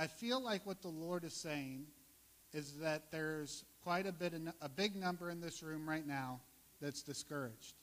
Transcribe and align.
I 0.00 0.06
feel 0.06 0.40
like 0.40 0.64
what 0.64 0.80
the 0.80 0.88
Lord 0.88 1.24
is 1.24 1.34
saying 1.34 1.86
is 2.52 2.74
that 2.74 3.10
there's 3.10 3.64
quite 3.82 4.06
a 4.06 4.12
bit, 4.12 4.32
a 4.62 4.68
big 4.68 4.94
number 4.94 5.28
in 5.28 5.40
this 5.40 5.60
room 5.60 5.88
right 5.90 6.06
now 6.06 6.38
that's 6.80 7.02
discouraged. 7.02 7.74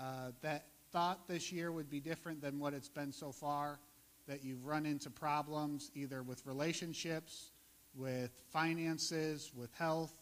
Uh, 0.00 0.30
that 0.40 0.64
thought 0.90 1.28
this 1.28 1.52
year 1.52 1.70
would 1.70 1.90
be 1.90 2.00
different 2.00 2.40
than 2.40 2.58
what 2.58 2.72
it's 2.72 2.88
been 2.88 3.12
so 3.12 3.30
far. 3.30 3.78
That 4.26 4.42
you've 4.42 4.64
run 4.64 4.86
into 4.86 5.10
problems 5.10 5.90
either 5.94 6.22
with 6.22 6.46
relationships, 6.46 7.50
with 7.94 8.30
finances, 8.50 9.52
with 9.54 9.70
health, 9.74 10.14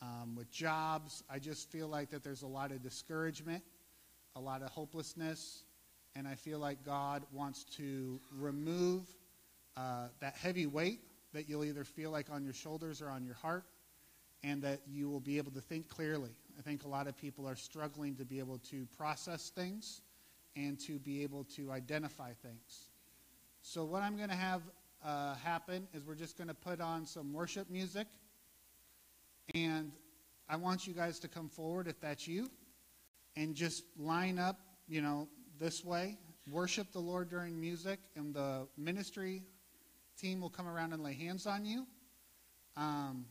um, 0.00 0.36
with 0.36 0.48
jobs. 0.52 1.24
I 1.28 1.40
just 1.40 1.72
feel 1.72 1.88
like 1.88 2.08
that 2.10 2.22
there's 2.22 2.42
a 2.42 2.46
lot 2.46 2.70
of 2.70 2.84
discouragement, 2.84 3.64
a 4.36 4.40
lot 4.40 4.62
of 4.62 4.70
hopelessness, 4.70 5.64
and 6.14 6.28
I 6.28 6.36
feel 6.36 6.60
like 6.60 6.84
God 6.84 7.24
wants 7.32 7.64
to 7.78 8.20
remove 8.30 9.08
uh, 9.76 10.08
that 10.20 10.36
heavy 10.36 10.66
weight 10.66 11.00
that 11.32 11.48
you'll 11.48 11.64
either 11.64 11.84
feel 11.84 12.10
like 12.10 12.30
on 12.30 12.44
your 12.44 12.52
shoulders 12.52 13.00
or 13.00 13.08
on 13.08 13.24
your 13.24 13.34
heart, 13.34 13.64
and 14.42 14.62
that 14.62 14.80
you 14.86 15.08
will 15.08 15.20
be 15.20 15.38
able 15.38 15.50
to 15.52 15.60
think 15.60 15.88
clearly. 15.88 16.30
I 16.58 16.62
think 16.62 16.84
a 16.84 16.88
lot 16.88 17.06
of 17.06 17.16
people 17.16 17.48
are 17.48 17.56
struggling 17.56 18.14
to 18.16 18.24
be 18.24 18.38
able 18.38 18.58
to 18.70 18.86
process 18.96 19.50
things 19.50 20.02
and 20.56 20.78
to 20.80 20.98
be 20.98 21.22
able 21.22 21.44
to 21.56 21.72
identify 21.72 22.32
things. 22.42 22.90
So, 23.62 23.84
what 23.84 24.02
I'm 24.02 24.16
going 24.16 24.28
to 24.28 24.34
have 24.34 24.62
uh, 25.04 25.34
happen 25.36 25.86
is 25.94 26.04
we're 26.04 26.14
just 26.14 26.36
going 26.36 26.48
to 26.48 26.54
put 26.54 26.80
on 26.80 27.06
some 27.06 27.32
worship 27.32 27.70
music. 27.70 28.06
And 29.54 29.92
I 30.48 30.56
want 30.56 30.86
you 30.86 30.94
guys 30.94 31.18
to 31.20 31.28
come 31.28 31.48
forward 31.48 31.88
if 31.88 32.00
that's 32.00 32.28
you 32.28 32.48
and 33.36 33.54
just 33.54 33.84
line 33.98 34.38
up, 34.38 34.60
you 34.88 35.00
know, 35.00 35.28
this 35.58 35.84
way. 35.84 36.18
Worship 36.50 36.92
the 36.92 36.98
Lord 36.98 37.30
during 37.30 37.60
music, 37.60 38.00
and 38.16 38.34
the 38.34 38.66
ministry 38.76 39.44
team 40.18 40.40
will 40.40 40.50
come 40.50 40.68
around 40.68 40.92
and 40.92 41.02
lay 41.02 41.14
hands 41.14 41.46
on 41.46 41.64
you. 41.64 41.86
Um, 42.76 43.26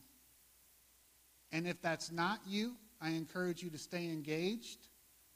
and 1.50 1.66
if 1.66 1.80
that's 1.82 2.10
not 2.10 2.40
you, 2.46 2.74
I 3.00 3.10
encourage 3.10 3.62
you 3.62 3.70
to 3.70 3.78
stay 3.78 4.04
engaged 4.06 4.88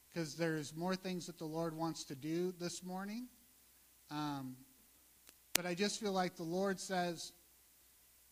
because 0.09 0.35
there's 0.35 0.75
more 0.75 0.95
things 0.95 1.27
that 1.27 1.39
the 1.39 1.45
Lord 1.45 1.77
wants 1.77 2.05
to 2.05 2.15
do 2.15 2.55
this 2.59 2.83
morning. 2.83 3.27
Um, 4.11 4.57
but 5.55 5.67
I 5.67 5.75
just 5.75 6.01
feel 6.01 6.13
like 6.13 6.37
the 6.37 6.43
Lord 6.43 6.79
says 6.79 7.33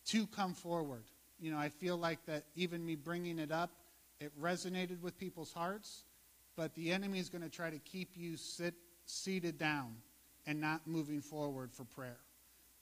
to 0.07 0.27
come 0.29 0.55
forward. 0.55 1.05
You 1.41 1.51
know, 1.51 1.59
I 1.59 1.69
feel 1.69 1.97
like 1.97 2.25
that 2.27 2.45
even 2.55 2.85
me 2.85 2.95
bringing 2.95 3.39
it 3.39 3.51
up, 3.51 3.70
it 4.20 4.33
resonated 4.41 5.01
with 5.01 5.19
people's 5.19 5.53
hearts, 5.53 6.05
but 6.57 6.75
the 6.75 6.92
enemy 6.92 7.19
is 7.19 7.29
going 7.29 7.42
to 7.42 7.51
try 7.51 7.70
to 7.70 7.79
keep 7.81 8.11
you 8.15 8.37
sit, 8.37 8.75
seated 9.05 9.59
down 9.59 9.97
and 10.47 10.61
not 10.61 10.87
moving 10.87 11.20
forward 11.20 11.73
for 11.73 11.85
prayer 11.85 12.19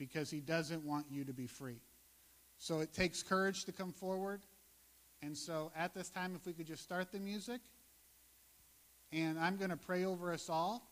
because 0.06 0.32
he 0.32 0.40
doesn't 0.40 0.84
want 0.84 1.06
you 1.12 1.22
to 1.22 1.32
be 1.32 1.46
free. 1.46 1.80
So 2.58 2.80
it 2.80 2.92
takes 2.92 3.22
courage 3.22 3.64
to 3.66 3.72
come 3.72 3.92
forward. 3.92 4.40
And 5.22 5.38
so 5.38 5.70
at 5.76 5.94
this 5.94 6.10
time, 6.10 6.34
if 6.34 6.44
we 6.44 6.52
could 6.52 6.66
just 6.66 6.82
start 6.82 7.12
the 7.12 7.20
music, 7.20 7.60
and 9.12 9.38
I'm 9.38 9.56
going 9.56 9.70
to 9.70 9.76
pray 9.76 10.04
over 10.04 10.32
us 10.32 10.50
all. 10.50 10.82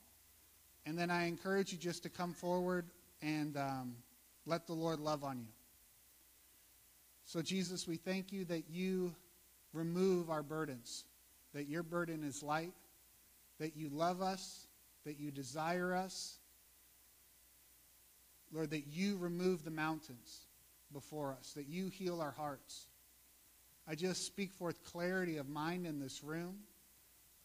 And 0.86 0.96
then 0.96 1.10
I 1.10 1.26
encourage 1.26 1.72
you 1.72 1.78
just 1.78 2.04
to 2.04 2.08
come 2.08 2.32
forward 2.32 2.86
and 3.20 3.56
um, 3.56 3.96
let 4.46 4.68
the 4.68 4.74
Lord 4.74 5.00
love 5.00 5.24
on 5.24 5.40
you. 5.40 5.52
So, 7.24 7.42
Jesus, 7.42 7.88
we 7.88 7.96
thank 7.96 8.30
you 8.30 8.44
that 8.44 8.70
you 8.70 9.12
remove 9.72 10.30
our 10.30 10.44
burdens, 10.44 11.04
that 11.52 11.66
your 11.66 11.82
burden 11.82 12.22
is 12.22 12.44
light, 12.44 12.74
that 13.58 13.76
you 13.76 13.88
love 13.88 14.22
us, 14.22 14.68
that 15.04 15.18
you 15.18 15.32
desire 15.32 15.96
us, 15.96 16.39
Lord, 18.52 18.70
that 18.70 18.86
you 18.88 19.16
remove 19.16 19.64
the 19.64 19.70
mountains 19.70 20.46
before 20.92 21.36
us, 21.38 21.52
that 21.54 21.68
you 21.68 21.88
heal 21.88 22.20
our 22.20 22.32
hearts. 22.32 22.86
I 23.86 23.94
just 23.94 24.26
speak 24.26 24.52
forth 24.52 24.84
clarity 24.84 25.36
of 25.36 25.48
mind 25.48 25.86
in 25.86 26.00
this 26.00 26.22
room, 26.24 26.58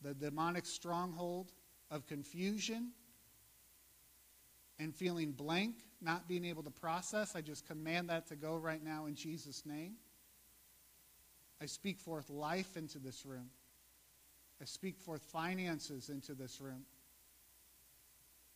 the 0.02 0.14
demonic 0.14 0.66
stronghold 0.66 1.52
of 1.92 2.08
confusion 2.08 2.92
and 4.80 4.94
feeling 4.94 5.32
blank, 5.32 5.76
not 6.02 6.28
being 6.28 6.46
able 6.46 6.64
to 6.64 6.72
process. 6.72 7.36
I 7.36 7.42
just 7.42 7.68
command 7.68 8.10
that 8.10 8.28
to 8.28 8.36
go 8.36 8.58
right 8.58 8.84
now 8.84 9.06
in 9.06 9.16
Jesus' 9.16 9.66
name. 9.66 9.94
I 11.62 11.68
speak 11.68 12.00
forth 12.00 12.30
life 12.30 12.76
into 12.76 13.00
this 13.00 13.26
room. 13.26 13.50
I 14.62 14.66
speak 14.66 14.98
forth 15.00 15.22
finances 15.22 16.10
into 16.10 16.34
this 16.34 16.60
room 16.60 16.86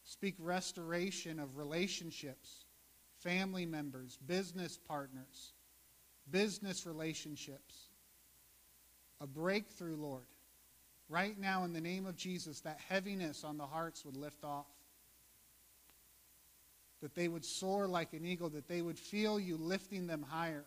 speak 0.09 0.33
restoration 0.39 1.39
of 1.39 1.55
relationships, 1.55 2.65
family 3.19 3.63
members, 3.63 4.17
business 4.25 4.75
partners, 4.75 5.53
business 6.31 6.87
relationships. 6.87 7.89
A 9.21 9.27
breakthrough, 9.27 9.95
Lord. 9.95 10.25
Right 11.09 11.39
now, 11.39 11.63
in 11.63 11.73
the 11.73 11.81
name 11.81 12.07
of 12.07 12.15
Jesus, 12.15 12.61
that 12.61 12.79
heaviness 12.89 13.43
on 13.43 13.57
the 13.57 13.67
hearts 13.67 14.03
would 14.03 14.17
lift 14.17 14.43
off. 14.43 14.65
That 17.03 17.13
they 17.13 17.27
would 17.27 17.45
soar 17.45 17.87
like 17.87 18.13
an 18.13 18.25
eagle, 18.25 18.49
that 18.49 18.67
they 18.67 18.81
would 18.81 18.97
feel 18.97 19.39
you 19.39 19.57
lifting 19.57 20.07
them 20.07 20.25
higher. 20.27 20.65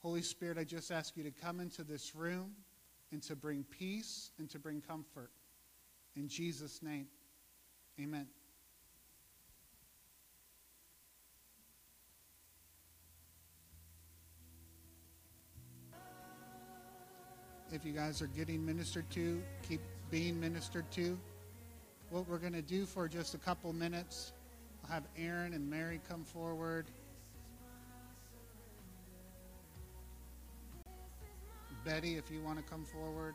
Holy 0.00 0.22
Spirit, 0.22 0.56
I 0.56 0.64
just 0.64 0.90
ask 0.90 1.18
you 1.18 1.24
to 1.24 1.30
come 1.30 1.60
into 1.60 1.84
this 1.84 2.14
room 2.14 2.52
and 3.12 3.22
to 3.22 3.36
bring 3.36 3.64
peace 3.64 4.30
and 4.38 4.48
to 4.50 4.58
bring 4.58 4.80
comfort. 4.80 5.30
In 6.16 6.28
Jesus' 6.28 6.82
name, 6.82 7.06
amen. 8.00 8.26
If 17.70 17.84
you 17.84 17.92
guys 17.92 18.22
are 18.22 18.28
getting 18.28 18.64
ministered 18.64 19.08
to, 19.10 19.42
keep 19.68 19.80
being 20.10 20.40
ministered 20.40 20.90
to. 20.92 21.18
What 22.08 22.26
we're 22.26 22.38
going 22.38 22.54
to 22.54 22.62
do 22.62 22.86
for 22.86 23.08
just 23.08 23.34
a 23.34 23.38
couple 23.38 23.70
minutes, 23.74 24.32
I'll 24.84 24.94
have 24.94 25.04
Aaron 25.18 25.52
and 25.52 25.68
Mary 25.68 26.00
come 26.08 26.24
forward. 26.24 26.86
Betty, 31.88 32.18
if 32.18 32.30
you 32.30 32.42
want 32.42 32.58
to 32.58 32.64
come 32.64 32.84
forward. 32.84 33.34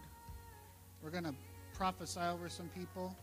We're 1.01 1.09
going 1.09 1.23
to 1.23 1.33
prophesy 1.73 2.19
over 2.19 2.47
some 2.49 2.69
people. 2.69 3.15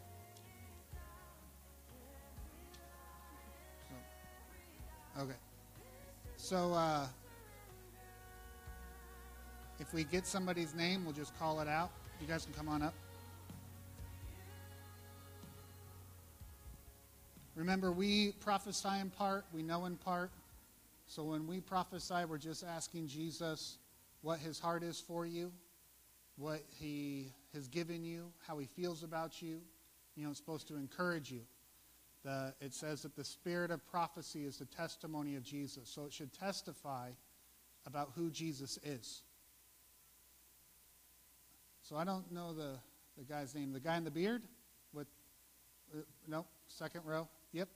So, 5.15 5.23
okay. 5.23 5.37
So, 6.37 6.73
uh, 6.73 7.07
if 9.79 9.95
we 9.95 10.03
get 10.03 10.27
somebody's 10.27 10.75
name, 10.75 11.05
we'll 11.05 11.15
just 11.15 11.39
call 11.39 11.61
it 11.61 11.69
out. 11.69 11.93
You 12.21 12.27
guys 12.27 12.45
can 12.45 12.55
come 12.55 12.69
on 12.69 12.83
up. 12.83 12.95
Remember, 17.55 17.93
we 17.93 18.33
prophesy 18.41 18.99
in 19.01 19.11
part, 19.11 19.45
we 19.55 19.62
know 19.62 19.85
in 19.85 19.95
part. 19.95 20.33
So 21.07 21.23
when 21.23 21.47
we 21.47 21.61
prophesy, 21.61 22.25
we're 22.29 22.39
just 22.39 22.65
asking 22.65 23.07
Jesus 23.07 23.77
what 24.22 24.38
his 24.38 24.58
heart 24.58 24.82
is 24.82 25.00
for 25.00 25.26
you, 25.26 25.53
what 26.36 26.62
he 26.78 27.32
has 27.54 27.69
given 27.69 28.04
you, 28.04 28.32
how 28.47 28.58
he 28.58 28.66
feels 28.66 29.03
about 29.03 29.41
you. 29.41 29.60
You 30.16 30.25
know, 30.25 30.31
it's 30.31 30.38
supposed 30.38 30.69
to 30.69 30.76
encourage 30.76 31.31
you. 31.31 31.41
The, 32.25 32.54
it 32.60 32.75
says 32.75 33.03
that 33.03 33.16
the 33.16 33.25
spirit 33.25 33.70
of 33.70 33.86
prophecy 33.86 34.44
is 34.44 34.58
the 34.58 34.66
testimony 34.66 35.36
of 35.36 35.42
Jesus. 35.42 35.88
So 35.88 36.04
it 36.04 36.12
should 36.12 36.32
testify 36.32 37.10
about 37.86 38.10
who 38.14 38.31
Jesus 38.31 38.78
is. 38.84 39.22
So 41.82 41.97
I 41.97 42.04
don't 42.04 42.31
know 42.31 42.52
the, 42.52 42.78
the 43.16 43.25
guy's 43.25 43.54
name. 43.54 43.72
The 43.72 43.81
guy 43.81 43.97
in 43.97 44.04
the 44.04 44.10
beard? 44.10 44.42
With, 44.92 45.06
uh, 45.94 46.02
no, 46.28 46.44
second 46.69 47.02
row. 47.04 47.26
Yep. 47.52 47.69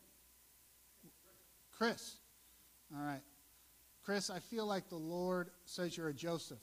Chris. 1.77 2.17
All 2.95 3.03
right. 3.03 3.23
Chris, 4.05 4.29
I 4.29 4.39
feel 4.39 4.67
like 4.67 4.91
the 4.91 4.97
Lord 4.97 5.49
says 5.65 5.97
you're 5.97 6.09
a 6.09 6.15
Joseph, 6.15 6.59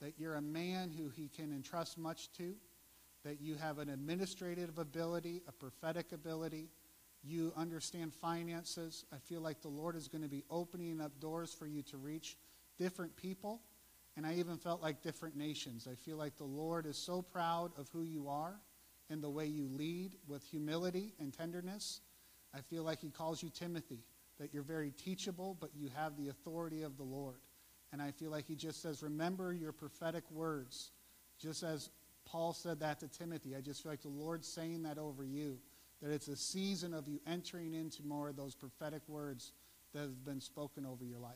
that 0.00 0.14
you're 0.18 0.36
a 0.36 0.42
man 0.42 0.92
who 0.96 1.08
he 1.08 1.28
can 1.28 1.52
entrust 1.52 1.98
much 1.98 2.30
to, 2.34 2.54
that 3.24 3.40
you 3.40 3.56
have 3.56 3.78
an 3.78 3.88
administrative 3.88 4.78
ability, 4.78 5.42
a 5.48 5.52
prophetic 5.52 6.12
ability, 6.12 6.68
you 7.24 7.52
understand 7.56 8.14
finances. 8.14 9.04
I 9.12 9.18
feel 9.18 9.40
like 9.40 9.60
the 9.60 9.68
Lord 9.68 9.96
is 9.96 10.06
going 10.06 10.22
to 10.22 10.28
be 10.28 10.44
opening 10.48 11.00
up 11.00 11.18
doors 11.20 11.52
for 11.52 11.66
you 11.66 11.82
to 11.82 11.96
reach 11.96 12.36
different 12.78 13.16
people. 13.16 13.60
And 14.16 14.24
I 14.24 14.34
even 14.34 14.56
felt 14.56 14.80
like 14.80 15.02
different 15.02 15.36
nations. 15.36 15.88
I 15.90 15.96
feel 15.96 16.16
like 16.16 16.36
the 16.36 16.44
Lord 16.44 16.86
is 16.86 16.96
so 16.96 17.20
proud 17.20 17.72
of 17.78 17.88
who 17.92 18.02
you 18.02 18.28
are 18.28 18.54
and 19.10 19.22
the 19.22 19.28
way 19.28 19.46
you 19.46 19.68
lead 19.68 20.12
with 20.28 20.44
humility 20.44 21.14
and 21.18 21.32
tenderness. 21.32 22.00
I 22.54 22.60
feel 22.60 22.84
like 22.84 23.00
he 23.00 23.10
calls 23.10 23.42
you 23.42 23.50
Timothy 23.50 24.04
that 24.40 24.54
you're 24.54 24.62
very 24.62 24.90
teachable, 24.90 25.56
but 25.60 25.70
you 25.76 25.90
have 25.94 26.16
the 26.16 26.28
authority 26.28 26.82
of 26.82 26.96
the 26.96 27.02
Lord. 27.02 27.36
And 27.92 28.00
I 28.00 28.10
feel 28.10 28.30
like 28.30 28.46
he 28.46 28.56
just 28.56 28.80
says, 28.80 29.02
remember 29.02 29.52
your 29.52 29.70
prophetic 29.70 30.24
words. 30.30 30.90
Just 31.38 31.62
as 31.62 31.90
Paul 32.24 32.54
said 32.54 32.80
that 32.80 33.00
to 33.00 33.08
Timothy, 33.08 33.54
I 33.54 33.60
just 33.60 33.82
feel 33.82 33.92
like 33.92 34.00
the 34.00 34.08
Lord's 34.08 34.48
saying 34.48 34.82
that 34.84 34.96
over 34.96 35.24
you, 35.24 35.58
that 36.00 36.10
it's 36.10 36.28
a 36.28 36.36
season 36.36 36.94
of 36.94 37.06
you 37.06 37.20
entering 37.26 37.74
into 37.74 38.02
more 38.02 38.30
of 38.30 38.36
those 38.36 38.54
prophetic 38.54 39.02
words 39.08 39.52
that 39.92 40.00
have 40.00 40.24
been 40.24 40.40
spoken 40.40 40.86
over 40.86 41.04
your 41.04 41.18
life. 41.18 41.34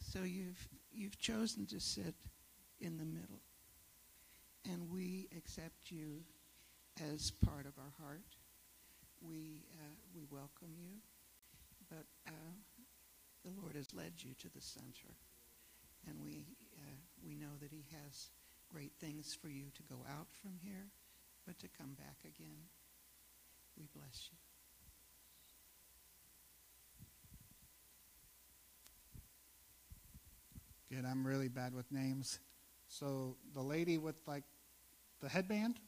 So 0.00 0.20
you've 0.20 0.68
you've 0.90 1.18
chosen 1.18 1.66
to 1.66 1.80
sit 1.80 2.14
in 2.80 2.96
the 2.96 3.04
middle, 3.04 3.42
and 4.72 4.90
we 4.90 5.28
accept 5.36 5.90
you 5.90 6.22
as 7.00 7.30
part 7.30 7.66
of 7.66 7.72
our 7.78 7.92
heart. 8.04 8.36
We 9.20 9.62
uh, 9.74 9.94
we 10.14 10.22
welcome 10.30 10.74
you, 10.78 10.98
but 11.90 12.06
uh, 12.26 12.54
the 13.44 13.50
Lord 13.60 13.74
has 13.76 13.92
led 13.94 14.12
you 14.18 14.34
to 14.38 14.48
the 14.54 14.60
center, 14.60 15.14
and 16.06 16.16
we 16.22 16.46
uh, 16.76 16.96
we 17.26 17.34
know 17.34 17.56
that 17.60 17.72
He 17.72 17.84
has 17.92 18.30
great 18.72 18.92
things 19.00 19.36
for 19.40 19.48
you 19.48 19.64
to 19.74 19.82
go 19.82 19.96
out 20.08 20.28
from 20.40 20.52
here, 20.62 20.90
but 21.46 21.58
to 21.58 21.68
come 21.68 21.94
back 21.94 22.18
again. 22.24 22.68
We 23.76 23.86
bless 23.94 24.28
you. 24.32 24.38
Good. 30.96 31.04
I'm 31.04 31.26
really 31.26 31.48
bad 31.48 31.74
with 31.74 31.90
names. 31.92 32.40
So 32.88 33.36
the 33.54 33.60
lady 33.60 33.98
with 33.98 34.16
like 34.26 34.44
the 35.20 35.28
headband? 35.28 35.78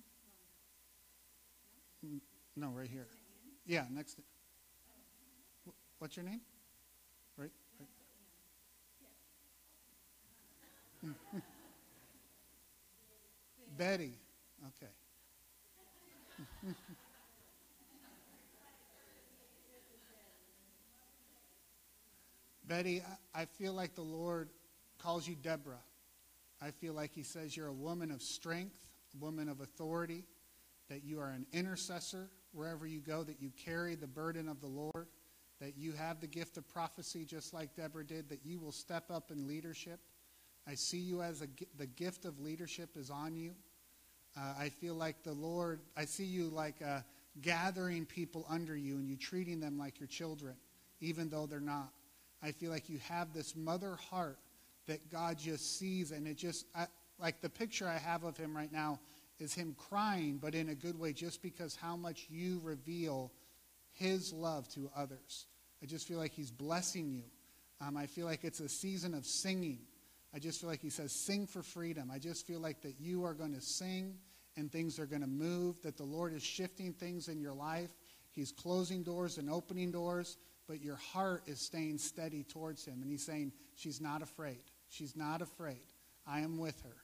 No, 2.60 2.68
right 2.68 2.90
here. 2.90 3.06
Yeah, 3.64 3.86
next. 3.90 4.20
What's 5.98 6.14
your 6.14 6.26
name? 6.26 6.42
Right. 7.38 7.50
right. 11.02 11.14
Betty. 13.78 14.18
Okay. 14.68 14.92
Betty, 22.68 23.02
I 23.34 23.46
feel 23.46 23.72
like 23.72 23.94
the 23.94 24.02
Lord 24.02 24.50
calls 24.98 25.26
you 25.26 25.34
Deborah. 25.34 25.80
I 26.60 26.72
feel 26.72 26.92
like 26.92 27.12
He 27.14 27.22
says 27.22 27.56
you're 27.56 27.68
a 27.68 27.72
woman 27.72 28.10
of 28.10 28.20
strength, 28.20 28.78
a 29.14 29.18
woman 29.24 29.48
of 29.48 29.62
authority, 29.62 30.26
that 30.90 31.04
you 31.04 31.20
are 31.20 31.30
an 31.30 31.46
intercessor 31.54 32.28
wherever 32.52 32.86
you 32.86 33.00
go, 33.00 33.22
that 33.22 33.40
you 33.40 33.50
carry 33.64 33.94
the 33.94 34.06
burden 34.06 34.48
of 34.48 34.60
the 34.60 34.66
Lord, 34.66 35.06
that 35.60 35.76
you 35.76 35.92
have 35.92 36.20
the 36.20 36.26
gift 36.26 36.56
of 36.56 36.68
prophecy 36.68 37.24
just 37.24 37.52
like 37.52 37.74
Deborah 37.74 38.04
did, 38.04 38.28
that 38.28 38.40
you 38.44 38.58
will 38.58 38.72
step 38.72 39.10
up 39.10 39.30
in 39.30 39.46
leadership. 39.46 40.00
I 40.66 40.74
see 40.74 40.98
you 40.98 41.22
as 41.22 41.42
a, 41.42 41.46
the 41.78 41.86
gift 41.86 42.24
of 42.24 42.40
leadership 42.40 42.96
is 42.96 43.10
on 43.10 43.36
you. 43.36 43.52
Uh, 44.36 44.54
I 44.58 44.68
feel 44.68 44.94
like 44.94 45.22
the 45.22 45.32
Lord, 45.32 45.80
I 45.96 46.04
see 46.04 46.24
you 46.24 46.48
like 46.48 46.76
uh, 46.86 47.00
gathering 47.42 48.06
people 48.06 48.46
under 48.48 48.76
you 48.76 48.96
and 48.96 49.08
you 49.08 49.16
treating 49.16 49.60
them 49.60 49.78
like 49.78 49.98
your 49.98 50.06
children, 50.06 50.54
even 51.00 51.28
though 51.28 51.46
they're 51.46 51.60
not. 51.60 51.90
I 52.42 52.52
feel 52.52 52.70
like 52.70 52.88
you 52.88 52.98
have 53.08 53.32
this 53.32 53.54
mother 53.56 53.96
heart 54.10 54.38
that 54.86 55.10
God 55.10 55.38
just 55.38 55.78
sees, 55.78 56.10
and 56.10 56.26
it 56.26 56.36
just, 56.36 56.66
I, 56.74 56.86
like 57.18 57.40
the 57.40 57.50
picture 57.50 57.86
I 57.86 57.98
have 57.98 58.24
of 58.24 58.36
him 58.36 58.56
right 58.56 58.72
now 58.72 58.98
is 59.40 59.54
him 59.54 59.74
crying, 59.76 60.38
but 60.40 60.54
in 60.54 60.68
a 60.68 60.74
good 60.74 60.98
way, 60.98 61.12
just 61.12 61.42
because 61.42 61.74
how 61.76 61.96
much 61.96 62.26
you 62.30 62.60
reveal 62.62 63.32
his 63.92 64.32
love 64.32 64.68
to 64.70 64.90
others. 64.96 65.46
I 65.82 65.86
just 65.86 66.06
feel 66.06 66.18
like 66.18 66.32
he's 66.32 66.50
blessing 66.50 67.10
you. 67.10 67.24
Um, 67.80 67.96
I 67.96 68.06
feel 68.06 68.26
like 68.26 68.44
it's 68.44 68.60
a 68.60 68.68
season 68.68 69.14
of 69.14 69.24
singing. 69.24 69.80
I 70.34 70.38
just 70.38 70.60
feel 70.60 70.68
like 70.68 70.82
he 70.82 70.90
says, 70.90 71.24
sing 71.26 71.46
for 71.46 71.62
freedom. 71.62 72.10
I 72.12 72.18
just 72.18 72.46
feel 72.46 72.60
like 72.60 72.82
that 72.82 73.00
you 73.00 73.24
are 73.24 73.34
going 73.34 73.54
to 73.54 73.60
sing 73.60 74.14
and 74.56 74.70
things 74.70 74.98
are 74.98 75.06
going 75.06 75.22
to 75.22 75.28
move, 75.28 75.80
that 75.82 75.96
the 75.96 76.04
Lord 76.04 76.34
is 76.34 76.42
shifting 76.42 76.92
things 76.92 77.28
in 77.28 77.40
your 77.40 77.54
life. 77.54 77.90
He's 78.32 78.52
closing 78.52 79.02
doors 79.02 79.38
and 79.38 79.50
opening 79.50 79.90
doors, 79.90 80.36
but 80.68 80.80
your 80.80 80.96
heart 80.96 81.42
is 81.46 81.64
staying 81.64 81.98
steady 81.98 82.44
towards 82.44 82.84
him. 82.84 83.00
And 83.02 83.10
he's 83.10 83.24
saying, 83.24 83.52
she's 83.74 84.00
not 84.00 84.22
afraid. 84.22 84.60
She's 84.88 85.16
not 85.16 85.42
afraid. 85.42 85.82
I 86.26 86.40
am 86.40 86.58
with 86.58 86.80
her. 86.82 86.96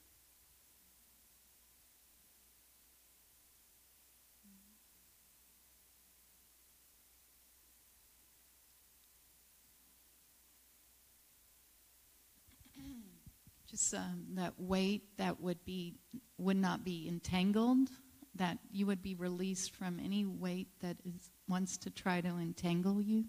Um, 13.93 14.25
that 14.35 14.53
weight 14.57 15.03
that 15.17 15.39
would 15.39 15.63
be 15.65 15.95
would 16.37 16.57
not 16.57 16.83
be 16.83 17.07
entangled. 17.07 17.89
That 18.35 18.57
you 18.71 18.85
would 18.85 19.01
be 19.01 19.15
released 19.15 19.71
from 19.71 19.99
any 20.03 20.25
weight 20.25 20.67
that 20.81 20.97
is 21.05 21.31
wants 21.47 21.77
to 21.77 21.89
try 21.89 22.21
to 22.21 22.27
entangle 22.27 23.01
you, 23.01 23.25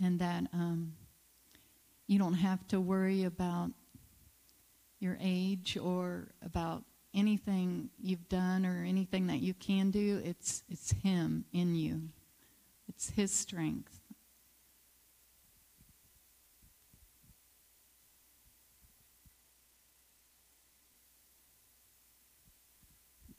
and 0.00 0.18
that 0.20 0.46
um, 0.52 0.94
you 2.06 2.18
don't 2.18 2.34
have 2.34 2.66
to 2.68 2.80
worry 2.80 3.24
about 3.24 3.70
your 5.00 5.18
age 5.20 5.76
or 5.76 6.28
about 6.42 6.84
anything 7.12 7.90
you've 8.00 8.28
done 8.28 8.64
or 8.64 8.84
anything 8.84 9.26
that 9.26 9.40
you 9.40 9.54
can 9.54 9.90
do. 9.90 10.20
It's 10.24 10.62
it's 10.68 10.92
Him 10.92 11.44
in 11.52 11.74
you. 11.74 12.08
It's 12.88 13.10
His 13.10 13.32
strength. 13.32 14.00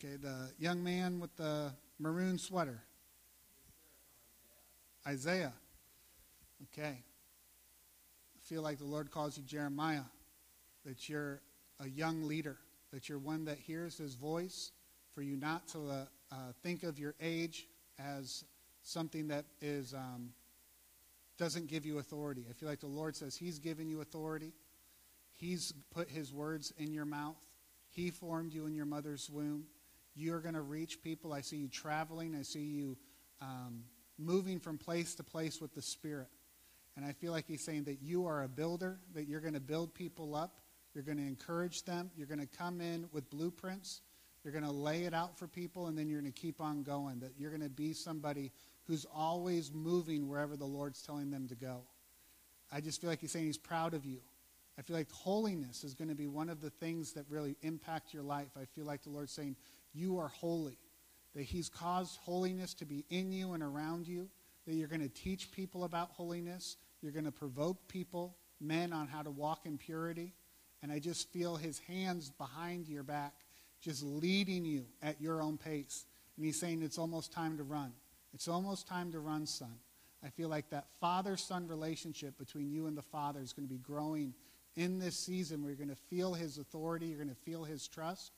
Okay, 0.05 0.17
the 0.17 0.51
young 0.59 0.83
man 0.83 1.19
with 1.19 1.35
the 1.35 1.71
maroon 1.97 2.37
sweater. 2.37 2.83
Isaiah. 5.07 5.53
Okay. 6.63 6.99
I 7.01 8.39
feel 8.43 8.61
like 8.61 8.77
the 8.77 8.85
Lord 8.85 9.09
calls 9.09 9.35
you 9.37 9.43
Jeremiah, 9.43 10.03
that 10.85 11.09
you're 11.09 11.41
a 11.79 11.87
young 11.87 12.23
leader, 12.23 12.57
that 12.93 13.09
you're 13.09 13.17
one 13.17 13.45
that 13.45 13.57
hears 13.57 13.97
his 13.97 14.13
voice, 14.13 14.71
for 15.13 15.23
you 15.23 15.37
not 15.37 15.67
to 15.69 15.89
uh, 15.89 16.05
uh, 16.31 16.35
think 16.61 16.83
of 16.83 16.99
your 16.99 17.15
age 17.19 17.67
as 17.97 18.43
something 18.83 19.27
that 19.29 19.45
is 19.61 19.95
um, 19.95 20.33
doesn't 21.39 21.67
give 21.67 21.83
you 21.83 21.97
authority. 21.97 22.45
I 22.47 22.53
feel 22.53 22.69
like 22.69 22.81
the 22.81 22.85
Lord 22.85 23.15
says 23.15 23.35
he's 23.35 23.57
given 23.57 23.89
you 23.89 24.01
authority. 24.01 24.53
He's 25.33 25.73
put 25.91 26.09
his 26.09 26.31
words 26.31 26.73
in 26.77 26.93
your 26.93 27.05
mouth. 27.05 27.37
He 27.89 28.11
formed 28.11 28.53
you 28.53 28.67
in 28.67 28.75
your 28.75 28.85
mother's 28.85 29.29
womb. 29.31 29.65
You're 30.15 30.39
going 30.39 30.55
to 30.55 30.61
reach 30.61 31.01
people. 31.01 31.33
I 31.33 31.41
see 31.41 31.57
you 31.57 31.67
traveling. 31.67 32.35
I 32.35 32.43
see 32.43 32.63
you 32.63 32.97
um, 33.41 33.83
moving 34.17 34.59
from 34.59 34.77
place 34.77 35.15
to 35.15 35.23
place 35.23 35.59
with 35.59 35.73
the 35.73 35.81
Spirit. 35.81 36.29
And 36.95 37.05
I 37.05 37.11
feel 37.11 37.31
like 37.31 37.45
he's 37.47 37.63
saying 37.63 37.83
that 37.85 38.01
you 38.01 38.25
are 38.25 38.43
a 38.43 38.47
builder, 38.47 38.99
that 39.13 39.27
you're 39.27 39.41
going 39.41 39.53
to 39.53 39.59
build 39.59 39.93
people 39.93 40.35
up. 40.35 40.61
You're 40.93 41.03
going 41.03 41.17
to 41.17 41.23
encourage 41.23 41.83
them. 41.83 42.09
You're 42.15 42.27
going 42.27 42.39
to 42.39 42.47
come 42.47 42.79
in 42.79 43.09
with 43.11 43.29
blueprints. 43.29 44.01
You're 44.43 44.53
going 44.53 44.63
to 44.63 44.71
lay 44.71 45.03
it 45.03 45.13
out 45.13 45.37
for 45.37 45.47
people, 45.47 45.87
and 45.87 45.97
then 45.97 46.07
you're 46.07 46.21
going 46.21 46.31
to 46.31 46.39
keep 46.39 46.61
on 46.61 46.83
going. 46.83 47.19
That 47.19 47.31
you're 47.37 47.49
going 47.49 47.63
to 47.63 47.69
be 47.69 47.91
somebody 47.91 48.51
who's 48.85 49.05
always 49.13 49.73
moving 49.73 50.29
wherever 50.29 50.55
the 50.55 50.65
Lord's 50.65 51.01
telling 51.01 51.31
them 51.31 51.47
to 51.49 51.55
go. 51.55 51.81
I 52.71 52.79
just 52.79 53.01
feel 53.01 53.09
like 53.09 53.19
he's 53.19 53.31
saying 53.31 53.45
he's 53.45 53.57
proud 53.57 53.93
of 53.93 54.05
you. 54.05 54.19
I 54.77 54.81
feel 54.81 54.95
like 54.95 55.11
holiness 55.11 55.83
is 55.83 55.93
going 55.93 56.09
to 56.09 56.15
be 56.15 56.27
one 56.27 56.49
of 56.49 56.61
the 56.61 56.69
things 56.69 57.13
that 57.13 57.25
really 57.29 57.55
impact 57.61 58.13
your 58.13 58.23
life. 58.23 58.49
I 58.59 58.65
feel 58.65 58.85
like 58.85 59.03
the 59.03 59.09
Lord's 59.09 59.31
saying, 59.31 59.55
You 59.95 60.19
are 60.19 60.27
holy. 60.27 60.77
That 61.35 61.43
He's 61.43 61.69
caused 61.69 62.17
holiness 62.17 62.73
to 62.75 62.85
be 62.85 63.05
in 63.09 63.31
you 63.31 63.53
and 63.53 63.63
around 63.63 64.07
you. 64.07 64.29
That 64.67 64.75
you're 64.75 64.87
going 64.87 65.01
to 65.01 65.09
teach 65.09 65.51
people 65.51 65.83
about 65.83 66.11
holiness. 66.11 66.77
You're 67.01 67.11
going 67.11 67.25
to 67.25 67.31
provoke 67.31 67.87
people, 67.87 68.35
men, 68.59 68.93
on 68.93 69.07
how 69.07 69.21
to 69.21 69.31
walk 69.31 69.65
in 69.65 69.77
purity. 69.77 70.33
And 70.83 70.91
I 70.91 70.99
just 70.99 71.31
feel 71.31 71.55
His 71.55 71.79
hands 71.79 72.29
behind 72.29 72.87
your 72.87 73.03
back, 73.03 73.33
just 73.81 74.03
leading 74.03 74.65
you 74.65 74.85
at 75.01 75.21
your 75.21 75.41
own 75.41 75.57
pace. 75.57 76.05
And 76.35 76.45
He's 76.45 76.59
saying, 76.59 76.81
It's 76.81 76.97
almost 76.97 77.31
time 77.31 77.57
to 77.57 77.63
run. 77.63 77.93
It's 78.33 78.47
almost 78.47 78.87
time 78.87 79.13
to 79.13 79.19
run, 79.19 79.45
son. 79.45 79.77
I 80.23 80.29
feel 80.29 80.49
like 80.49 80.69
that 80.71 80.87
father 80.99 81.37
son 81.37 81.67
relationship 81.67 82.37
between 82.37 82.71
you 82.71 82.87
and 82.87 82.97
the 82.97 83.03
Father 83.03 83.39
is 83.41 83.53
going 83.53 83.67
to 83.67 83.73
be 83.73 83.79
growing 83.79 84.33
in 84.75 84.99
this 84.99 85.17
season 85.17 85.61
where 85.61 85.69
you're 85.69 85.77
going 85.77 85.89
to 85.89 86.03
feel 86.09 86.33
his 86.33 86.57
authority, 86.57 87.07
you're 87.07 87.17
going 87.17 87.29
to 87.29 87.35
feel 87.35 87.63
his 87.63 87.87
trust, 87.87 88.31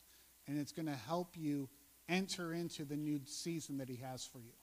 and 0.48 0.60
it's 0.60 0.72
going 0.72 0.86
to 0.86 0.96
help 0.96 1.36
you 1.36 1.70
enter 2.10 2.54
into 2.54 2.86
the 2.86 2.96
new 2.96 3.20
season 3.26 3.78
that 3.78 3.90
he 3.90 3.98
has 3.98 4.26
for 4.26 4.40
you. 4.40 4.54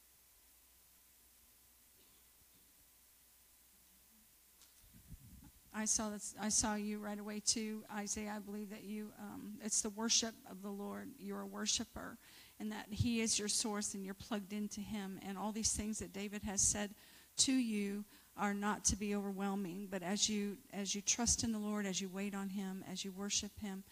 I 5.76 5.86
saw 5.86 6.08
this, 6.10 6.34
I 6.40 6.50
saw 6.50 6.76
you 6.76 6.98
right 7.00 7.18
away 7.18 7.40
too, 7.44 7.82
Isaiah. 7.92 8.34
I 8.36 8.38
believe 8.38 8.70
that 8.70 8.84
you, 8.84 9.10
um, 9.18 9.54
it's 9.62 9.82
the 9.82 9.90
worship 9.90 10.34
of 10.48 10.62
the 10.62 10.70
Lord. 10.70 11.08
You're 11.18 11.40
a 11.40 11.46
worshiper, 11.46 12.16
and 12.60 12.70
that 12.70 12.86
He 12.90 13.20
is 13.20 13.40
your 13.40 13.48
source, 13.48 13.94
and 13.94 14.04
you're 14.04 14.14
plugged 14.14 14.52
into 14.52 14.80
Him. 14.80 15.18
And 15.26 15.36
all 15.36 15.50
these 15.50 15.72
things 15.72 15.98
that 15.98 16.12
David 16.12 16.44
has 16.44 16.60
said 16.60 16.90
to 17.38 17.52
you 17.52 18.04
are 18.36 18.54
not 18.54 18.84
to 18.84 18.96
be 18.96 19.16
overwhelming. 19.16 19.88
But 19.90 20.04
as 20.04 20.28
you 20.28 20.58
as 20.72 20.94
you 20.94 21.02
trust 21.02 21.42
in 21.42 21.50
the 21.50 21.58
Lord, 21.58 21.86
as 21.86 22.00
you 22.00 22.08
wait 22.08 22.36
on 22.36 22.50
Him, 22.50 22.84
as 22.90 23.04
you 23.04 23.10
worship 23.10 23.58
Him, 23.60 23.82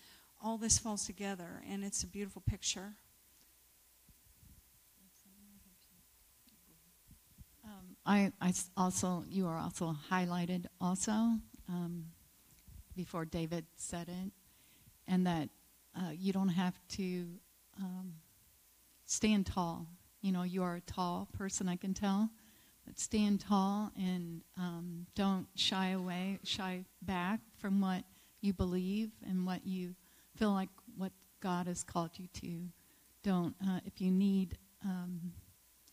all 0.42 0.58
this 0.58 0.78
falls 0.78 1.06
together, 1.06 1.62
and 1.70 1.84
it's 1.84 2.02
a 2.02 2.06
beautiful 2.06 2.42
picture. 2.44 2.94
Um, 7.64 7.96
I, 8.04 8.32
I 8.40 8.52
also, 8.76 9.24
you 9.28 9.46
are 9.46 9.56
also 9.56 9.96
highlighted 10.10 10.66
also 10.80 11.12
um, 11.68 12.06
before 12.96 13.24
David 13.24 13.66
said 13.76 14.08
it, 14.08 14.32
and 15.06 15.26
that 15.26 15.48
uh, 15.96 16.10
you 16.12 16.32
don't 16.32 16.48
have 16.48 16.74
to 16.88 17.26
um, 17.78 18.14
stand 19.04 19.46
tall. 19.46 19.86
You 20.22 20.32
know, 20.32 20.42
you 20.42 20.62
are 20.62 20.76
a 20.76 20.80
tall 20.80 21.28
person, 21.32 21.68
I 21.68 21.76
can 21.76 21.94
tell, 21.94 22.30
but 22.84 22.98
stand 22.98 23.40
tall 23.40 23.92
and 23.96 24.42
um, 24.58 25.06
don't 25.14 25.46
shy 25.54 25.90
away, 25.90 26.40
shy 26.42 26.84
back 27.00 27.40
from 27.58 27.80
what 27.80 28.02
you 28.40 28.52
believe 28.52 29.10
and 29.24 29.46
what 29.46 29.64
you 29.64 29.94
feel 30.36 30.52
like 30.52 30.70
what 30.96 31.12
God 31.40 31.66
has 31.66 31.82
called 31.82 32.10
you 32.16 32.26
to. 32.40 32.68
Don't, 33.22 33.54
uh, 33.66 33.80
if 33.84 34.00
you 34.00 34.10
need 34.10 34.58
um, 34.84 35.32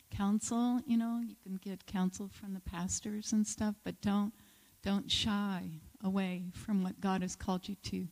counsel, 0.10 0.79
you 0.86 0.98
know, 0.98 1.22
you 1.25 1.36
can 1.43 1.55
get 1.55 1.86
counsel 1.86 2.29
from 2.31 2.53
the 2.53 2.60
pastors 2.62 3.31
and 3.34 3.46
stuff, 3.46 3.75
but 3.84 4.01
don't 4.01 4.34
don't 4.81 5.12
shy 5.12 5.69
away 6.03 6.46
from 6.53 6.84
what 6.84 7.01
God 7.01 7.22
has 7.22 7.36
called 7.36 7.67
you 7.67 7.75
to. 7.84 8.08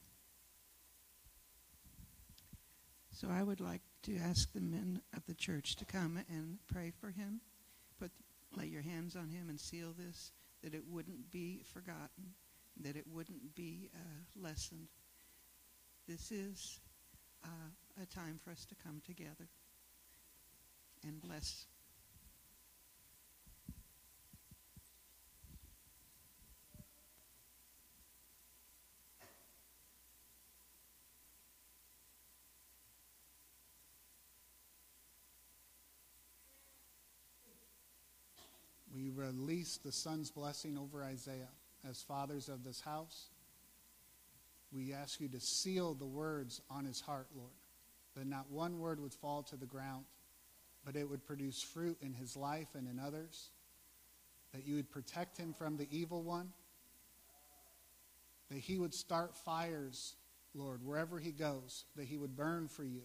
So 3.11 3.29
I 3.31 3.41
would 3.41 3.61
like 3.61 3.81
to 4.03 4.17
ask 4.17 4.51
the 4.53 4.61
men 4.61 5.01
of 5.15 5.25
the 5.25 5.33
church 5.33 5.75
to 5.77 5.85
come 5.85 6.19
and 6.29 6.57
pray 6.71 6.91
for 6.99 7.09
him. 7.09 7.41
Put, 7.99 8.11
lay 8.55 8.65
your 8.65 8.81
hands 8.81 9.15
on 9.15 9.29
him 9.29 9.49
and 9.49 9.59
seal 9.59 9.93
this, 9.97 10.31
that 10.61 10.73
it 10.73 10.83
wouldn't 10.87 11.31
be 11.31 11.63
forgotten, 11.73 12.35
that 12.81 12.95
it 12.95 13.05
wouldn't 13.07 13.55
be 13.55 13.89
uh, 13.95 14.39
lessened. 14.39 14.89
This 16.07 16.31
is 16.31 16.79
uh, 17.43 18.01
a 18.01 18.05
time 18.05 18.39
for 18.41 18.51
us 18.51 18.63
to 18.67 18.75
come 18.75 19.01
together 19.05 19.49
and 21.03 21.21
bless. 21.21 21.65
We 38.95 39.09
release 39.09 39.77
the 39.83 39.91
Son's 39.91 40.31
blessing 40.31 40.77
over 40.77 41.03
Isaiah 41.03 41.49
as 41.87 42.01
fathers 42.01 42.47
of 42.47 42.63
this 42.63 42.79
house. 42.79 43.25
We 44.77 44.93
ask 44.93 45.19
you 45.19 45.27
to 45.29 45.39
seal 45.39 45.95
the 45.95 46.05
words 46.05 46.61
on 46.69 46.85
his 46.85 47.01
heart, 47.01 47.25
Lord, 47.35 47.49
that 48.15 48.27
not 48.27 48.51
one 48.51 48.77
word 48.77 48.99
would 48.99 49.13
fall 49.13 49.41
to 49.43 49.55
the 49.55 49.65
ground, 49.65 50.05
but 50.85 50.95
it 50.95 51.09
would 51.09 51.25
produce 51.25 51.63
fruit 51.63 51.97
in 51.99 52.13
his 52.13 52.37
life 52.37 52.67
and 52.75 52.87
in 52.87 52.99
others, 52.99 53.49
that 54.53 54.67
you 54.67 54.75
would 54.75 54.91
protect 54.91 55.35
him 55.35 55.55
from 55.57 55.77
the 55.77 55.87
evil 55.89 56.21
one, 56.21 56.49
that 58.51 58.59
he 58.59 58.77
would 58.77 58.93
start 58.93 59.35
fires, 59.35 60.13
Lord, 60.53 60.85
wherever 60.85 61.17
he 61.17 61.31
goes, 61.31 61.85
that 61.95 62.05
he 62.05 62.17
would 62.19 62.35
burn 62.35 62.67
for 62.67 62.83
you. 62.83 63.01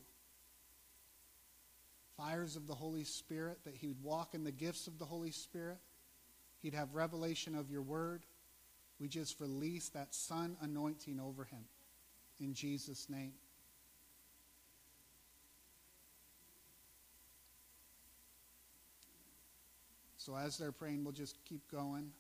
Fires 2.18 2.54
of 2.54 2.66
the 2.66 2.74
Holy 2.74 3.04
Spirit, 3.04 3.60
that 3.64 3.74
he 3.74 3.86
would 3.86 4.02
walk 4.02 4.34
in 4.34 4.44
the 4.44 4.52
gifts 4.52 4.86
of 4.86 4.98
the 4.98 5.06
Holy 5.06 5.30
Spirit. 5.30 5.78
He'd 6.60 6.74
have 6.74 6.94
revelation 6.94 7.54
of 7.54 7.70
your 7.70 7.82
word. 7.82 8.26
We 9.00 9.08
just 9.08 9.40
release 9.40 9.88
that 9.90 10.14
son 10.14 10.56
anointing 10.61 11.18
over 11.20 11.44
him 11.44 11.64
in 12.40 12.54
Jesus' 12.54 13.08
name. 13.08 13.32
So 20.16 20.37
as 20.37 20.56
they're 20.56 20.70
praying, 20.70 21.02
we'll 21.02 21.12
just 21.12 21.37
keep 21.44 21.68
going. 21.68 22.12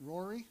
Rory, 0.00 0.46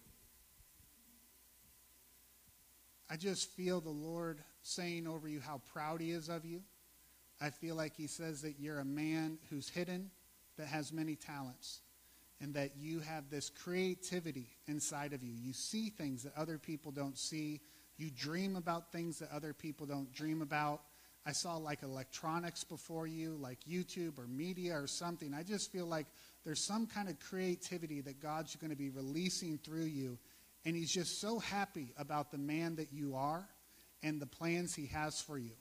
I 3.10 3.18
just 3.18 3.50
feel 3.50 3.82
the 3.82 3.90
Lord 3.90 4.40
saying 4.62 5.08
over 5.08 5.28
you 5.28 5.40
how 5.40 5.62
proud 5.74 6.02
he 6.02 6.12
is 6.12 6.30
of 6.30 6.46
you. 6.46 6.62
I 7.42 7.50
feel 7.50 7.76
like 7.76 7.96
he 7.96 8.06
says 8.06 8.44
that 8.44 8.60
you're 8.60 8.80
a 8.80 8.86
man 8.86 9.40
who's 9.50 9.70
hidden, 9.70 10.12
that 10.58 10.68
has 10.68 10.94
many 10.94 11.16
talents, 11.16 11.80
and 12.42 12.54
that 12.54 12.72
you 12.78 13.00
have 13.00 13.30
this 13.30 13.50
creativity 13.50 14.48
inside 14.68 15.14
of 15.14 15.24
you. 15.24 15.34
You 15.34 15.54
see 15.54 15.90
things 15.90 16.24
that 16.24 16.34
other 16.38 16.58
people 16.58 16.92
don't 16.92 17.18
see. 17.18 17.60
You 17.98 18.10
dream 18.10 18.56
about 18.56 18.92
things 18.92 19.20
that 19.20 19.30
other 19.32 19.54
people 19.54 19.86
don't 19.86 20.12
dream 20.14 20.42
about. 20.42 20.82
I 21.26 21.34
saw 21.34 21.58
like 21.58 21.84
electronics 21.84 22.64
before 22.64 23.06
you, 23.06 23.38
like 23.42 23.60
YouTube 23.70 24.18
or 24.18 24.26
media 24.28 24.74
or 24.80 24.88
something. 24.88 25.34
I 25.34 25.44
just 25.44 25.72
feel 25.72 25.86
like 25.86 26.08
there's 26.46 26.66
some 26.66 26.88
kind 26.88 27.10
of 27.10 27.20
creativity 27.20 28.02
that 28.02 28.22
God's 28.22 28.56
going 28.56 28.72
to 28.72 28.78
be 28.78 28.90
releasing 28.90 29.58
through 29.58 29.86
you. 29.86 30.18
And 30.66 30.76
he's 30.76 30.92
just 30.92 31.20
so 31.20 31.40
happy 31.40 31.94
about 31.98 32.32
the 32.32 32.38
man 32.38 32.76
that 32.78 32.94
you 32.94 33.16
are 33.16 33.48
and 34.02 34.22
the 34.22 34.26
plans 34.26 34.74
he 34.74 34.88
has 34.88 35.22
for 35.22 35.38
you. 35.38 35.52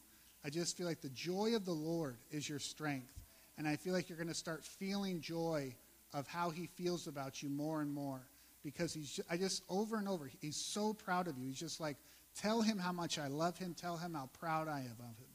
I 0.45 0.51
just 0.51 0.77
feel 0.77 0.87
like 0.87 1.01
the 1.01 1.09
joy 1.11 1.57
of 1.57 1.65
the 1.65 1.73
Lord 1.73 2.17
is 2.31 2.49
your 2.49 2.61
strength. 2.61 3.13
And 3.57 3.67
I 3.67 3.75
feel 3.77 3.93
like 3.93 4.09
you're 4.09 4.19
going 4.19 4.29
to 4.29 4.35
start 4.35 4.65
feeling 4.65 5.21
joy 5.21 5.75
of 6.13 6.27
how 6.27 6.51
he 6.51 6.67
feels 6.67 7.07
about 7.07 7.43
you 7.43 7.49
more 7.49 7.81
and 7.81 7.93
more. 7.93 8.21
Because 8.65 8.93
he's, 8.93 9.21
I 9.31 9.37
just, 9.37 9.63
over 9.69 9.97
and 9.97 10.09
over, 10.09 10.31
he's 10.41 10.57
so 10.57 10.93
proud 10.93 11.29
of 11.29 11.39
you. 11.39 11.47
He's 11.47 11.61
just 11.61 11.81
like, 11.81 11.97
tell 12.37 12.61
him 12.61 12.79
how 12.79 12.93
much 12.93 13.19
I 13.19 13.29
love 13.29 13.57
him. 13.59 13.75
Tell 13.75 13.97
him 13.97 14.15
how 14.15 14.29
proud 14.39 14.69
I 14.69 14.81
am 14.81 14.97
of 14.99 15.17
him. 15.19 15.29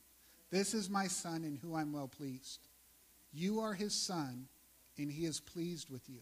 This 0.51 0.73
is 0.73 0.89
my 0.89 1.07
son 1.07 1.43
in 1.43 1.55
who 1.55 1.75
I'm 1.75 1.93
well 1.93 2.07
pleased. 2.07 2.67
You 3.31 3.61
are 3.61 3.73
his 3.73 3.93
son, 3.93 4.47
and 4.97 5.11
he 5.11 5.25
is 5.25 5.39
pleased 5.39 5.89
with 5.89 6.07
you. 6.07 6.19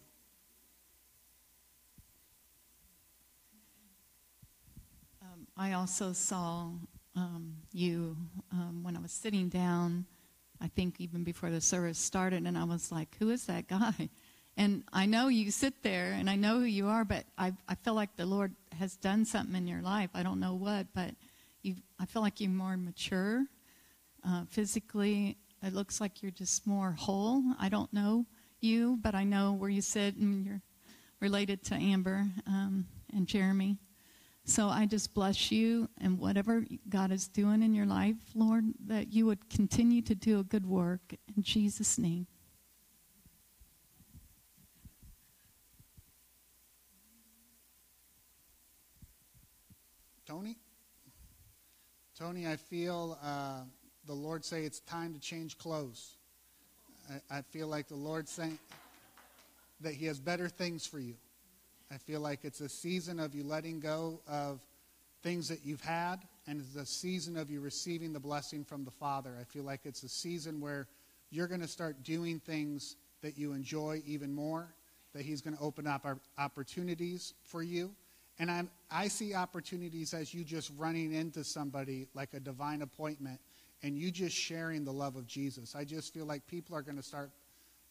Um, 5.20 5.46
I 5.56 5.72
also 5.72 6.12
saw 6.12 6.70
um, 7.14 7.56
you 7.72 8.16
um, 8.50 8.80
when 8.82 8.96
I 8.96 9.00
was 9.00 9.12
sitting 9.12 9.48
down, 9.48 10.06
I 10.60 10.68
think 10.68 11.00
even 11.00 11.24
before 11.24 11.50
the 11.50 11.60
service 11.60 11.98
started, 11.98 12.46
and 12.46 12.56
I 12.56 12.64
was 12.64 12.90
like, 12.90 13.16
who 13.18 13.30
is 13.30 13.44
that 13.46 13.68
guy? 13.68 14.08
And 14.56 14.84
I 14.92 15.06
know 15.06 15.28
you 15.28 15.50
sit 15.50 15.82
there 15.82 16.12
and 16.12 16.28
I 16.28 16.36
know 16.36 16.58
who 16.58 16.64
you 16.64 16.88
are, 16.88 17.04
but 17.04 17.24
I, 17.38 17.52
I 17.68 17.74
feel 17.76 17.94
like 17.94 18.16
the 18.16 18.26
Lord 18.26 18.54
has 18.78 18.96
done 18.96 19.24
something 19.24 19.56
in 19.56 19.66
your 19.66 19.80
life. 19.80 20.10
I 20.14 20.22
don't 20.22 20.40
know 20.40 20.54
what, 20.54 20.86
but 20.94 21.14
you 21.62 21.76
I 21.98 22.06
feel 22.06 22.22
like 22.22 22.40
you're 22.40 22.50
more 22.50 22.76
mature 22.76 23.44
uh, 24.26 24.44
physically. 24.50 25.38
It 25.62 25.72
looks 25.72 26.00
like 26.00 26.22
you're 26.22 26.32
just 26.32 26.66
more 26.66 26.92
whole. 26.92 27.42
I 27.58 27.68
don't 27.68 27.92
know 27.92 28.26
you, 28.60 28.98
but 29.02 29.14
I 29.14 29.24
know 29.24 29.52
where 29.52 29.70
you 29.70 29.80
sit 29.80 30.16
and 30.16 30.44
you're 30.44 30.60
related 31.20 31.64
to 31.64 31.74
Amber 31.74 32.26
um, 32.46 32.86
and 33.14 33.26
Jeremy. 33.26 33.78
So 34.44 34.68
I 34.68 34.86
just 34.86 35.14
bless 35.14 35.52
you 35.52 35.88
and 36.00 36.18
whatever 36.18 36.64
God 36.88 37.12
is 37.12 37.28
doing 37.28 37.62
in 37.62 37.74
your 37.74 37.86
life, 37.86 38.16
Lord, 38.34 38.64
that 38.86 39.12
you 39.12 39.24
would 39.26 39.48
continue 39.48 40.02
to 40.02 40.16
do 40.16 40.40
a 40.40 40.42
good 40.42 40.66
work 40.66 41.14
in 41.36 41.42
Jesus' 41.42 41.96
name. 41.96 42.26
Tony? 50.32 50.56
Tony, 52.18 52.46
I 52.46 52.56
feel 52.56 53.18
uh, 53.22 53.64
the 54.06 54.14
Lord 54.14 54.46
say 54.46 54.64
it's 54.64 54.80
time 54.80 55.12
to 55.12 55.20
change 55.20 55.58
clothes. 55.58 56.16
I, 57.10 57.38
I 57.38 57.42
feel 57.42 57.68
like 57.68 57.86
the 57.86 57.96
Lord 57.96 58.26
saying 58.30 58.58
that 59.82 59.92
He 59.92 60.06
has 60.06 60.18
better 60.18 60.48
things 60.48 60.86
for 60.86 60.98
you. 60.98 61.16
I 61.90 61.98
feel 61.98 62.20
like 62.20 62.46
it's 62.46 62.62
a 62.62 62.68
season 62.70 63.20
of 63.20 63.34
you 63.34 63.44
letting 63.44 63.78
go 63.78 64.22
of 64.26 64.62
things 65.22 65.48
that 65.48 65.66
you've 65.66 65.82
had, 65.82 66.16
and 66.46 66.62
it's 66.62 66.76
a 66.76 66.86
season 66.86 67.36
of 67.36 67.50
you 67.50 67.60
receiving 67.60 68.14
the 68.14 68.20
blessing 68.20 68.64
from 68.64 68.86
the 68.86 68.90
Father. 68.90 69.36
I 69.38 69.44
feel 69.44 69.64
like 69.64 69.80
it's 69.84 70.02
a 70.02 70.08
season 70.08 70.62
where 70.62 70.88
you're 71.30 71.46
going 71.46 71.60
to 71.60 71.68
start 71.68 72.02
doing 72.04 72.40
things 72.40 72.96
that 73.20 73.36
you 73.36 73.52
enjoy 73.52 74.00
even 74.06 74.32
more, 74.32 74.72
that 75.12 75.26
He's 75.26 75.42
going 75.42 75.58
to 75.58 75.62
open 75.62 75.86
up 75.86 76.06
opportunities 76.38 77.34
for 77.44 77.62
you. 77.62 77.94
And 78.38 78.50
I'm, 78.50 78.70
I 78.90 79.08
see 79.08 79.34
opportunities 79.34 80.14
as 80.14 80.32
you 80.32 80.44
just 80.44 80.70
running 80.76 81.12
into 81.12 81.44
somebody 81.44 82.08
like 82.14 82.34
a 82.34 82.40
divine 82.40 82.82
appointment 82.82 83.40
and 83.82 83.98
you 83.98 84.10
just 84.10 84.36
sharing 84.36 84.84
the 84.84 84.92
love 84.92 85.16
of 85.16 85.26
Jesus. 85.26 85.74
I 85.74 85.84
just 85.84 86.14
feel 86.14 86.24
like 86.24 86.46
people 86.46 86.76
are 86.76 86.82
going 86.82 86.96
to 86.96 87.02
start 87.02 87.30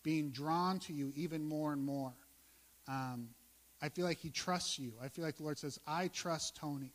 being 0.04 0.32
drawn 0.32 0.80
to 0.80 0.94
you 0.94 1.12
even 1.16 1.44
more 1.44 1.74
and 1.74 1.84
more. 1.84 2.14
Um, 2.88 3.30
I 3.82 3.90
feel 3.90 4.06
like 4.06 4.20
He 4.20 4.30
trusts 4.30 4.80
you. 4.80 4.94
I 5.02 5.10
feel 5.10 5.26
like 5.26 5.38
the 5.38 5.44
Lord 5.44 5.58
says, 5.58 5.80
I 5.86 6.08
trust 6.08 6.56
Tony. 6.56 6.94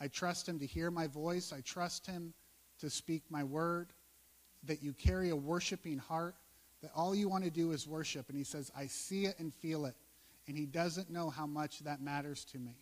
I 0.00 0.08
trust 0.08 0.48
Him 0.48 0.58
to 0.60 0.66
hear 0.66 0.90
my 0.90 1.06
voice. 1.06 1.52
I 1.52 1.60
trust 1.62 2.06
Him 2.06 2.32
to 2.80 2.90
speak 2.90 3.22
my 3.30 3.44
word. 3.44 3.88
That 4.64 4.82
you 4.82 4.92
carry 4.92 5.30
a 5.30 5.36
worshiping 5.36 5.98
heart. 5.98 6.34
That 6.82 6.90
all 6.94 7.14
you 7.14 7.28
want 7.28 7.44
to 7.44 7.50
do 7.50 7.72
is 7.72 7.88
worship. 7.88 8.28
And 8.28 8.38
He 8.38 8.44
says, 8.44 8.70
I 8.76 8.86
see 8.86 9.26
it 9.26 9.38
and 9.38 9.54
feel 9.54 9.86
it 9.86 9.94
and 10.48 10.56
he 10.56 10.66
doesn't 10.66 11.10
know 11.10 11.30
how 11.30 11.46
much 11.46 11.80
that 11.80 12.00
matters 12.00 12.44
to 12.46 12.58
me. 12.58 12.72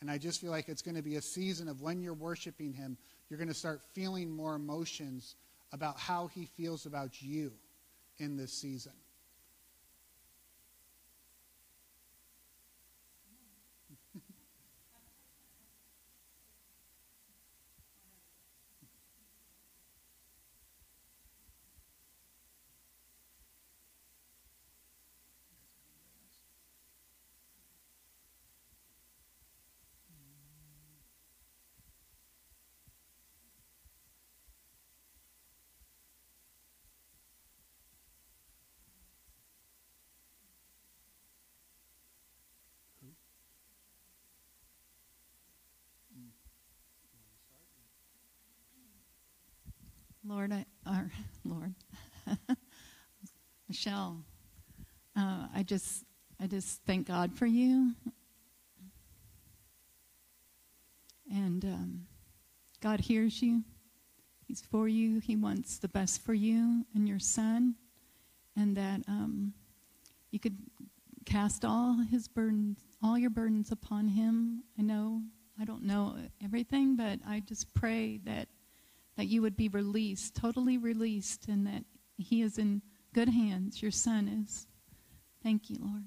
And 0.00 0.10
I 0.10 0.16
just 0.16 0.40
feel 0.40 0.50
like 0.50 0.68
it's 0.68 0.82
going 0.82 0.96
to 0.96 1.02
be 1.02 1.16
a 1.16 1.22
season 1.22 1.68
of 1.68 1.82
when 1.82 2.00
you're 2.00 2.14
worshiping 2.14 2.72
him, 2.72 2.96
you're 3.28 3.38
going 3.38 3.48
to 3.48 3.54
start 3.54 3.82
feeling 3.92 4.30
more 4.30 4.54
emotions 4.54 5.36
about 5.72 5.98
how 5.98 6.28
he 6.28 6.46
feels 6.46 6.86
about 6.86 7.20
you 7.22 7.52
in 8.18 8.36
this 8.36 8.52
season. 8.52 8.92
Lord, 50.30 50.52
I, 50.52 50.64
or 50.86 51.10
Lord, 51.44 51.74
Michelle, 53.68 54.22
uh, 55.16 55.48
I 55.52 55.64
just, 55.64 56.04
I 56.38 56.46
just 56.46 56.82
thank 56.86 57.08
God 57.08 57.36
for 57.36 57.46
you, 57.46 57.90
and 61.28 61.64
um, 61.64 62.06
God 62.80 63.00
hears 63.00 63.42
you. 63.42 63.64
He's 64.46 64.60
for 64.60 64.86
you. 64.86 65.18
He 65.18 65.34
wants 65.34 65.78
the 65.78 65.88
best 65.88 66.22
for 66.24 66.32
you 66.32 66.86
and 66.94 67.08
your 67.08 67.18
son, 67.18 67.74
and 68.56 68.76
that 68.76 69.00
um, 69.08 69.52
you 70.30 70.38
could 70.38 70.58
cast 71.26 71.64
all 71.64 71.98
his 72.08 72.28
burdens, 72.28 72.78
all 73.02 73.18
your 73.18 73.30
burdens 73.30 73.72
upon 73.72 74.06
him. 74.06 74.62
I 74.78 74.82
know 74.82 75.22
I 75.60 75.64
don't 75.64 75.82
know 75.82 76.14
everything, 76.44 76.94
but 76.94 77.18
I 77.26 77.40
just 77.48 77.74
pray 77.74 78.20
that 78.26 78.46
that 79.16 79.26
you 79.26 79.42
would 79.42 79.56
be 79.56 79.68
released, 79.68 80.34
totally 80.34 80.78
released, 80.78 81.48
and 81.48 81.66
that 81.66 81.84
he 82.16 82.42
is 82.42 82.58
in 82.58 82.82
good 83.12 83.28
hands. 83.28 83.82
Your 83.82 83.90
son 83.90 84.28
is. 84.28 84.66
Thank 85.42 85.70
you, 85.70 85.76
Lord. 85.80 86.04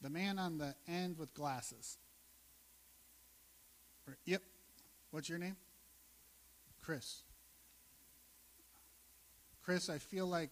The 0.00 0.10
man 0.10 0.38
on 0.38 0.58
the 0.58 0.74
end 0.86 1.16
with 1.16 1.32
glasses. 1.32 1.96
Yep. 4.26 4.42
What's 5.10 5.30
your 5.30 5.38
name? 5.38 5.56
Chris. 6.82 7.22
Chris, 9.62 9.88
I 9.88 9.96
feel 9.96 10.26
like 10.26 10.50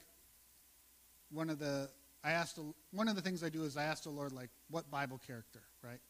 one 1.31 1.51
of 1.51 1.59
the 1.59 1.91
I 2.25 2.33
asked 2.33 2.59
one 2.93 3.09
of 3.09 3.17
the 3.17 3.23
things 3.23 3.43
I 3.43 3.49
do 3.49 3.65
is 3.65 3.77
I 3.77 3.85
ask 3.85 4.05
the 4.05 4.11
Lord 4.11 4.33
like 4.33 4.51
what 4.71 4.91
Bible 4.91 5.21
character, 5.27 5.63
right? 5.83 6.01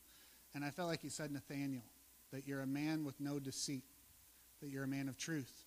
And 0.54 0.64
I 0.64 0.70
felt 0.70 0.88
like 0.88 1.00
He 1.00 1.08
said 1.08 1.30
Nathaniel, 1.30 1.84
that 2.32 2.46
you're 2.46 2.60
a 2.60 2.66
man 2.66 3.04
with 3.04 3.18
no 3.20 3.38
deceit, 3.38 3.84
that 4.60 4.68
you're 4.68 4.84
a 4.84 4.88
man 4.88 5.08
of 5.08 5.16
truth, 5.16 5.64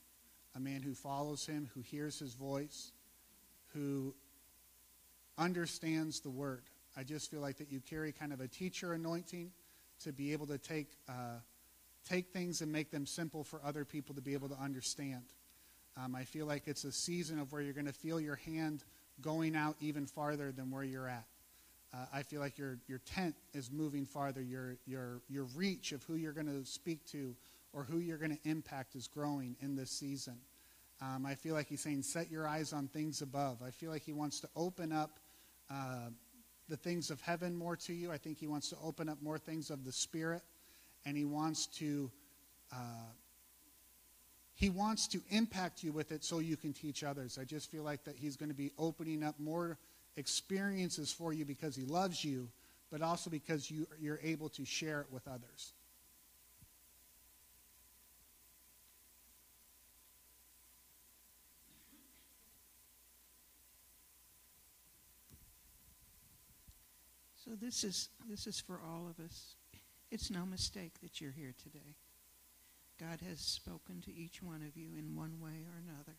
a 0.55 0.59
man 0.59 0.81
who 0.81 0.93
follows 0.93 1.45
Him, 1.45 1.69
who 1.73 1.81
hears 1.81 2.19
His 2.19 2.35
voice, 2.35 2.91
who 3.73 4.13
understands 5.37 6.19
the 6.19 6.29
Word. 6.29 6.63
I 6.95 7.03
just 7.03 7.31
feel 7.31 7.41
like 7.41 7.57
that 7.57 7.71
you 7.71 7.81
carry 7.81 8.11
kind 8.11 8.31
of 8.31 8.39
a 8.39 8.47
teacher 8.47 8.93
anointing 8.93 9.51
to 10.03 10.13
be 10.13 10.31
able 10.33 10.47
to 10.47 10.57
take 10.57 10.91
uh, 11.09 11.39
take 12.07 12.29
things 12.31 12.61
and 12.61 12.71
make 12.71 12.91
them 12.91 13.05
simple 13.05 13.43
for 13.43 13.59
other 13.65 13.83
people 13.83 14.13
to 14.15 14.21
be 14.21 14.33
able 14.33 14.49
to 14.49 14.55
understand. 14.61 15.23
Um, 15.97 16.15
I 16.15 16.23
feel 16.23 16.45
like 16.45 16.67
it's 16.67 16.83
a 16.83 16.91
season 16.91 17.39
of 17.39 17.51
where 17.51 17.61
you're 17.61 17.73
going 17.73 17.87
to 17.87 17.93
feel 17.93 18.19
your 18.19 18.35
hand 18.35 18.83
going 19.21 19.55
out 19.55 19.75
even 19.79 20.05
farther 20.05 20.51
than 20.51 20.71
where 20.71 20.83
you're 20.83 21.07
at. 21.07 21.25
Uh, 21.93 22.05
I 22.13 22.23
feel 22.23 22.41
like 22.41 22.57
your, 22.57 22.77
your 22.87 22.99
tent 22.99 23.35
is 23.53 23.71
moving 23.71 24.05
farther. 24.05 24.41
Your, 24.41 24.77
your, 24.85 25.21
your 25.29 25.45
reach 25.55 25.91
of 25.91 26.03
who 26.03 26.15
you're 26.15 26.33
going 26.33 26.47
to 26.47 26.65
speak 26.65 27.05
to 27.11 27.35
or 27.73 27.83
who 27.83 27.99
you're 27.99 28.17
going 28.17 28.37
to 28.37 28.49
impact 28.49 28.95
is 28.95 29.07
growing 29.07 29.55
in 29.61 29.75
this 29.75 29.91
season. 29.91 30.35
Um, 31.01 31.25
I 31.25 31.35
feel 31.35 31.53
like 31.53 31.67
he's 31.67 31.81
saying, 31.81 32.03
set 32.03 32.31
your 32.31 32.47
eyes 32.47 32.73
on 32.73 32.87
things 32.87 33.21
above. 33.21 33.61
I 33.65 33.69
feel 33.69 33.91
like 33.91 34.03
he 34.03 34.13
wants 34.13 34.39
to 34.41 34.49
open 34.55 34.91
up 34.91 35.19
uh, 35.69 36.09
the 36.69 36.77
things 36.77 37.11
of 37.11 37.21
heaven 37.21 37.55
more 37.55 37.75
to 37.75 37.93
you. 37.93 38.11
I 38.11 38.17
think 38.17 38.37
he 38.37 38.47
wants 38.47 38.69
to 38.69 38.77
open 38.83 39.09
up 39.09 39.21
more 39.21 39.37
things 39.37 39.69
of 39.69 39.83
the 39.83 39.91
Spirit. 39.91 40.41
And 41.05 41.15
he 41.15 41.25
wants 41.25 41.67
to. 41.77 42.09
Uh, 42.73 42.77
he 44.55 44.69
wants 44.69 45.07
to 45.09 45.21
impact 45.29 45.83
you 45.83 45.91
with 45.91 46.13
it 46.13 46.23
so 46.23 46.39
you 46.39 46.55
can 46.55 46.71
teach 46.71 47.03
others. 47.03 47.37
I 47.39 47.43
just 47.43 47.69
feel 47.69 47.83
like 47.83 48.05
that 48.05 48.15
he's 48.17 48.37
going 48.37 48.49
to 48.49 48.55
be 48.55 48.71
opening 48.77 49.21
up 49.21 49.37
more 49.37 49.77
experiences 50.15 51.11
for 51.11 51.33
you 51.33 51.43
because 51.43 51.75
he 51.75 51.83
loves 51.83 52.23
you, 52.23 52.47
but 52.89 53.01
also 53.01 53.29
because 53.29 53.69
you, 53.69 53.85
you're 53.99 54.19
able 54.23 54.47
to 54.49 54.63
share 54.63 55.01
it 55.01 55.07
with 55.11 55.27
others. 55.27 55.73
So 67.43 67.51
this 67.61 67.83
is 67.83 68.09
this 68.27 68.47
is 68.47 68.59
for 68.59 68.79
all 68.83 69.07
of 69.07 69.23
us. 69.23 69.55
It's 70.09 70.31
no 70.31 70.45
mistake 70.47 70.93
that 71.03 71.21
you're 71.21 71.31
here 71.31 71.53
today. 71.61 71.95
God 72.99 73.19
has 73.27 73.39
spoken 73.39 74.01
to 74.01 74.13
each 74.13 74.41
one 74.41 74.61
of 74.67 74.77
you 74.77 74.89
in 74.97 75.15
one 75.15 75.39
way 75.41 75.65
or 75.65 75.77
another. 75.77 76.17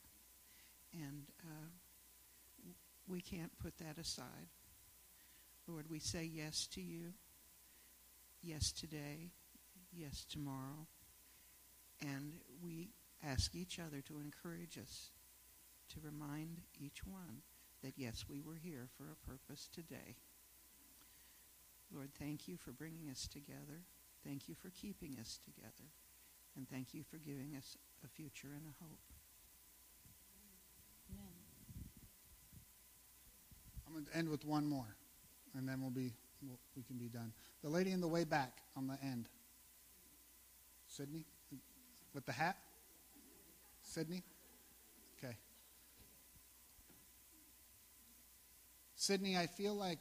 And 0.92 1.24
uh, 1.42 1.68
we 3.08 3.20
can't 3.20 3.56
put 3.58 3.78
that 3.78 3.98
aside. 3.98 4.48
Lord, 5.66 5.86
we 5.90 5.98
say 5.98 6.24
yes 6.24 6.66
to 6.74 6.80
you, 6.80 7.14
yes 8.42 8.72
today, 8.72 9.30
yes 9.92 10.24
tomorrow. 10.30 10.86
And 12.00 12.34
we 12.62 12.90
ask 13.24 13.54
each 13.54 13.78
other 13.78 14.00
to 14.02 14.20
encourage 14.20 14.78
us, 14.78 15.10
to 15.94 16.00
remind 16.00 16.60
each 16.78 17.04
one 17.06 17.42
that 17.82 17.94
yes, 17.96 18.24
we 18.28 18.40
were 18.40 18.58
here 18.62 18.88
for 18.96 19.04
a 19.04 19.28
purpose 19.28 19.68
today. 19.72 20.16
Lord, 21.94 22.10
thank 22.18 22.48
you 22.48 22.56
for 22.56 22.72
bringing 22.72 23.08
us 23.10 23.28
together. 23.28 23.84
Thank 24.24 24.48
you 24.48 24.54
for 24.54 24.70
keeping 24.70 25.16
us 25.20 25.38
together. 25.44 25.90
And 26.56 26.68
thank 26.68 26.94
you 26.94 27.02
for 27.10 27.18
giving 27.18 27.54
us 27.56 27.76
a 28.04 28.08
future 28.08 28.48
and 28.48 28.62
a 28.62 28.84
hope. 28.84 28.98
Amen. 31.12 31.32
I'm 33.86 33.92
going 33.92 34.06
to 34.06 34.16
end 34.16 34.28
with 34.28 34.44
one 34.44 34.66
more, 34.66 34.96
and 35.54 35.68
then 35.68 35.80
we'll 35.80 35.90
be 35.90 36.12
we'll, 36.42 36.58
we 36.76 36.82
can 36.82 36.96
be 36.96 37.08
done. 37.08 37.32
The 37.62 37.68
lady 37.68 37.90
in 37.90 38.00
the 38.00 38.08
way 38.08 38.24
back 38.24 38.58
on 38.76 38.86
the 38.86 38.98
end. 39.02 39.28
Sydney, 40.88 41.24
with 42.14 42.24
the 42.24 42.32
hat. 42.32 42.56
Sydney. 43.82 44.22
Okay. 45.18 45.36
Sydney, 48.94 49.36
I 49.36 49.46
feel 49.46 49.74
like 49.74 49.98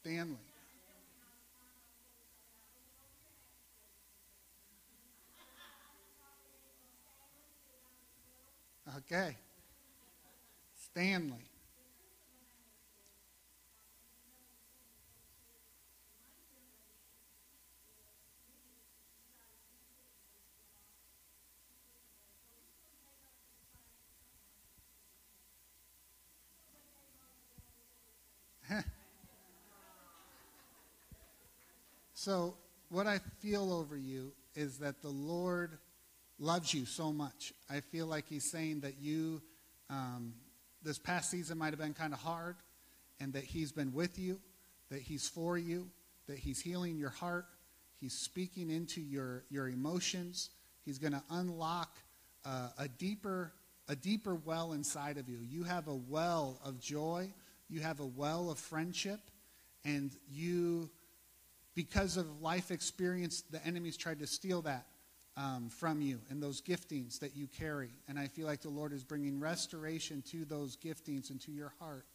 Stanley. 0.00 0.36
Okay. 8.94 9.36
Stanley. 10.74 11.50
so, 32.14 32.54
what 32.88 33.06
I 33.06 33.18
feel 33.40 33.72
over 33.72 33.96
you 33.96 34.32
is 34.54 34.78
that 34.78 35.02
the 35.02 35.08
Lord 35.08 35.78
loves 36.38 36.72
you 36.74 36.84
so 36.84 37.12
much. 37.12 37.52
I 37.70 37.80
feel 37.80 38.06
like 38.06 38.26
he's 38.28 38.50
saying 38.50 38.80
that 38.80 38.98
you, 39.00 39.42
um, 39.90 40.34
this 40.82 40.98
past 40.98 41.30
season 41.30 41.58
might 41.58 41.70
have 41.70 41.78
been 41.78 41.94
kind 41.94 42.12
of 42.12 42.20
hard, 42.20 42.56
and 43.20 43.32
that 43.32 43.44
he's 43.44 43.72
been 43.72 43.92
with 43.92 44.18
you, 44.18 44.38
that 44.90 45.00
he's 45.00 45.28
for 45.28 45.56
you, 45.56 45.88
that 46.28 46.38
he's 46.38 46.60
healing 46.60 46.98
your 46.98 47.10
heart, 47.10 47.46
he's 48.00 48.12
speaking 48.12 48.70
into 48.70 49.00
your, 49.00 49.44
your 49.48 49.68
emotions, 49.68 50.50
he's 50.84 50.98
going 50.98 51.12
to 51.12 51.22
unlock 51.30 51.96
uh, 52.44 52.68
a 52.78 52.88
deeper 52.88 53.52
a 53.88 53.94
deeper 53.94 54.34
well 54.34 54.72
inside 54.72 55.16
of 55.16 55.28
you. 55.28 55.38
You 55.48 55.62
have 55.62 55.86
a 55.86 55.94
well 55.94 56.60
of 56.64 56.80
joy, 56.80 57.32
you 57.68 57.80
have 57.80 58.00
a 58.00 58.06
well 58.06 58.50
of 58.50 58.58
friendship, 58.58 59.20
and 59.84 60.10
you, 60.28 60.90
because 61.76 62.16
of 62.16 62.42
life 62.42 62.72
experience, 62.72 63.42
the 63.50 63.64
enemy's 63.64 63.96
tried 63.96 64.18
to 64.18 64.26
steal 64.26 64.62
that 64.62 64.86
um, 65.36 65.68
from 65.68 66.00
you 66.00 66.20
and 66.30 66.42
those 66.42 66.62
giftings 66.62 67.18
that 67.20 67.36
you 67.36 67.46
carry. 67.46 67.90
And 68.08 68.18
I 68.18 68.26
feel 68.26 68.46
like 68.46 68.62
the 68.62 68.68
Lord 68.68 68.92
is 68.92 69.04
bringing 69.04 69.38
restoration 69.38 70.22
to 70.30 70.44
those 70.44 70.76
giftings 70.76 71.30
and 71.30 71.40
to 71.42 71.52
your 71.52 71.72
heart 71.78 72.06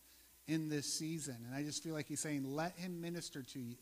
in 0.48 0.70
this 0.70 0.92
season. 0.92 1.38
And 1.46 1.56
I 1.56 1.64
just 1.64 1.84
feel 1.84 1.94
like 1.94 2.08
He's 2.08 2.20
saying, 2.20 2.44
let 2.46 2.78
Him 2.78 3.00
minister 3.02 3.44
to 3.44 3.60
you. 3.60 3.76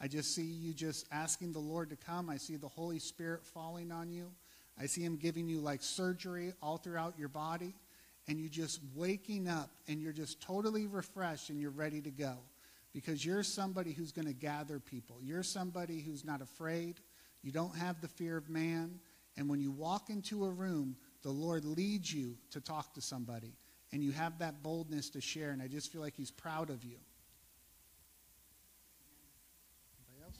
I 0.00 0.08
just 0.08 0.34
see 0.34 0.42
you 0.42 0.72
just 0.72 1.06
asking 1.10 1.52
the 1.52 1.58
Lord 1.58 1.90
to 1.90 1.96
come. 1.96 2.30
I 2.30 2.36
see 2.36 2.56
the 2.56 2.68
Holy 2.68 2.98
Spirit 2.98 3.44
falling 3.44 3.92
on 3.92 4.10
you. 4.10 4.30
I 4.80 4.86
see 4.86 5.02
Him 5.02 5.16
giving 5.16 5.48
you 5.48 5.60
like 5.60 5.82
surgery 5.82 6.52
all 6.62 6.78
throughout 6.78 7.18
your 7.18 7.28
body. 7.28 7.74
And 8.28 8.38
you 8.38 8.48
just 8.48 8.80
waking 8.94 9.48
up 9.48 9.70
and 9.88 10.02
you're 10.02 10.12
just 10.12 10.40
totally 10.42 10.86
refreshed 10.86 11.48
and 11.48 11.60
you're 11.60 11.70
ready 11.70 12.00
to 12.02 12.10
go. 12.10 12.34
Because 12.92 13.24
you're 13.24 13.42
somebody 13.42 13.92
who's 13.92 14.12
going 14.12 14.26
to 14.26 14.34
gather 14.34 14.78
people. 14.80 15.16
You're 15.22 15.42
somebody 15.42 16.00
who's 16.00 16.24
not 16.24 16.42
afraid. 16.42 16.96
You 17.42 17.52
don't 17.52 17.76
have 17.76 18.00
the 18.00 18.08
fear 18.08 18.36
of 18.36 18.48
man. 18.48 19.00
And 19.36 19.48
when 19.48 19.60
you 19.60 19.70
walk 19.70 20.10
into 20.10 20.44
a 20.44 20.50
room, 20.50 20.96
the 21.22 21.30
Lord 21.30 21.64
leads 21.64 22.12
you 22.12 22.36
to 22.50 22.60
talk 22.60 22.94
to 22.94 23.00
somebody. 23.00 23.54
And 23.92 24.02
you 24.02 24.12
have 24.12 24.38
that 24.40 24.62
boldness 24.62 25.10
to 25.10 25.20
share. 25.20 25.50
And 25.50 25.62
I 25.62 25.68
just 25.68 25.92
feel 25.92 26.00
like 26.00 26.14
He's 26.16 26.30
proud 26.30 26.70
of 26.70 26.84
you. 26.84 26.96
Anybody 30.08 30.24
else? 30.24 30.38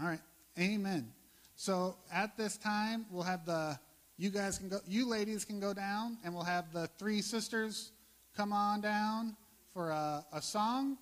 All 0.00 0.08
right. 0.08 0.20
Amen. 0.58 1.12
So 1.56 1.96
at 2.12 2.36
this 2.36 2.58
time, 2.58 3.06
we'll 3.10 3.22
have 3.22 3.46
the, 3.46 3.78
you 4.18 4.28
guys 4.28 4.58
can 4.58 4.68
go, 4.68 4.78
you 4.86 5.08
ladies 5.08 5.44
can 5.44 5.58
go 5.58 5.72
down, 5.72 6.18
and 6.22 6.34
we'll 6.34 6.44
have 6.44 6.70
the 6.72 6.86
three 6.98 7.22
sisters 7.22 7.92
come 8.36 8.52
on 8.52 8.82
down 8.82 9.34
for 9.72 9.90
a, 9.90 10.24
a 10.34 10.42
song. 10.42 10.98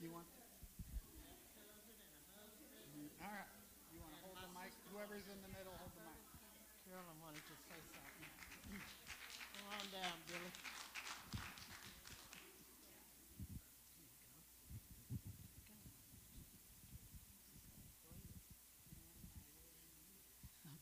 You 0.00 0.12
want? 0.12 0.24
All 3.20 3.28
right. 3.28 3.44
You 3.92 4.00
want 4.00 4.14
to 4.14 4.20
hold 4.24 4.36
the 4.36 4.48
mic? 4.58 4.72
Whoever's 5.18 5.34
in 5.34 5.42
the 5.42 5.48
middle, 5.58 5.72
hold 5.78 5.90
the 5.96 6.02
mic. 6.06 6.22
Carolyn 6.86 7.18
wanted 7.20 7.42
to 7.42 7.54
say 7.66 7.74
something. 7.90 8.28
Come 9.54 9.66
on 9.74 9.84
down, 9.90 10.14
Billy. 10.28 10.52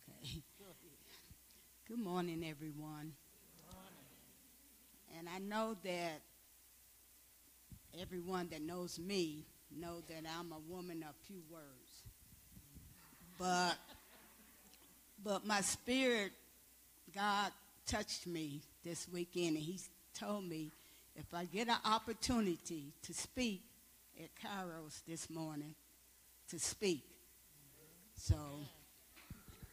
Okay. 0.04 0.42
Good 1.88 1.98
morning, 1.98 2.44
everyone. 2.46 3.12
And 5.16 5.28
I 5.34 5.38
know 5.38 5.76
that 5.82 6.20
everyone 7.98 8.48
that 8.50 8.60
knows 8.60 8.98
me 8.98 9.46
know 9.74 10.02
that 10.08 10.24
I'm 10.38 10.52
a 10.52 10.58
woman 10.68 11.02
of 11.08 11.14
few 11.26 11.40
words. 11.50 12.02
But 13.38 13.76
but 15.22 15.46
my 15.46 15.60
spirit, 15.60 16.32
God 17.14 17.50
touched 17.86 18.26
me 18.26 18.62
this 18.84 19.08
weekend, 19.08 19.56
and 19.56 19.64
He 19.64 19.78
told 20.18 20.44
me 20.44 20.70
if 21.14 21.32
I 21.32 21.44
get 21.44 21.68
an 21.68 21.78
opportunity 21.84 22.92
to 23.02 23.14
speak 23.14 23.62
at 24.22 24.30
Kairos 24.34 25.02
this 25.06 25.30
morning, 25.30 25.74
to 26.50 26.58
speak. 26.58 27.04
So 28.14 28.36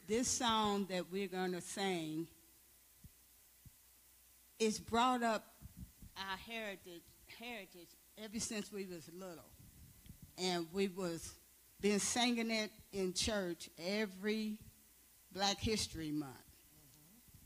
this 0.07 0.27
song 0.27 0.87
that 0.89 1.11
we're 1.11 1.27
going 1.27 1.53
to 1.53 1.61
sing 1.61 2.27
is 4.59 4.79
brought 4.79 5.23
up 5.23 5.45
our 6.17 6.37
heritage 6.37 7.01
heritage 7.39 7.89
ever 8.23 8.39
since 8.39 8.71
we 8.71 8.85
was 8.85 9.09
little 9.17 9.49
and 10.37 10.67
we 10.71 10.87
was 10.87 11.33
been 11.81 11.99
singing 11.99 12.51
it 12.51 12.71
in 12.91 13.11
church 13.13 13.69
every 13.83 14.57
black 15.33 15.59
history 15.59 16.11
month. 16.11 16.31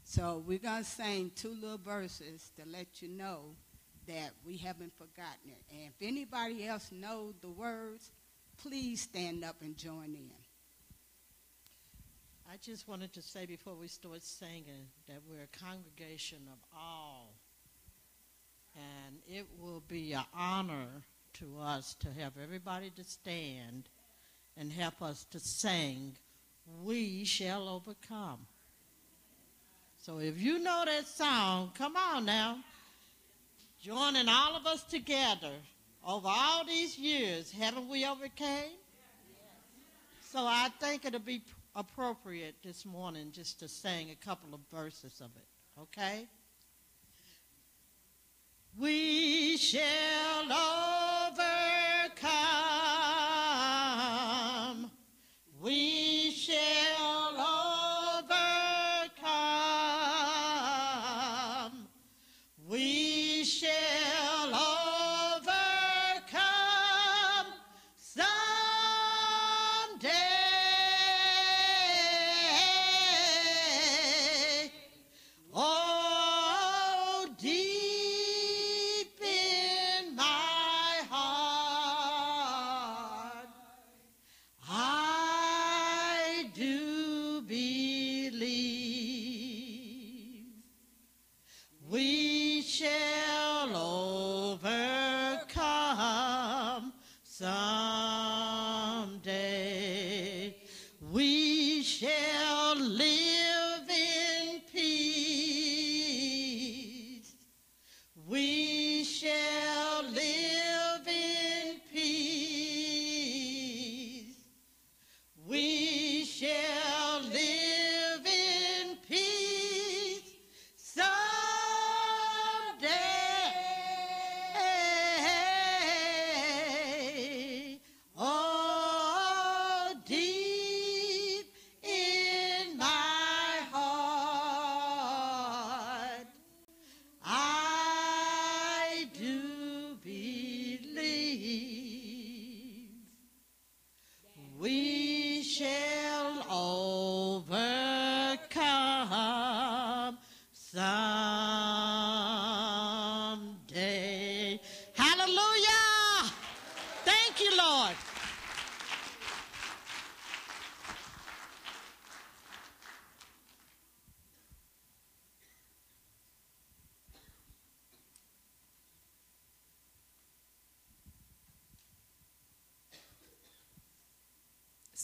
So 0.03 0.43
we're 0.45 0.57
going 0.57 0.83
to 0.83 0.89
sing 0.89 1.31
two 1.35 1.55
little 1.61 1.77
verses 1.77 2.51
to 2.57 2.63
let 2.69 3.01
you 3.01 3.09
know 3.09 3.55
that 4.07 4.31
we 4.45 4.57
haven't 4.57 4.93
forgotten 4.97 5.49
it. 5.49 5.61
And 5.69 5.81
if 5.87 6.07
anybody 6.07 6.65
else 6.65 6.91
knows 6.91 7.35
the 7.41 7.49
words 7.49 8.11
please 8.57 9.01
stand 9.01 9.43
up 9.43 9.57
and 9.61 9.77
join 9.77 10.15
in. 10.15 10.31
I 12.51 12.57
just 12.61 12.87
wanted 12.87 13.13
to 13.13 13.21
say 13.21 13.45
before 13.45 13.75
we 13.75 13.87
start 13.87 14.23
singing 14.23 14.87
that 15.07 15.21
we're 15.27 15.43
a 15.43 15.65
congregation 15.65 16.39
of 16.51 16.57
all. 16.75 17.35
And 18.75 19.17
it 19.27 19.45
will 19.59 19.83
be 19.87 20.13
an 20.13 20.23
honor 20.33 20.87
to 21.33 21.57
us 21.59 21.95
to 21.95 22.07
have 22.19 22.33
everybody 22.41 22.89
to 22.91 23.03
stand 23.03 23.89
and 24.55 24.71
help 24.71 25.01
us 25.01 25.25
to 25.31 25.39
sing, 25.39 26.15
We 26.83 27.23
Shall 27.25 27.67
Overcome. 27.67 28.45
So 29.97 30.19
if 30.19 30.39
you 30.39 30.59
know 30.59 30.83
that 30.85 31.07
song, 31.07 31.71
come 31.77 31.95
on 31.95 32.25
now. 32.25 32.59
Joining 33.81 34.27
all 34.29 34.55
of 34.55 34.65
us 34.65 34.83
together 34.83 35.51
over 36.05 36.27
all 36.29 36.65
these 36.65 36.97
years, 36.97 37.51
haven't 37.51 37.89
we 37.89 38.05
overcame? 38.05 38.71
So 40.21 40.39
I 40.39 40.69
think 40.79 41.05
it'll 41.05 41.19
be 41.19 41.41
appropriate 41.75 42.55
this 42.63 42.85
morning 42.85 43.31
just 43.31 43.59
to 43.59 43.67
sing 43.67 44.09
a 44.11 44.25
couple 44.25 44.53
of 44.53 44.59
verses 44.71 45.21
of 45.21 45.29
it, 45.35 45.81
okay? 45.81 46.25
We 48.79 49.57
shall 49.57 50.43
overcome. 50.43 51.06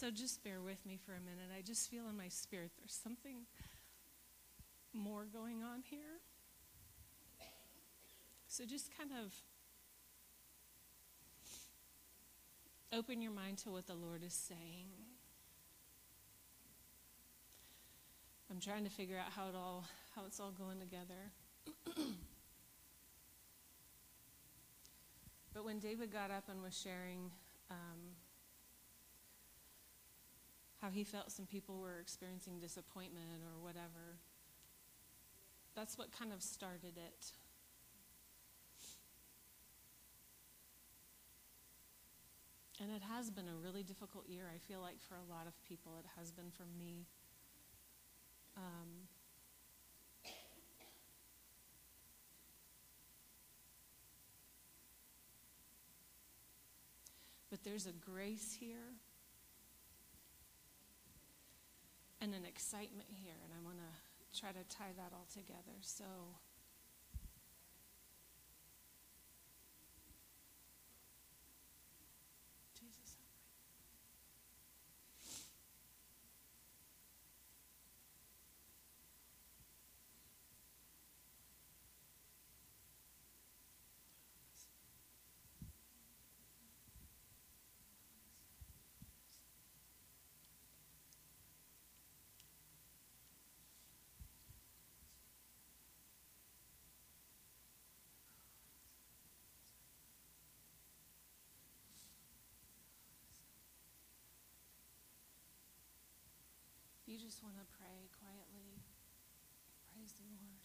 So 0.03 0.11
just 0.11 0.43
bear 0.43 0.61
with 0.61 0.85
me 0.85 0.99
for 1.05 1.13
a 1.13 1.21
minute. 1.21 1.49
I 1.57 1.61
just 1.61 1.89
feel 1.89 2.09
in 2.09 2.17
my 2.17 2.27
spirit 2.27 2.71
there's 2.77 2.91
something 2.91 3.45
more 4.91 5.23
going 5.31 5.63
on 5.63 5.81
here. 5.81 6.19
So 8.49 8.65
just 8.65 8.89
kind 8.97 9.11
of 9.23 9.33
open 12.91 13.21
your 13.21 13.31
mind 13.31 13.59
to 13.59 13.69
what 13.69 13.87
the 13.87 13.93
Lord 13.93 14.25
is 14.25 14.33
saying. 14.33 14.87
I'm 18.51 18.59
trying 18.59 18.83
to 18.83 18.89
figure 18.89 19.17
out 19.17 19.31
how 19.31 19.47
it 19.47 19.55
all 19.55 19.85
how 20.17 20.23
it's 20.25 20.41
all 20.41 20.51
going 20.51 20.81
together. 20.81 21.31
but 25.53 25.63
when 25.63 25.79
David 25.79 26.11
got 26.11 26.29
up 26.29 26.49
and 26.49 26.61
was 26.61 26.77
sharing 26.77 27.31
um, 27.71 28.17
how 30.82 30.82
he 30.93 31.03
felt 31.03 31.31
some 31.31 31.45
people 31.45 31.79
were 31.79 31.99
experiencing 31.99 32.59
disappointment 32.59 33.41
or 33.43 33.61
whatever, 33.63 34.19
that's 35.75 35.97
what 35.97 36.11
kind 36.11 36.31
of 36.31 36.41
started 36.41 36.97
it. 36.97 37.31
And 42.81 42.91
it 42.91 43.01
has 43.03 43.29
been 43.29 43.47
a 43.47 43.55
really 43.55 43.83
difficult 43.83 44.27
year. 44.27 44.45
I 44.53 44.57
feel 44.57 44.81
like 44.81 45.01
for 45.07 45.15
a 45.15 45.31
lot 45.31 45.47
of 45.47 45.53
people, 45.63 45.93
it 45.99 46.05
has 46.19 46.31
been 46.31 46.51
for 46.51 46.65
me. 46.77 47.05
Um, 48.57 49.07
but 57.49 57.63
there's 57.63 57.87
a 57.87 57.93
grace 57.93 58.57
here 58.59 58.92
and 62.23 62.33
an 62.33 62.45
excitement 62.47 63.09
here, 63.11 63.35
and 63.43 63.51
I 63.51 63.59
want 63.59 63.77
to 63.83 64.39
try 64.39 64.55
to 64.55 64.63
tie 64.71 64.95
that 64.95 65.11
all 65.11 65.27
together. 65.27 65.75
So. 65.81 66.05
Just 107.23 107.39
want 107.41 107.55
to 107.55 107.63
pray 107.79 108.11
quietly. 108.19 108.83
Praise 109.87 110.11
the 110.19 110.27
Lord. 110.27 110.59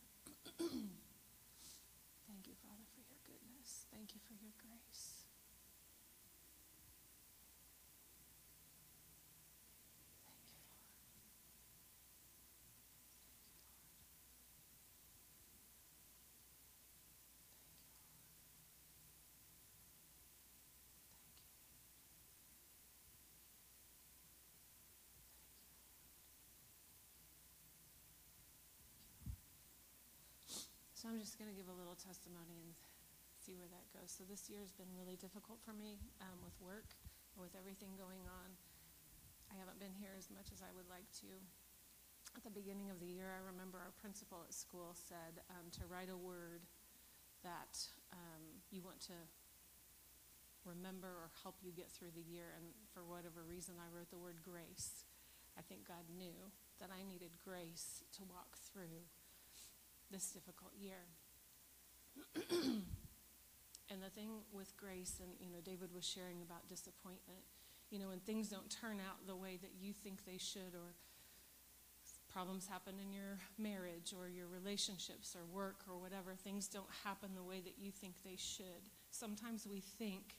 Thank 2.26 2.46
you, 2.50 2.54
Father, 2.58 2.82
for 2.90 2.98
your 3.06 3.22
goodness. 3.22 3.86
Thank 3.94 4.10
you 4.14 4.20
for 4.26 4.34
your 4.34 4.50
grace. 4.58 5.22
Thank 10.26 10.50
you, 10.50 10.58
Lord. 10.58 10.58
Thank 10.58 10.58
you, 10.58 10.58
Lord. 10.58 10.82
Thank 10.82 12.26
you, 13.94 14.74
Lord. 30.10 30.50
Thank 30.50 30.66
you. 30.82 30.87
So 30.98 31.06
I'm 31.06 31.22
just 31.22 31.38
going 31.38 31.46
to 31.46 31.54
give 31.54 31.70
a 31.70 31.78
little 31.78 31.94
testimony 31.94 32.58
and 32.58 32.74
see 33.38 33.54
where 33.54 33.70
that 33.70 33.86
goes. 33.94 34.10
So 34.10 34.26
this 34.26 34.50
year 34.50 34.58
has 34.58 34.74
been 34.74 34.90
really 34.98 35.14
difficult 35.14 35.62
for 35.62 35.70
me 35.70 36.02
um, 36.18 36.42
with 36.42 36.58
work 36.58 36.90
and 37.30 37.38
with 37.38 37.54
everything 37.54 37.94
going 37.94 38.26
on. 38.26 38.58
I 39.46 39.54
haven't 39.54 39.78
been 39.78 39.94
here 39.94 40.18
as 40.18 40.26
much 40.26 40.50
as 40.50 40.58
I 40.58 40.74
would 40.74 40.90
like 40.90 41.06
to. 41.22 41.30
At 42.34 42.42
the 42.42 42.50
beginning 42.50 42.90
of 42.90 42.98
the 42.98 43.06
year, 43.06 43.30
I 43.30 43.38
remember 43.46 43.78
our 43.78 43.94
principal 44.02 44.42
at 44.42 44.50
school 44.50 44.90
said 44.90 45.38
um, 45.54 45.70
to 45.78 45.86
write 45.86 46.10
a 46.10 46.18
word 46.18 46.66
that 47.46 47.78
um, 48.10 48.58
you 48.74 48.82
want 48.82 48.98
to 49.06 49.18
remember 50.66 51.14
or 51.14 51.30
help 51.46 51.62
you 51.62 51.70
get 51.70 51.94
through 51.94 52.10
the 52.18 52.26
year. 52.26 52.58
And 52.58 52.74
for 52.90 53.06
whatever 53.06 53.46
reason, 53.46 53.78
I 53.78 53.86
wrote 53.86 54.10
the 54.10 54.18
word 54.18 54.42
grace. 54.42 55.06
I 55.54 55.62
think 55.62 55.86
God 55.86 56.10
knew 56.10 56.50
that 56.82 56.90
I 56.90 57.06
needed 57.06 57.38
grace 57.38 58.02
to 58.18 58.26
walk 58.26 58.58
through 58.58 59.06
this 60.10 60.30
difficult 60.30 60.72
year. 60.78 61.06
and 63.90 64.02
the 64.02 64.10
thing 64.10 64.28
with 64.52 64.76
grace, 64.76 65.20
and 65.20 65.30
you 65.40 65.50
know, 65.50 65.60
David 65.64 65.90
was 65.94 66.04
sharing 66.04 66.42
about 66.42 66.68
disappointment. 66.68 67.40
You 67.90 67.98
know, 67.98 68.08
when 68.08 68.20
things 68.20 68.48
don't 68.48 68.68
turn 68.70 69.00
out 69.00 69.26
the 69.26 69.36
way 69.36 69.58
that 69.60 69.72
you 69.80 69.92
think 69.92 70.24
they 70.24 70.38
should, 70.38 70.74
or 70.74 70.94
problems 72.32 72.66
happen 72.66 72.94
in 73.02 73.12
your 73.12 73.38
marriage 73.58 74.12
or 74.16 74.28
your 74.28 74.46
relationships 74.46 75.34
or 75.34 75.44
work 75.46 75.80
or 75.88 75.98
whatever, 75.98 76.34
things 76.34 76.68
don't 76.68 76.90
happen 77.04 77.30
the 77.34 77.42
way 77.42 77.60
that 77.60 77.74
you 77.78 77.90
think 77.90 78.14
they 78.24 78.36
should. 78.36 78.90
Sometimes 79.10 79.66
we 79.66 79.80
think 79.80 80.36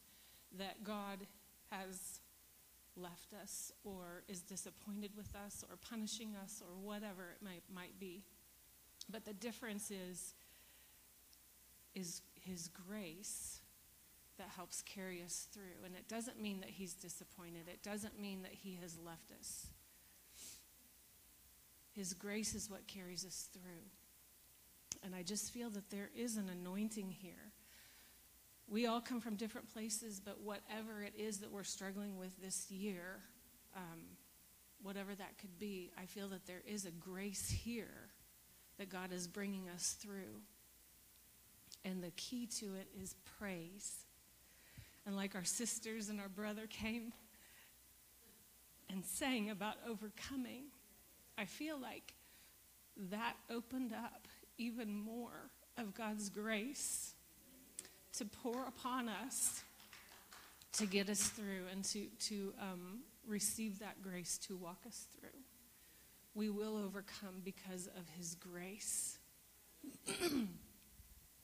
that 0.58 0.84
God 0.84 1.20
has 1.72 2.20
left 2.96 3.34
us 3.42 3.72
or 3.84 4.24
is 4.28 4.42
disappointed 4.42 5.12
with 5.16 5.34
us 5.36 5.64
or 5.70 5.78
punishing 5.78 6.36
us 6.44 6.62
or 6.62 6.76
whatever 6.82 7.32
it 7.36 7.44
might, 7.44 7.64
might 7.74 8.00
be. 8.00 8.24
But 9.12 9.26
the 9.26 9.34
difference 9.34 9.92
is, 9.92 10.34
is 11.96 12.22
his 12.36 12.70
grace 12.70 13.60
that 14.38 14.48
helps 14.56 14.82
carry 14.82 15.22
us 15.22 15.48
through. 15.52 15.86
And 15.86 15.96
it 15.96 16.08
doesn't 16.08 16.42
mean 16.42 16.62
that 16.62 16.70
he's 16.70 16.94
disappointed. 16.94 17.68
It 17.68 17.84
doesn't 17.84 18.20
mean 18.20 18.44
that 18.44 18.54
he 18.54 18.78
has 18.82 18.98
left 19.06 19.32
us. 19.38 19.68
His 21.96 22.14
grace 22.14 22.56
is 22.56 22.70
what 22.70 22.88
carries 22.88 23.26
us 23.26 23.50
through. 23.52 23.90
And 25.04 25.14
I 25.14 25.24
just 25.24 25.52
feel 25.52 25.70
that 25.72 25.90
there 25.90 26.10
is 26.16 26.38
an 26.38 26.50
anointing 26.50 27.10
here. 27.10 27.52
We 28.68 28.86
all 28.86 29.02
come 29.02 29.20
from 29.20 29.36
different 29.36 29.72
places, 29.74 30.22
but 30.24 30.42
whatever 30.42 31.04
it 31.04 31.14
is 31.18 31.40
that 31.40 31.52
we're 31.52 31.64
struggling 31.64 32.18
with 32.18 32.40
this 32.42 32.70
year, 32.70 33.20
um, 33.76 34.00
whatever 34.82 35.16
that 35.16 35.38
could 35.40 35.58
be, 35.60 35.92
I 35.98 36.06
feel 36.06 36.30
that 36.30 36.46
there 36.46 36.62
is 36.66 36.86
a 36.86 36.92
grace 36.92 37.50
here 37.50 38.12
that 38.80 38.90
God 38.90 39.12
is 39.12 39.28
bringing 39.28 39.68
us 39.70 39.96
through. 40.00 40.42
And 41.86 42.02
the 42.02 42.12
key 42.12 42.48
to 42.60 42.66
it 42.76 42.88
is 43.00 43.14
praise. 43.38 44.06
And 45.06 45.16
like 45.16 45.36
our 45.36 45.44
sisters 45.44 46.10
and 46.10 46.20
our 46.20 46.30
brother 46.30 46.66
came 46.68 47.14
and 48.90 49.06
sang 49.06 49.50
about 49.50 49.76
overcoming, 49.88 50.64
I 51.38 51.46
feel 51.46 51.80
like 51.80 52.14
that 53.12 53.34
opened 53.50 53.94
up 53.94 54.28
even 54.58 54.94
more 54.94 55.52
of 55.78 55.94
God's 55.94 56.30
grace 56.30 57.14
to 58.18 58.26
pour 58.26 58.66
upon 58.66 59.08
us 59.08 59.62
to 60.74 60.86
get 60.86 61.10
us 61.10 61.22
through 61.28 61.66
and 61.72 61.84
to, 61.84 62.08
to 62.20 62.54
um, 62.62 63.00
receive 63.28 63.80
that 63.80 64.02
grace 64.02 64.38
to 64.38 64.56
walk 64.56 64.80
us 64.88 65.06
through 65.18 65.30
we 66.40 66.50
will 66.50 66.78
overcome 66.78 67.42
because 67.44 67.88
of 67.98 68.08
his 68.18 68.36
grace. 68.36 69.18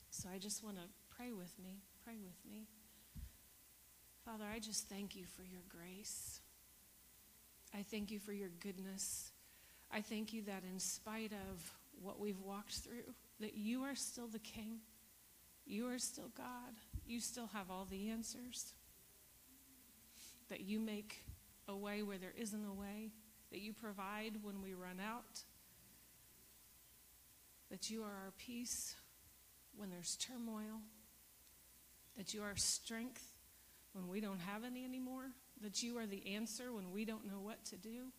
so 0.10 0.30
I 0.34 0.38
just 0.38 0.64
want 0.64 0.78
to 0.78 0.84
pray 1.18 1.34
with 1.34 1.54
me. 1.62 1.82
Pray 2.06 2.16
with 2.24 2.38
me. 2.50 2.70
Father, 4.24 4.46
I 4.50 4.60
just 4.60 4.88
thank 4.88 5.18
you 5.18 5.26
for 5.26 5.44
your 5.44 5.64
grace. 5.68 6.40
I 7.78 7.84
thank 7.84 8.10
you 8.10 8.20
for 8.20 8.32
your 8.32 8.48
goodness. 8.62 9.34
I 9.92 10.00
thank 10.00 10.32
you 10.32 10.44
that 10.44 10.64
in 10.72 10.80
spite 10.80 11.34
of 11.34 11.74
what 12.02 12.18
we've 12.18 12.40
walked 12.40 12.76
through, 12.76 13.14
that 13.42 13.56
you 13.56 13.84
are 13.84 13.96
still 13.96 14.28
the 14.28 14.40
king. 14.40 14.80
You 15.66 15.90
are 15.90 16.00
still 16.00 16.32
God. 16.38 16.74
You 17.06 17.20
still 17.20 17.48
have 17.48 17.70
all 17.70 17.86
the 17.90 18.12
answers. 18.12 18.74
That 20.48 20.62
you 20.62 20.80
make 20.80 21.26
a 21.68 21.76
way 21.76 22.02
where 22.02 22.18
there 22.18 22.34
isn't 22.38 22.66
a 22.66 22.74
way 22.74 23.12
that 23.52 23.62
you 23.62 23.74
provide 23.74 24.34
when 24.42 24.62
we 24.62 24.74
run 24.74 25.00
out, 25.00 25.44
that 27.70 27.90
you 27.90 28.04
are 28.04 28.08
our 28.26 28.34
peace 28.38 28.96
when 29.76 29.90
there's 29.90 30.16
turmoil, 30.18 30.82
that 32.18 32.34
you 32.34 32.42
are 32.44 32.56
strength 32.56 33.34
when 33.94 34.08
we 34.08 34.20
don't 34.20 34.40
have 34.40 34.64
any 34.64 34.86
anymore, 34.86 35.32
that 35.62 35.82
you 35.84 35.98
are 35.98 36.06
the 36.06 36.36
answer 36.36 36.72
when 36.74 36.92
we 36.92 37.06
don't 37.06 37.26
know 37.26 37.40
what 37.42 37.64
to 37.66 37.78
do. 37.78 38.12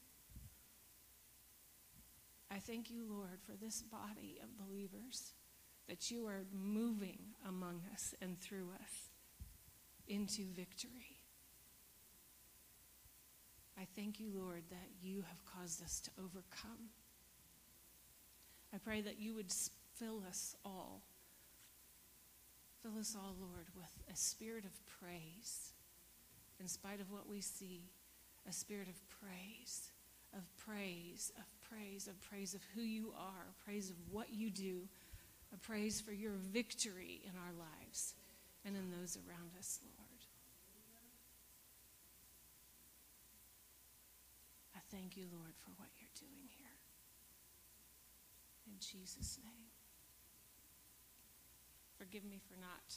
I 2.51 2.59
thank 2.59 2.91
you, 2.91 3.05
Lord, 3.09 3.41
for 3.45 3.53
this 3.53 3.83
body 3.83 4.39
of 4.43 4.57
believers, 4.57 5.33
that 5.89 6.11
you 6.11 6.27
are 6.27 6.45
moving 6.53 7.19
among 7.47 7.83
us 7.93 8.15
and 8.21 8.41
through 8.41 8.69
us 8.83 9.11
into 10.09 10.45
victory. 10.55 11.16
I 13.79 13.87
thank 13.95 14.19
you, 14.19 14.29
Lord, 14.35 14.63
that 14.71 14.89
you 15.03 15.23
have 15.29 15.45
caused 15.45 15.83
us 15.83 16.01
to 16.01 16.11
overcome. 16.19 16.91
I 18.75 18.79
pray 18.79 19.01
that 19.03 19.19
you 19.19 19.35
would 19.35 19.53
fill 19.99 20.23
us 20.27 20.57
all. 20.65 21.03
Fill 22.83 22.99
us 22.99 23.17
all, 23.17 23.35
Lord, 23.41 23.67
with 23.75 23.91
a 24.13 24.17
spirit 24.17 24.65
of 24.65 24.73
praise. 25.01 25.73
In 26.59 26.69
spite 26.69 27.01
of 27.01 27.11
what 27.11 27.29
we 27.29 27.41
see, 27.41 27.91
a 28.49 28.53
spirit 28.53 28.89
of 28.89 28.95
praise, 29.09 29.91
of 30.35 30.45
praise, 30.57 31.33
of 31.37 31.45
praise, 31.69 32.07
of 32.07 32.21
praise 32.23 32.55
of 32.55 32.61
who 32.75 32.83
you 32.83 33.13
are, 33.17 33.47
praise 33.65 33.91
of 33.91 33.97
what 34.11 34.33
you 34.33 34.51
do, 34.51 34.89
a 35.55 35.59
praise 35.59 36.01
for 36.01 36.13
your 36.13 36.33
victory 36.53 37.21
in 37.25 37.33
our 37.37 37.53
lives 37.59 38.15
and 38.65 38.77
in 38.77 38.91
those 38.91 39.17
around 39.17 39.51
us, 39.59 39.81
Lord. 39.83 40.07
I 44.75 44.81
thank 44.97 45.17
you, 45.17 45.29
Lord, 45.29 45.53
for 45.61 45.77
what 45.77 45.93
you're 46.01 46.17
doing 46.17 46.49
here. 46.57 46.73
In 48.65 48.81
Jesus' 48.81 49.37
name. 49.45 49.69
Forgive 51.99 52.25
me 52.25 52.41
for 52.41 52.57
not 52.57 52.97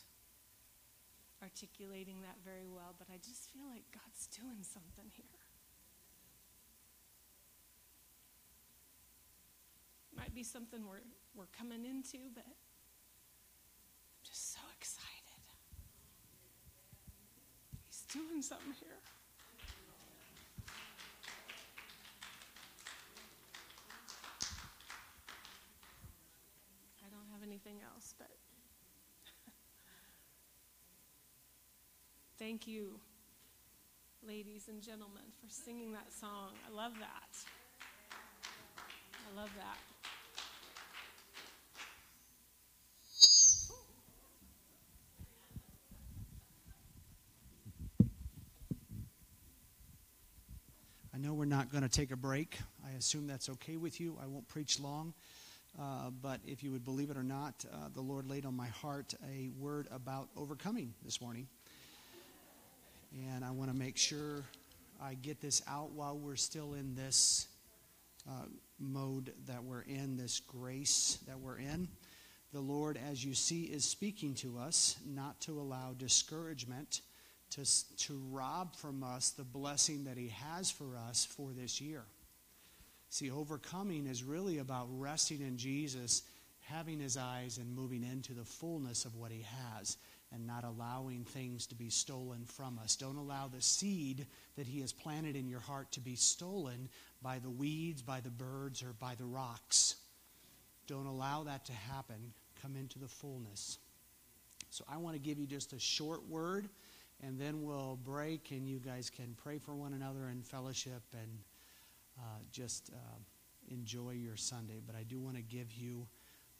articulating 1.43 2.21
that 2.21 2.39
very 2.43 2.67
well, 2.71 2.95
but 2.97 3.07
I 3.11 3.17
just 3.19 3.51
feel 3.51 3.67
like 3.67 3.83
God's 3.91 4.27
doing 4.31 4.63
something 4.63 5.11
here. 5.11 5.43
Might 10.15 10.33
be 10.33 10.43
something 10.43 10.87
we're, 10.87 11.03
we're 11.35 11.51
coming 11.57 11.83
into, 11.83 12.31
but 12.33 12.43
I'm 12.47 12.59
just 14.23 14.53
so 14.53 14.59
excited. 14.79 15.43
He's 17.87 18.03
doing 18.11 18.41
something 18.41 18.73
here. 18.79 18.99
I 27.09 27.11
don't 27.11 27.25
have 27.33 27.38
anything 27.49 27.77
else, 27.95 28.13
but 28.19 28.29
thank 32.37 32.67
you, 32.67 32.99
ladies 34.21 34.67
and 34.67 34.83
gentlemen, 34.83 35.23
for 35.41 35.49
singing 35.49 35.91
that 35.93 36.13
song. 36.13 36.51
I 36.69 36.75
love 36.75 36.93
that. 36.99 37.37
I 39.25 39.35
love 39.35 39.49
that. 39.57 39.77
I 51.11 51.17
know 51.17 51.33
we're 51.33 51.45
not 51.45 51.71
going 51.71 51.81
to 51.81 51.89
take 51.89 52.11
a 52.11 52.15
break. 52.15 52.59
I 52.85 52.91
assume 52.91 53.25
that's 53.25 53.49
okay 53.49 53.75
with 53.75 53.99
you. 53.99 54.17
I 54.21 54.27
won't 54.27 54.47
preach 54.47 54.79
long. 54.79 55.15
Uh, 55.77 56.09
but 56.21 56.39
if 56.45 56.63
you 56.63 56.71
would 56.71 56.83
believe 56.85 57.09
it 57.09 57.17
or 57.17 57.23
not, 57.23 57.65
uh, 57.71 57.89
the 57.93 58.01
Lord 58.01 58.27
laid 58.27 58.45
on 58.45 58.55
my 58.55 58.67
heart 58.67 59.13
a 59.29 59.49
word 59.57 59.87
about 59.91 60.29
overcoming 60.35 60.93
this 61.03 61.21
morning. 61.21 61.47
And 63.33 63.43
I 63.43 63.51
want 63.51 63.71
to 63.71 63.77
make 63.77 63.97
sure 63.97 64.43
I 65.01 65.15
get 65.15 65.41
this 65.41 65.61
out 65.67 65.91
while 65.91 66.17
we're 66.17 66.35
still 66.35 66.73
in 66.73 66.95
this 66.95 67.47
uh, 68.27 68.45
mode 68.79 69.33
that 69.47 69.63
we're 69.63 69.81
in, 69.81 70.17
this 70.17 70.39
grace 70.39 71.19
that 71.27 71.39
we're 71.39 71.57
in. 71.57 71.87
The 72.51 72.59
Lord, 72.59 72.99
as 73.09 73.23
you 73.23 73.33
see, 73.33 73.63
is 73.63 73.85
speaking 73.85 74.33
to 74.35 74.57
us 74.57 74.97
not 75.05 75.39
to 75.41 75.59
allow 75.59 75.93
discouragement 75.97 77.01
to, 77.51 77.65
to 77.97 78.21
rob 78.29 78.75
from 78.75 79.03
us 79.03 79.31
the 79.31 79.43
blessing 79.43 80.03
that 80.05 80.17
He 80.17 80.29
has 80.29 80.69
for 80.69 80.97
us 80.97 81.25
for 81.25 81.51
this 81.51 81.79
year. 81.79 82.03
See, 83.09 83.31
overcoming 83.31 84.05
is 84.05 84.23
really 84.23 84.59
about 84.59 84.87
resting 84.91 85.41
in 85.41 85.57
Jesus, 85.57 86.23
having 86.61 86.99
His 86.99 87.17
eyes, 87.17 87.57
and 87.57 87.75
moving 87.75 88.03
into 88.03 88.33
the 88.33 88.45
fullness 88.45 89.05
of 89.05 89.15
what 89.15 89.31
He 89.31 89.45
has, 89.77 89.97
and 90.31 90.45
not 90.45 90.63
allowing 90.63 91.23
things 91.23 91.65
to 91.67 91.75
be 91.75 91.89
stolen 91.89 92.45
from 92.45 92.79
us. 92.83 92.95
Don't 92.95 93.17
allow 93.17 93.47
the 93.47 93.61
seed 93.61 94.27
that 94.57 94.67
He 94.67 94.81
has 94.81 94.93
planted 94.93 95.35
in 95.35 95.47
your 95.47 95.59
heart 95.59 95.91
to 95.93 95.99
be 95.99 96.15
stolen 96.15 96.87
by 97.21 97.39
the 97.39 97.49
weeds, 97.49 98.03
by 98.03 98.19
the 98.19 98.29
birds, 98.29 98.83
or 98.83 98.93
by 98.99 99.15
the 99.15 99.25
rocks. 99.25 99.95
Don't 100.85 101.07
allow 101.07 101.43
that 101.43 101.65
to 101.65 101.73
happen. 101.73 102.33
Come 102.61 102.75
into 102.75 102.99
the 102.99 103.07
fullness. 103.07 103.79
So 104.69 104.83
I 104.87 104.97
want 104.97 105.15
to 105.15 105.19
give 105.19 105.39
you 105.39 105.47
just 105.47 105.73
a 105.73 105.79
short 105.79 106.27
word 106.27 106.69
and 107.21 107.39
then 107.39 107.63
we'll 107.63 107.99
break 108.03 108.51
and 108.51 108.67
you 108.67 108.79
guys 108.79 109.09
can 109.09 109.35
pray 109.43 109.57
for 109.57 109.75
one 109.75 109.93
another 109.93 110.29
in 110.29 110.41
fellowship 110.41 111.01
and 111.13 111.29
uh, 112.19 112.39
just 112.51 112.91
uh, 112.93 113.17
enjoy 113.69 114.11
your 114.11 114.35
Sunday. 114.35 114.81
But 114.85 114.95
I 114.95 115.03
do 115.03 115.19
want 115.19 115.35
to 115.35 115.41
give 115.41 115.73
you 115.73 116.07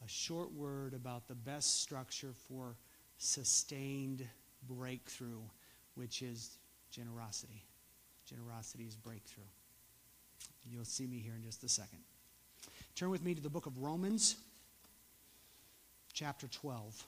a 0.03 0.07
short 0.07 0.51
word 0.53 0.93
about 0.93 1.27
the 1.27 1.35
best 1.35 1.81
structure 1.81 2.33
for 2.47 2.77
sustained 3.17 4.25
breakthrough, 4.67 5.41
which 5.95 6.21
is 6.21 6.57
generosity. 6.91 7.65
Generosity 8.25 8.85
is 8.85 8.95
breakthrough. 8.95 9.43
You'll 10.65 10.85
see 10.85 11.07
me 11.07 11.17
here 11.17 11.33
in 11.35 11.43
just 11.43 11.63
a 11.63 11.69
second. 11.69 11.99
Turn 12.95 13.09
with 13.09 13.23
me 13.23 13.33
to 13.33 13.41
the 13.41 13.49
book 13.49 13.65
of 13.65 13.77
Romans, 13.79 14.35
chapter 16.13 16.47
12. 16.47 17.03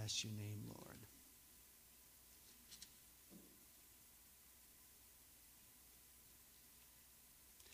Bless 0.00 0.24
your 0.24 0.32
name, 0.32 0.62
Lord. 0.66 0.96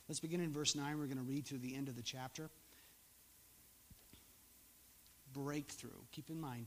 Let's 0.08 0.18
begin 0.18 0.40
in 0.40 0.52
verse 0.52 0.74
9. 0.74 0.98
We're 0.98 1.04
going 1.04 1.18
to 1.18 1.22
read 1.22 1.46
through 1.46 1.58
the 1.58 1.76
end 1.76 1.86
of 1.86 1.94
the 1.94 2.02
chapter. 2.02 2.50
Breakthrough. 5.32 5.90
Keep 6.10 6.30
in 6.30 6.40
mind, 6.40 6.66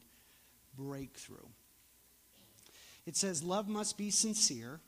breakthrough. 0.78 1.36
It 3.06 3.18
says, 3.18 3.44
Love 3.44 3.68
must 3.68 3.98
be 3.98 4.12
sincere, 4.12 4.80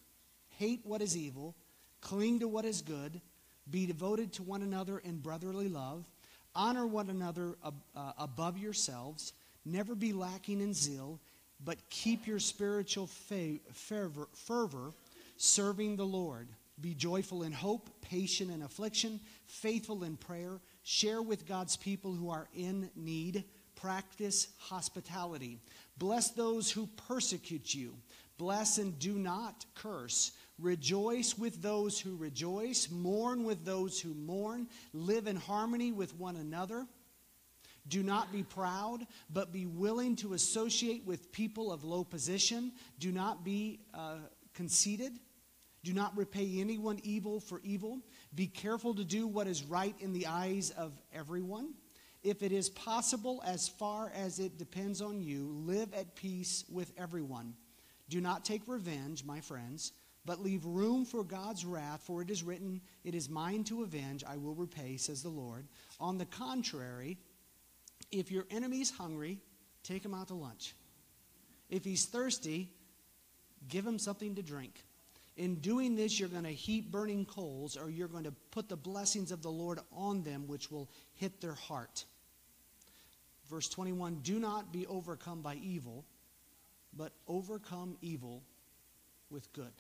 hate 0.52 0.80
what 0.86 1.02
is 1.02 1.18
evil, 1.18 1.54
cling 2.00 2.40
to 2.40 2.48
what 2.48 2.64
is 2.64 2.82
good, 2.82 3.20
be 3.70 3.86
devoted 3.86 4.32
to 4.34 4.44
one 4.44 4.62
another 4.62 5.00
in 5.00 5.18
brotherly 5.18 5.68
love, 5.68 6.06
honor 6.56 6.88
one 6.88 7.10
another 7.10 7.58
ab- 7.66 7.84
uh, 7.94 8.14
above 8.18 8.58
yourselves, 8.58 9.34
never 9.66 9.96
be 9.96 10.14
lacking 10.14 10.62
in 10.62 10.74
zeal, 10.74 11.20
but 11.64 11.78
keep 11.90 12.28
your 12.28 12.40
spiritual 12.40 13.08
fervor, 13.08 14.28
fervor 14.34 14.92
serving 15.38 15.96
the 15.96 16.06
Lord. 16.06 16.48
Be 16.80 16.94
joyful 16.96 17.44
in 17.44 17.52
hope, 17.52 17.90
patient 18.02 18.50
in 18.50 18.64
affliction, 18.64 19.20
faithful 19.46 20.04
in 20.04 20.18
prayer. 20.18 20.60
Share 20.84 21.22
with 21.22 21.48
God's 21.48 21.78
people 21.78 22.14
who 22.14 22.30
are 22.30 22.48
in 22.56 22.90
need. 22.96 23.44
Practice 23.76 24.48
hospitality. 24.58 25.60
Bless 25.98 26.32
those 26.32 26.72
who 26.72 26.88
persecute 27.08 27.74
you. 27.74 27.96
Bless 28.38 28.80
and 28.80 28.98
do 28.98 29.14
not 29.14 29.66
curse. 29.76 30.32
Rejoice 30.58 31.38
with 31.38 31.62
those 31.62 32.00
who 32.00 32.16
rejoice. 32.16 32.90
Mourn 32.90 33.44
with 33.44 33.64
those 33.64 34.00
who 34.00 34.16
mourn. 34.16 34.68
Live 34.94 35.28
in 35.28 35.36
harmony 35.36 35.92
with 35.92 36.16
one 36.18 36.38
another. 36.38 36.88
Do 37.88 38.04
not 38.04 38.32
be 38.32 38.44
proud, 38.44 39.06
but 39.30 39.52
be 39.52 39.66
willing 39.66 40.16
to 40.18 40.34
associate 40.34 41.06
with 41.06 41.32
people 41.32 41.72
of 41.72 41.84
low 41.84 42.04
position. 42.04 42.72
Do 43.00 43.12
not 43.12 43.44
be 43.44 43.80
uh, 43.94 44.18
conceited. 44.54 45.14
Do 45.84 45.94
not 45.94 46.16
repay 46.16 46.60
anyone 46.60 47.00
evil 47.04 47.40
for 47.40 47.60
evil. 47.64 48.02
Be 48.36 48.48
careful 48.48 48.94
to 48.96 49.04
do 49.04 49.28
what 49.28 49.48
is 49.48 49.64
right 49.64 49.96
in 50.00 50.14
the 50.14 50.28
eyes 50.28 50.70
of 50.72 50.94
everyone. 51.14 51.74
If 52.24 52.44
it 52.44 52.52
is 52.52 52.70
possible, 52.70 53.42
as 53.46 53.68
far 53.68 54.12
as 54.16 54.38
it 54.38 54.60
depends 54.60 55.02
on 55.02 55.22
you, 55.22 55.48
live 55.66 55.92
at 55.94 56.16
peace 56.16 56.64
with 56.70 56.92
everyone. 56.98 57.56
Do 58.10 58.22
not 58.22 58.46
take 58.46 58.68
revenge, 58.68 59.26
my 59.26 59.40
friends, 59.40 59.94
but 60.24 60.40
leave 60.40 60.64
room 60.66 61.04
for 61.04 61.24
God's 61.24 61.66
wrath, 61.66 62.04
for 62.06 62.22
it 62.22 62.30
is 62.30 62.44
written, 62.44 62.82
It 63.04 63.16
is 63.16 63.28
mine 63.28 63.64
to 63.66 63.82
avenge, 63.82 64.24
I 64.24 64.38
will 64.38 64.54
repay, 64.54 64.98
says 64.98 65.24
the 65.24 65.30
Lord. 65.30 65.68
On 66.00 66.20
the 66.20 66.26
contrary, 66.26 67.18
if 68.12 68.32
your 68.32 68.46
enemy's 68.52 68.92
hungry, 68.92 69.40
take 69.84 70.04
him 70.04 70.14
out 70.14 70.28
to 70.30 70.34
lunch. 70.34 70.76
If 71.70 71.86
he's 71.86 72.06
thirsty, 72.06 72.70
give 73.68 73.86
him 73.86 73.98
something 73.98 74.36
to 74.36 74.42
drink. 74.42 74.84
In 75.38 75.56
doing 75.56 75.96
this, 75.96 76.20
you're 76.20 76.30
going 76.30 76.44
to 76.44 76.50
heap 76.50 76.92
burning 76.92 77.26
coals, 77.26 77.78
or 77.78 77.90
you're 77.90 78.10
going 78.10 78.26
to 78.26 78.34
put 78.52 78.68
the 78.68 78.76
blessings 78.76 79.32
of 79.32 79.42
the 79.42 79.50
Lord 79.50 79.80
on 79.94 80.24
them, 80.24 80.48
which 80.48 80.70
will 80.70 80.90
hit 81.14 81.40
their 81.40 81.54
heart. 81.54 82.06
Verse 83.50 83.70
21 83.70 84.20
Do 84.24 84.40
not 84.40 84.72
be 84.74 84.86
overcome 84.88 85.42
by 85.42 85.56
evil, 85.56 86.06
but 86.96 87.14
overcome 87.28 87.98
evil 88.02 88.44
with 89.30 89.52
good. 89.54 89.72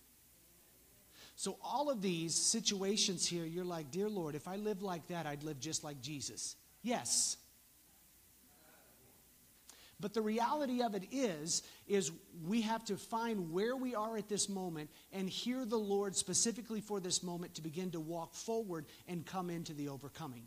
So, 1.35 1.57
all 1.63 1.89
of 1.89 2.01
these 2.01 2.35
situations 2.35 3.27
here, 3.27 3.45
you're 3.45 3.65
like, 3.65 3.91
Dear 3.91 4.09
Lord, 4.09 4.35
if 4.35 4.47
I 4.47 4.55
lived 4.55 4.81
like 4.81 5.07
that, 5.07 5.25
I'd 5.25 5.43
live 5.43 5.59
just 5.59 5.83
like 5.83 6.01
Jesus. 6.01 6.55
Yes. 6.81 7.37
But 10.01 10.13
the 10.13 10.21
reality 10.21 10.81
of 10.81 10.95
it 10.95 11.03
is, 11.11 11.61
is 11.87 12.11
we 12.43 12.61
have 12.61 12.83
to 12.85 12.97
find 12.97 13.51
where 13.51 13.75
we 13.75 13.93
are 13.93 14.17
at 14.17 14.27
this 14.27 14.49
moment 14.49 14.89
and 15.13 15.29
hear 15.29 15.63
the 15.63 15.77
Lord 15.77 16.15
specifically 16.15 16.81
for 16.81 16.99
this 16.99 17.21
moment 17.21 17.53
to 17.55 17.61
begin 17.61 17.91
to 17.91 17.99
walk 17.99 18.33
forward 18.33 18.87
and 19.07 19.25
come 19.25 19.49
into 19.49 19.73
the 19.73 19.89
overcoming. 19.89 20.43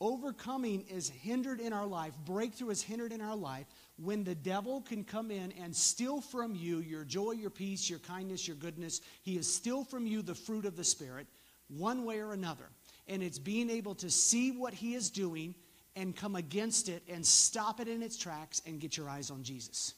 Overcoming 0.00 0.84
is 0.90 1.08
hindered 1.08 1.60
in 1.60 1.72
our 1.72 1.86
life, 1.86 2.12
breakthrough 2.26 2.70
is 2.70 2.82
hindered 2.82 3.12
in 3.12 3.20
our 3.20 3.36
life 3.36 3.66
when 3.96 4.24
the 4.24 4.34
devil 4.34 4.80
can 4.82 5.04
come 5.04 5.30
in 5.30 5.52
and 5.52 5.74
steal 5.74 6.20
from 6.20 6.56
you 6.56 6.80
your 6.80 7.04
joy, 7.04 7.30
your 7.30 7.50
peace, 7.50 7.88
your 7.88 8.00
kindness, 8.00 8.46
your 8.48 8.56
goodness. 8.56 9.00
He 9.22 9.36
is 9.36 9.50
steal 9.50 9.84
from 9.84 10.06
you 10.06 10.20
the 10.20 10.34
fruit 10.34 10.64
of 10.64 10.76
the 10.76 10.82
Spirit, 10.82 11.28
one 11.68 12.04
way 12.04 12.18
or 12.18 12.32
another. 12.32 12.68
And 13.06 13.22
it's 13.22 13.38
being 13.38 13.70
able 13.70 13.94
to 13.96 14.10
see 14.10 14.50
what 14.50 14.74
he 14.74 14.94
is 14.94 15.10
doing 15.10 15.54
and 15.96 16.14
come 16.14 16.36
against 16.36 16.88
it 16.88 17.02
and 17.08 17.24
stop 17.24 17.80
it 17.80 17.88
in 17.88 18.02
its 18.02 18.16
tracks 18.16 18.62
and 18.66 18.80
get 18.80 18.96
your 18.96 19.08
eyes 19.08 19.30
on 19.30 19.42
Jesus. 19.42 19.94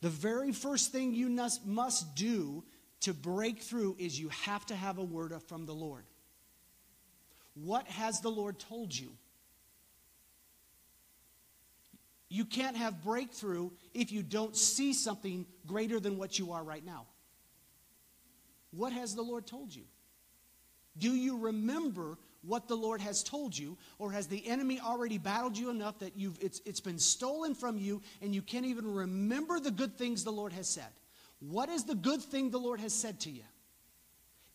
The 0.00 0.08
very 0.08 0.52
first 0.52 0.92
thing 0.92 1.12
you 1.14 1.28
must 1.64 2.14
do 2.14 2.64
to 3.00 3.12
break 3.12 3.60
through 3.60 3.96
is 3.98 4.18
you 4.18 4.28
have 4.44 4.64
to 4.66 4.74
have 4.74 4.98
a 4.98 5.04
word 5.04 5.34
from 5.48 5.66
the 5.66 5.74
Lord. 5.74 6.04
What 7.54 7.86
has 7.88 8.20
the 8.20 8.30
Lord 8.30 8.58
told 8.58 8.96
you? 8.96 9.10
You 12.28 12.44
can't 12.44 12.76
have 12.76 13.02
breakthrough 13.02 13.70
if 13.92 14.12
you 14.12 14.22
don't 14.22 14.56
see 14.56 14.92
something 14.92 15.46
greater 15.66 15.98
than 15.98 16.16
what 16.16 16.38
you 16.38 16.52
are 16.52 16.62
right 16.62 16.84
now. 16.84 17.06
What 18.70 18.92
has 18.92 19.16
the 19.16 19.22
Lord 19.22 19.46
told 19.46 19.74
you? 19.74 19.82
Do 20.96 21.10
you 21.10 21.38
remember 21.38 22.18
what 22.42 22.68
the 22.68 22.76
Lord 22.76 23.00
has 23.00 23.22
told 23.22 23.56
you, 23.56 23.76
or 23.98 24.12
has 24.12 24.26
the 24.26 24.46
enemy 24.46 24.80
already 24.80 25.18
battled 25.18 25.58
you 25.58 25.70
enough 25.70 25.98
that 25.98 26.16
you've, 26.16 26.38
it's, 26.40 26.60
it's 26.64 26.80
been 26.80 26.98
stolen 26.98 27.54
from 27.54 27.76
you 27.76 28.00
and 28.22 28.34
you 28.34 28.42
can't 28.42 28.66
even 28.66 28.94
remember 28.94 29.60
the 29.60 29.70
good 29.70 29.96
things 29.98 30.24
the 30.24 30.30
Lord 30.30 30.52
has 30.52 30.68
said? 30.68 30.90
What 31.40 31.68
is 31.68 31.84
the 31.84 31.94
good 31.94 32.22
thing 32.22 32.50
the 32.50 32.58
Lord 32.58 32.80
has 32.80 32.94
said 32.94 33.20
to 33.20 33.30
you? 33.30 33.42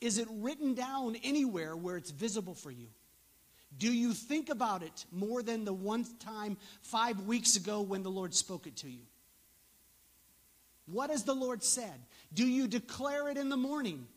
Is 0.01 0.17
it 0.17 0.27
written 0.29 0.73
down 0.73 1.15
anywhere 1.23 1.75
where 1.75 1.97
it's 1.97 2.11
visible 2.11 2.53
for 2.53 2.71
you? 2.71 2.87
Do 3.77 3.91
you 3.91 4.13
think 4.13 4.49
about 4.49 4.83
it 4.83 5.05
more 5.11 5.43
than 5.43 5.65
the 5.65 5.73
one 5.73 6.05
time 6.19 6.57
five 6.81 7.21
weeks 7.21 7.55
ago 7.55 7.81
when 7.81 8.03
the 8.03 8.11
Lord 8.11 8.33
spoke 8.33 8.67
it 8.67 8.77
to 8.77 8.89
you? 8.89 9.03
What 10.85 11.09
has 11.09 11.23
the 11.23 11.33
Lord 11.33 11.63
said? 11.63 12.05
Do 12.33 12.47
you 12.47 12.67
declare 12.67 13.29
it 13.29 13.37
in 13.37 13.49
the 13.49 13.57
morning? 13.57 14.07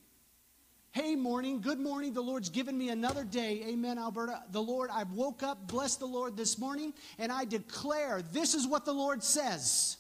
Hey, 0.93 1.15
morning, 1.15 1.61
good 1.61 1.79
morning. 1.79 2.15
The 2.15 2.23
Lord's 2.23 2.49
given 2.49 2.77
me 2.77 2.89
another 2.89 3.23
day. 3.23 3.63
Amen, 3.69 3.99
Alberta. 3.99 4.43
The 4.51 4.63
Lord, 4.63 4.91
I 4.93 5.05
woke 5.05 5.43
up, 5.43 5.69
bless 5.69 5.97
the 5.97 6.07
Lord 6.07 6.37
this 6.37 6.59
morning, 6.59 6.95
and 7.19 7.31
I 7.31 7.45
declare 7.45 8.23
this 8.33 8.55
is 8.55 8.67
what 8.67 8.85
the 8.85 8.93
Lord 8.93 9.23
says. 9.23 9.99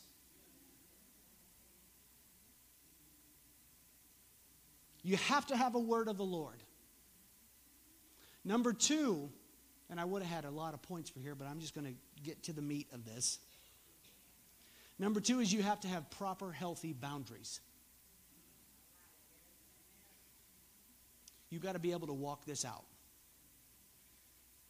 You 5.02 5.16
have 5.18 5.46
to 5.48 5.56
have 5.56 5.74
a 5.74 5.78
word 5.78 6.08
of 6.08 6.16
the 6.16 6.24
Lord. 6.24 6.62
Number 8.44 8.72
two, 8.72 9.30
and 9.90 10.00
I 10.00 10.04
would 10.04 10.22
have 10.22 10.30
had 10.30 10.44
a 10.46 10.50
lot 10.50 10.74
of 10.74 10.82
points 10.82 11.10
for 11.10 11.20
here, 11.20 11.34
but 11.34 11.46
I'm 11.46 11.60
just 11.60 11.74
going 11.74 11.86
to 11.86 12.22
get 12.22 12.42
to 12.44 12.52
the 12.52 12.62
meat 12.62 12.88
of 12.92 13.04
this. 13.04 13.38
Number 14.98 15.20
two 15.20 15.40
is 15.40 15.52
you 15.52 15.62
have 15.62 15.80
to 15.80 15.88
have 15.88 16.10
proper, 16.10 16.50
healthy 16.50 16.92
boundaries. 16.92 17.60
You've 21.50 21.62
got 21.62 21.72
to 21.72 21.78
be 21.78 21.92
able 21.92 22.06
to 22.08 22.14
walk 22.14 22.44
this 22.44 22.64
out. 22.64 22.84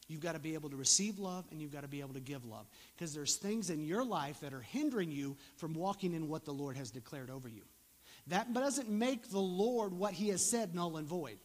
You've 0.09 0.21
got 0.21 0.33
to 0.33 0.39
be 0.39 0.55
able 0.55 0.71
to 0.71 0.77
receive 0.77 1.19
love 1.19 1.45
and 1.51 1.61
you've 1.61 1.73
got 1.73 1.83
to 1.83 1.89
be 1.89 2.01
able 2.01 2.15
to 2.15 2.21
give 2.21 2.45
love. 2.47 2.67
Because 2.97 3.15
there's 3.15 3.37
things 3.37 3.69
in 3.69 3.85
your 3.85 4.05
life 4.05 4.41
that 4.41 4.55
are 4.55 4.61
hindering 4.61 5.11
you 5.11 5.37
from 5.57 5.75
walking 5.75 6.15
in 6.15 6.29
what 6.29 6.45
the 6.45 6.53
Lord 6.53 6.77
has 6.77 6.91
declared 6.91 7.31
over 7.31 7.49
you. 7.49 7.63
That 8.29 8.53
doesn't 8.53 8.89
make 8.89 9.31
the 9.31 9.39
Lord 9.39 9.93
what 9.93 10.13
he 10.13 10.29
has 10.31 10.45
said 10.45 10.75
null 10.75 10.97
and 10.97 11.07
void. 11.07 11.39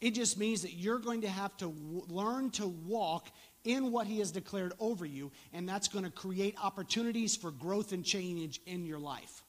It 0.00 0.12
just 0.14 0.38
means 0.38 0.62
that 0.62 0.72
you're 0.72 0.98
going 0.98 1.22
to 1.22 1.28
have 1.28 1.54
to 1.58 1.66
w- 1.66 2.06
learn 2.08 2.50
to 2.52 2.66
walk 2.66 3.28
in 3.64 3.92
what 3.92 4.06
he 4.06 4.18
has 4.20 4.30
declared 4.30 4.72
over 4.80 5.04
you, 5.04 5.30
and 5.52 5.68
that's 5.68 5.88
going 5.88 6.04
to 6.04 6.10
create 6.10 6.56
opportunities 6.62 7.36
for 7.36 7.50
growth 7.50 7.92
and 7.92 8.02
change 8.02 8.60
in 8.64 8.86
your 8.86 8.98
life. 8.98 9.44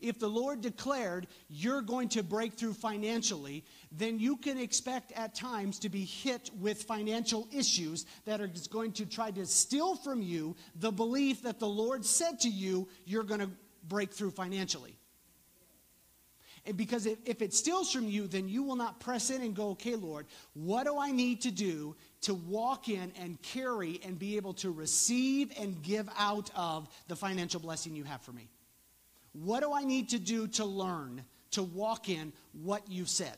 If 0.00 0.18
the 0.18 0.28
Lord 0.28 0.60
declared 0.60 1.26
you're 1.48 1.82
going 1.82 2.08
to 2.10 2.22
break 2.22 2.54
through 2.54 2.74
financially, 2.74 3.64
then 3.92 4.18
you 4.18 4.36
can 4.36 4.58
expect 4.58 5.12
at 5.12 5.34
times 5.34 5.78
to 5.80 5.88
be 5.88 6.04
hit 6.04 6.50
with 6.60 6.82
financial 6.82 7.48
issues 7.52 8.06
that 8.24 8.40
are 8.40 8.50
going 8.70 8.92
to 8.92 9.06
try 9.06 9.30
to 9.30 9.46
steal 9.46 9.96
from 9.96 10.22
you 10.22 10.56
the 10.76 10.92
belief 10.92 11.42
that 11.42 11.58
the 11.58 11.68
Lord 11.68 12.04
said 12.04 12.40
to 12.40 12.48
you 12.48 12.88
you're 13.04 13.22
going 13.22 13.40
to 13.40 13.50
break 13.88 14.12
through 14.12 14.30
financially. 14.30 14.96
And 16.66 16.76
because 16.76 17.06
if, 17.06 17.40
it 17.40 17.54
steals 17.54 17.92
from 17.92 18.08
you, 18.08 18.26
then 18.26 18.48
you 18.48 18.64
will 18.64 18.74
not 18.74 18.98
press 18.98 19.30
in 19.30 19.40
and 19.40 19.54
go, 19.54 19.70
okay, 19.70 19.94
Lord, 19.94 20.26
what 20.54 20.84
do 20.84 20.98
I 20.98 21.12
need 21.12 21.42
to 21.42 21.52
do 21.52 21.94
to 22.22 22.34
walk 22.34 22.88
in 22.88 23.12
and 23.20 23.40
carry 23.40 24.00
and 24.04 24.18
be 24.18 24.36
able 24.36 24.52
to 24.54 24.72
receive 24.72 25.52
and 25.58 25.80
give 25.80 26.08
out 26.18 26.50
of 26.56 26.88
the 27.06 27.14
financial 27.14 27.60
blessing 27.60 27.94
you 27.94 28.02
have 28.02 28.20
for 28.20 28.32
me? 28.32 28.48
What 29.42 29.60
do 29.60 29.72
I 29.72 29.84
need 29.84 30.10
to 30.10 30.18
do 30.18 30.46
to 30.48 30.64
learn 30.64 31.24
to 31.52 31.62
walk 31.62 32.08
in 32.08 32.32
what 32.52 32.90
you've 32.90 33.08
said? 33.08 33.36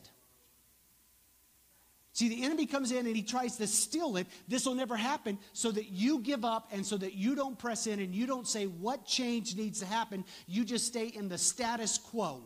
See, 2.13 2.29
the 2.29 2.45
enemy 2.45 2.67
comes 2.67 2.91
in 2.91 3.07
and 3.07 3.15
he 3.15 3.23
tries 3.23 3.57
to 3.59 3.67
steal 3.67 4.17
it. 4.17 4.27
This 4.49 4.67
will 4.67 4.75
never 4.75 4.97
happen 4.97 5.39
so 5.53 5.71
that 5.71 5.91
you 5.91 6.21
give 6.21 6.45
up 6.45 6.69
and 6.73 6.85
so 6.85 6.97
that 6.97 7.15
you 7.15 7.35
don't 7.37 7.57
press 7.57 7.87
in 7.87 8.01
and 8.01 8.15
you 8.15 8.27
don't 8.27 8.47
say 8.47 8.67
what 8.67 9.07
change 9.07 9.57
needs 9.57 9.81
to 9.81 9.87
happen. 9.87 10.25
You 10.47 10.65
just 10.65 10.87
stay 10.87 11.07
in 11.07 11.29
the 11.29 11.39
status 11.39 11.97
quo. 11.97 12.43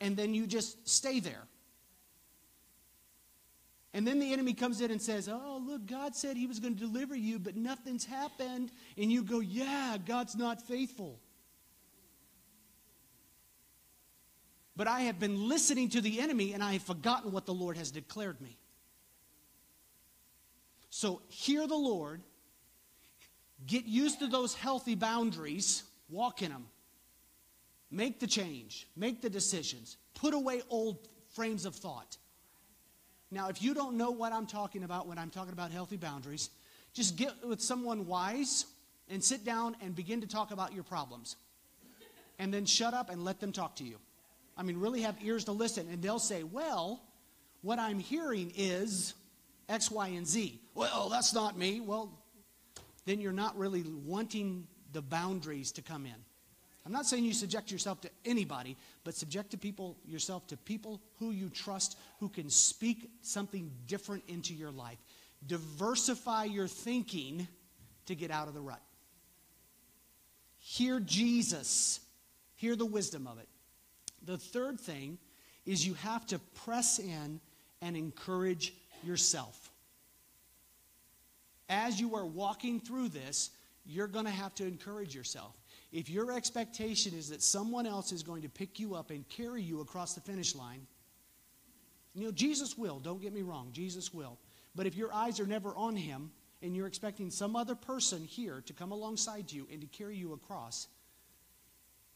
And 0.00 0.16
then 0.16 0.34
you 0.34 0.46
just 0.46 0.86
stay 0.86 1.18
there. 1.20 1.44
And 3.94 4.06
then 4.06 4.18
the 4.18 4.32
enemy 4.32 4.52
comes 4.52 4.80
in 4.80 4.90
and 4.90 5.00
says, 5.00 5.28
Oh, 5.28 5.62
look, 5.64 5.86
God 5.86 6.14
said 6.14 6.36
he 6.36 6.46
was 6.46 6.60
going 6.60 6.74
to 6.74 6.80
deliver 6.80 7.14
you, 7.14 7.38
but 7.38 7.56
nothing's 7.56 8.04
happened. 8.04 8.70
And 8.98 9.10
you 9.10 9.22
go, 9.22 9.40
Yeah, 9.40 9.96
God's 10.04 10.36
not 10.36 10.60
faithful. 10.66 11.20
But 14.76 14.88
I 14.88 15.02
have 15.02 15.20
been 15.20 15.48
listening 15.48 15.88
to 15.90 16.00
the 16.00 16.20
enemy 16.20 16.52
and 16.52 16.62
I 16.62 16.72
have 16.72 16.82
forgotten 16.82 17.32
what 17.32 17.46
the 17.46 17.54
Lord 17.54 17.76
has 17.76 17.90
declared 17.90 18.40
me. 18.40 18.56
So 20.90 21.22
hear 21.28 21.66
the 21.66 21.76
Lord, 21.76 22.22
get 23.66 23.84
used 23.84 24.20
to 24.20 24.26
those 24.26 24.54
healthy 24.54 24.94
boundaries, 24.94 25.84
walk 26.08 26.42
in 26.42 26.50
them. 26.50 26.66
Make 27.90 28.18
the 28.18 28.26
change, 28.26 28.88
make 28.96 29.22
the 29.22 29.30
decisions, 29.30 29.96
put 30.14 30.34
away 30.34 30.62
old 30.70 31.08
frames 31.34 31.64
of 31.64 31.74
thought. 31.74 32.16
Now, 33.30 33.48
if 33.48 33.62
you 33.62 33.74
don't 33.74 33.96
know 33.96 34.10
what 34.10 34.32
I'm 34.32 34.46
talking 34.46 34.84
about 34.84 35.06
when 35.06 35.18
I'm 35.18 35.30
talking 35.30 35.52
about 35.52 35.70
healthy 35.70 35.96
boundaries, 35.96 36.50
just 36.92 37.16
get 37.16 37.32
with 37.44 37.60
someone 37.60 38.06
wise 38.06 38.66
and 39.08 39.22
sit 39.22 39.44
down 39.44 39.76
and 39.80 39.94
begin 39.94 40.20
to 40.20 40.26
talk 40.26 40.50
about 40.52 40.72
your 40.72 40.84
problems. 40.84 41.36
And 42.38 42.52
then 42.52 42.64
shut 42.64 42.94
up 42.94 43.10
and 43.10 43.24
let 43.24 43.40
them 43.40 43.52
talk 43.52 43.76
to 43.76 43.84
you. 43.84 43.98
I 44.56 44.62
mean, 44.62 44.78
really 44.78 45.02
have 45.02 45.16
ears 45.22 45.44
to 45.44 45.52
listen. 45.52 45.88
And 45.90 46.02
they'll 46.02 46.18
say, 46.18 46.42
well, 46.42 47.02
what 47.62 47.78
I'm 47.78 47.98
hearing 47.98 48.52
is 48.56 49.14
X, 49.68 49.90
Y, 49.90 50.08
and 50.08 50.26
Z. 50.26 50.60
Well, 50.74 51.08
that's 51.08 51.34
not 51.34 51.56
me. 51.56 51.80
Well, 51.80 52.10
then 53.06 53.20
you're 53.20 53.32
not 53.32 53.58
really 53.58 53.82
wanting 53.82 54.66
the 54.92 55.02
boundaries 55.02 55.72
to 55.72 55.82
come 55.82 56.06
in. 56.06 56.14
I'm 56.86 56.92
not 56.92 57.06
saying 57.06 57.24
you 57.24 57.32
subject 57.32 57.70
yourself 57.70 58.02
to 58.02 58.10
anybody, 58.26 58.76
but 59.04 59.14
subject 59.14 59.52
to 59.52 59.58
people 59.58 59.96
yourself 60.06 60.46
to 60.48 60.56
people 60.56 61.00
who 61.18 61.30
you 61.30 61.48
trust 61.48 61.96
who 62.20 62.28
can 62.28 62.50
speak 62.50 63.10
something 63.22 63.70
different 63.86 64.24
into 64.28 64.52
your 64.52 64.70
life. 64.70 64.98
Diversify 65.46 66.44
your 66.44 66.68
thinking 66.68 67.48
to 68.06 68.14
get 68.14 68.30
out 68.30 68.48
of 68.48 68.54
the 68.54 68.60
rut. 68.60 68.82
Hear 70.58 71.00
Jesus. 71.00 72.00
Hear 72.56 72.76
the 72.76 72.86
wisdom 72.86 73.26
of 73.26 73.38
it. 73.38 73.48
The 74.24 74.38
third 74.38 74.80
thing 74.80 75.18
is 75.66 75.86
you 75.86 75.94
have 75.94 76.26
to 76.26 76.38
press 76.38 76.98
in 76.98 77.40
and 77.80 77.96
encourage 77.96 78.74
yourself. 79.02 79.70
As 81.68 82.00
you 82.00 82.14
are 82.16 82.26
walking 82.26 82.80
through 82.80 83.08
this, 83.08 83.50
you're 83.86 84.06
going 84.06 84.24
to 84.24 84.30
have 84.30 84.54
to 84.56 84.64
encourage 84.64 85.14
yourself. 85.14 85.54
If 85.92 86.10
your 86.10 86.32
expectation 86.32 87.12
is 87.14 87.28
that 87.28 87.42
someone 87.42 87.86
else 87.86 88.12
is 88.12 88.22
going 88.22 88.42
to 88.42 88.48
pick 88.48 88.80
you 88.80 88.94
up 88.94 89.10
and 89.10 89.28
carry 89.28 89.62
you 89.62 89.80
across 89.80 90.14
the 90.14 90.20
finish 90.20 90.54
line, 90.54 90.86
you 92.14 92.24
know, 92.24 92.32
Jesus 92.32 92.78
will, 92.78 92.98
don't 92.98 93.20
get 93.20 93.32
me 93.32 93.42
wrong, 93.42 93.70
Jesus 93.72 94.12
will. 94.12 94.38
But 94.74 94.86
if 94.86 94.96
your 94.96 95.12
eyes 95.12 95.40
are 95.40 95.46
never 95.46 95.74
on 95.74 95.96
him 95.96 96.30
and 96.62 96.74
you're 96.74 96.86
expecting 96.86 97.30
some 97.30 97.56
other 97.56 97.74
person 97.74 98.24
here 98.24 98.62
to 98.66 98.72
come 98.72 98.92
alongside 98.92 99.52
you 99.52 99.68
and 99.70 99.80
to 99.80 99.86
carry 99.86 100.16
you 100.16 100.32
across, 100.32 100.88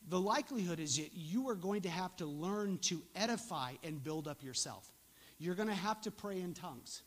the 0.09 0.21
likelihood 0.21 0.81
is 0.81 0.97
that 0.97 1.11
you 1.13 1.49
are 1.49 1.55
going 1.55 1.83
to 1.83 1.91
have 1.91 2.17
to 2.17 2.27
learn 2.27 2.79
to 2.79 3.03
edify 3.15 3.73
and 3.85 4.03
build 4.03 4.27
up 4.27 4.43
yourself. 4.43 4.91
You're 5.39 5.55
going 5.55 5.69
to 5.69 5.75
have 5.75 6.01
to 6.03 6.11
pray 6.11 6.41
in 6.41 6.55
tongues. 6.55 7.03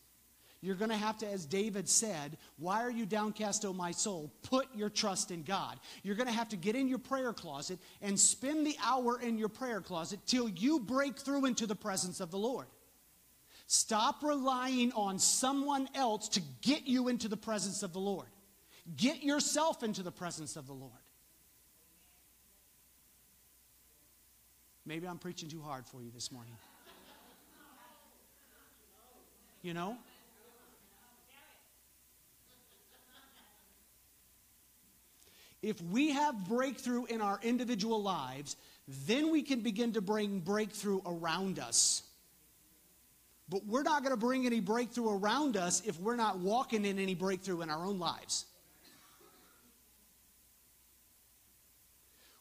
You're 0.60 0.76
going 0.76 0.90
to 0.90 0.96
have 0.96 1.18
to, 1.18 1.28
as 1.28 1.44
David 1.44 1.88
said, 1.88 2.38
Why 2.56 2.82
are 2.82 2.90
you 2.90 3.04
downcast, 3.04 3.64
O 3.64 3.72
my 3.72 3.90
soul? 3.90 4.32
Put 4.42 4.68
your 4.76 4.88
trust 4.88 5.32
in 5.32 5.42
God. 5.42 5.80
You're 6.04 6.14
going 6.14 6.28
to 6.28 6.32
have 6.32 6.48
to 6.50 6.56
get 6.56 6.76
in 6.76 6.86
your 6.86 7.00
prayer 7.00 7.32
closet 7.32 7.80
and 8.00 8.18
spend 8.18 8.64
the 8.64 8.76
hour 8.82 9.20
in 9.20 9.36
your 9.36 9.48
prayer 9.48 9.80
closet 9.80 10.20
till 10.24 10.48
you 10.48 10.78
break 10.78 11.18
through 11.18 11.46
into 11.46 11.66
the 11.66 11.74
presence 11.74 12.20
of 12.20 12.30
the 12.30 12.38
Lord. 12.38 12.68
Stop 13.66 14.22
relying 14.22 14.92
on 14.92 15.18
someone 15.18 15.88
else 15.96 16.28
to 16.30 16.42
get 16.60 16.86
you 16.86 17.08
into 17.08 17.26
the 17.26 17.36
presence 17.36 17.82
of 17.82 17.92
the 17.92 17.98
Lord. 17.98 18.28
Get 18.96 19.22
yourself 19.22 19.82
into 19.82 20.02
the 20.04 20.12
presence 20.12 20.56
of 20.56 20.66
the 20.68 20.72
Lord. 20.72 20.92
Maybe 24.84 25.06
I'm 25.06 25.18
preaching 25.18 25.48
too 25.48 25.62
hard 25.62 25.86
for 25.86 26.02
you 26.02 26.10
this 26.12 26.32
morning. 26.32 26.54
You 29.62 29.74
know? 29.74 29.96
If 35.62 35.80
we 35.80 36.10
have 36.10 36.48
breakthrough 36.48 37.04
in 37.04 37.20
our 37.20 37.38
individual 37.44 38.02
lives, 38.02 38.56
then 39.06 39.30
we 39.30 39.42
can 39.42 39.60
begin 39.60 39.92
to 39.92 40.00
bring 40.00 40.40
breakthrough 40.40 41.00
around 41.06 41.60
us. 41.60 42.02
But 43.48 43.64
we're 43.66 43.84
not 43.84 44.02
going 44.02 44.12
to 44.12 44.20
bring 44.20 44.46
any 44.46 44.58
breakthrough 44.58 45.16
around 45.16 45.56
us 45.56 45.82
if 45.86 46.00
we're 46.00 46.16
not 46.16 46.38
walking 46.38 46.84
in 46.84 46.98
any 46.98 47.14
breakthrough 47.14 47.60
in 47.60 47.70
our 47.70 47.84
own 47.84 48.00
lives. 48.00 48.46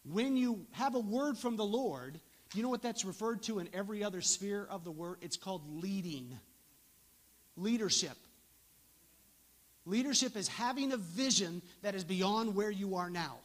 When 0.03 0.35
you 0.35 0.65
have 0.71 0.95
a 0.95 0.99
word 0.99 1.37
from 1.37 1.57
the 1.57 1.65
Lord, 1.65 2.19
you 2.57 2.63
know 2.63 2.69
what 2.69 2.81
that's 2.81 3.05
referred 3.05 3.43
to 3.43 3.59
in 3.59 3.69
every 3.73 4.03
other 4.03 4.21
sphere 4.21 4.67
of 4.69 4.83
the 4.83 4.91
word? 4.91 5.17
It's 5.21 5.37
called 5.37 5.61
leading. 5.81 6.37
Leadership. 7.55 8.17
Leadership 9.85 10.35
is 10.35 10.47
having 10.47 10.91
a 10.91 10.97
vision 10.97 11.61
that 11.81 11.95
is 11.95 12.03
beyond 12.03 12.55
where 12.55 12.69
you 12.69 12.95
are 12.95 13.09
now. 13.09 13.37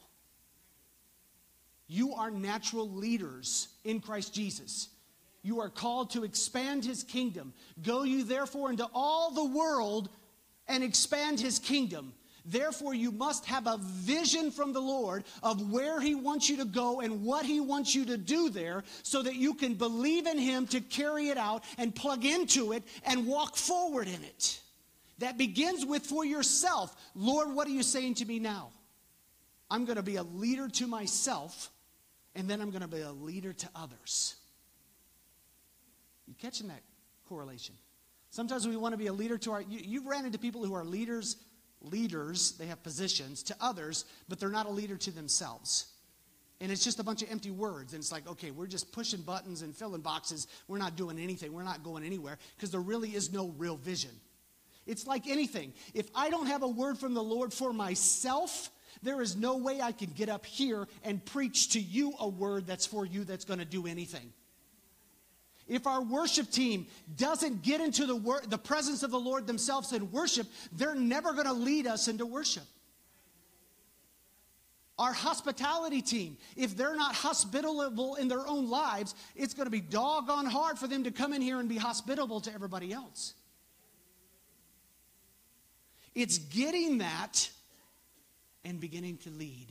You 1.87 2.13
are 2.15 2.29
natural 2.29 2.89
leaders 2.89 3.69
in 3.83 4.01
Christ 4.01 4.33
Jesus. 4.33 4.89
You 5.41 5.61
are 5.61 5.69
called 5.69 6.09
to 6.11 6.25
expand 6.25 6.83
his 6.83 7.03
kingdom. 7.03 7.53
Go 7.81 8.03
you 8.03 8.23
therefore 8.23 8.69
into 8.69 8.87
all 8.93 9.31
the 9.31 9.45
world 9.45 10.09
and 10.67 10.83
expand 10.83 11.39
his 11.39 11.59
kingdom. 11.59 12.13
Therefore, 12.49 12.93
you 12.93 13.11
must 13.11 13.45
have 13.45 13.67
a 13.67 13.77
vision 13.77 14.51
from 14.51 14.71
the 14.71 14.79
Lord 14.79 15.25
of 15.43 15.69
where 15.69 15.99
He 15.99 16.15
wants 16.15 16.49
you 16.49 16.57
to 16.57 16.65
go 16.65 17.01
and 17.01 17.23
what 17.23 17.45
He 17.45 17.59
wants 17.59 17.93
you 17.93 18.05
to 18.05 18.17
do 18.17 18.49
there 18.49 18.85
so 19.03 19.21
that 19.21 19.35
you 19.35 19.53
can 19.53 19.73
believe 19.73 20.27
in 20.27 20.37
Him 20.37 20.65
to 20.67 20.79
carry 20.79 21.27
it 21.27 21.37
out 21.37 21.65
and 21.77 21.93
plug 21.93 22.23
into 22.23 22.71
it 22.71 22.83
and 23.05 23.27
walk 23.27 23.57
forward 23.57 24.07
in 24.07 24.23
it. 24.23 24.61
That 25.19 25.37
begins 25.37 25.85
with 25.85 26.05
for 26.05 26.23
yourself 26.23 26.95
Lord, 27.15 27.53
what 27.53 27.67
are 27.67 27.71
you 27.71 27.83
saying 27.83 28.15
to 28.15 28.25
me 28.25 28.39
now? 28.39 28.69
I'm 29.69 29.83
going 29.83 29.97
to 29.97 30.03
be 30.03 30.15
a 30.15 30.23
leader 30.23 30.69
to 30.69 30.87
myself, 30.87 31.69
and 32.33 32.49
then 32.49 32.61
I'm 32.61 32.69
going 32.69 32.81
to 32.81 32.87
be 32.87 33.01
a 33.01 33.11
leader 33.11 33.51
to 33.51 33.69
others. 33.75 34.35
You 36.27 36.35
catching 36.39 36.69
that 36.69 36.81
correlation? 37.27 37.75
Sometimes 38.29 38.65
we 38.65 38.77
want 38.77 38.93
to 38.93 38.97
be 38.97 39.07
a 39.07 39.13
leader 39.13 39.37
to 39.39 39.51
our. 39.51 39.61
You, 39.61 39.79
you've 39.83 40.05
ran 40.05 40.25
into 40.25 40.37
people 40.37 40.63
who 40.63 40.73
are 40.73 40.85
leaders 40.85 41.35
leaders, 41.81 42.53
they 42.53 42.67
have 42.67 42.81
positions 42.83 43.43
to 43.43 43.55
others, 43.61 44.05
but 44.27 44.39
they're 44.39 44.49
not 44.49 44.65
a 44.65 44.71
leader 44.71 44.97
to 44.97 45.11
themselves. 45.11 45.87
And 46.59 46.71
it's 46.71 46.83
just 46.83 46.99
a 46.99 47.03
bunch 47.03 47.21
of 47.21 47.31
empty 47.31 47.51
words. 47.51 47.93
And 47.93 48.01
it's 48.01 48.11
like, 48.11 48.27
okay, 48.27 48.51
we're 48.51 48.67
just 48.67 48.91
pushing 48.91 49.21
buttons 49.21 49.61
and 49.61 49.75
filling 49.75 50.01
boxes. 50.01 50.47
We're 50.67 50.79
not 50.79 50.95
doing 50.95 51.19
anything. 51.19 51.53
We're 51.53 51.63
not 51.63 51.83
going 51.83 52.03
anywhere 52.03 52.39
because 52.55 52.71
there 52.71 52.81
really 52.81 53.09
is 53.09 53.31
no 53.31 53.49
real 53.57 53.77
vision. 53.77 54.11
It's 54.87 55.05
like 55.05 55.27
anything. 55.27 55.73
If 55.93 56.09
I 56.15 56.29
don't 56.29 56.47
have 56.47 56.63
a 56.63 56.67
word 56.67 56.97
from 56.97 57.13
the 57.13 57.21
Lord 57.21 57.53
for 57.53 57.73
myself, 57.73 58.71
there 59.03 59.21
is 59.21 59.35
no 59.35 59.57
way 59.57 59.81
I 59.81 59.91
can 59.91 60.09
get 60.09 60.29
up 60.29 60.45
here 60.45 60.87
and 61.03 61.23
preach 61.23 61.73
to 61.73 61.79
you 61.79 62.13
a 62.19 62.27
word 62.27 62.65
that's 62.65 62.85
for 62.85 63.05
you 63.05 63.23
that's 63.23 63.45
going 63.45 63.59
to 63.59 63.65
do 63.65 63.85
anything. 63.85 64.33
If 65.67 65.85
our 65.85 66.01
worship 66.01 66.49
team 66.49 66.87
doesn't 67.17 67.61
get 67.61 67.81
into 67.81 68.05
the, 68.05 68.15
wor- 68.15 68.43
the 68.47 68.57
presence 68.57 69.03
of 69.03 69.11
the 69.11 69.19
Lord 69.19 69.47
themselves 69.47 69.91
in 69.91 70.11
worship, 70.11 70.47
they're 70.71 70.95
never 70.95 71.33
going 71.33 71.45
to 71.45 71.53
lead 71.53 71.87
us 71.87 72.07
into 72.07 72.25
worship. 72.25 72.63
Our 74.97 75.13
hospitality 75.13 76.01
team, 76.01 76.37
if 76.55 76.75
they're 76.75 76.95
not 76.95 77.13
hospitable 77.13 78.15
in 78.15 78.27
their 78.27 78.47
own 78.47 78.69
lives, 78.69 79.13
it's 79.35 79.53
going 79.53 79.67
to 79.67 79.71
be 79.71 79.81
doggone 79.81 80.47
hard 80.47 80.79
for 80.79 80.87
them 80.87 81.03
to 81.03 81.11
come 81.11 81.33
in 81.33 81.41
here 81.41 81.59
and 81.59 81.69
be 81.69 81.77
hospitable 81.77 82.41
to 82.41 82.53
everybody 82.53 82.91
else. 82.91 83.33
It's 86.15 86.39
getting 86.39 86.97
that 86.97 87.47
and 88.65 88.79
beginning 88.79 89.17
to 89.17 89.29
lead. 89.29 89.67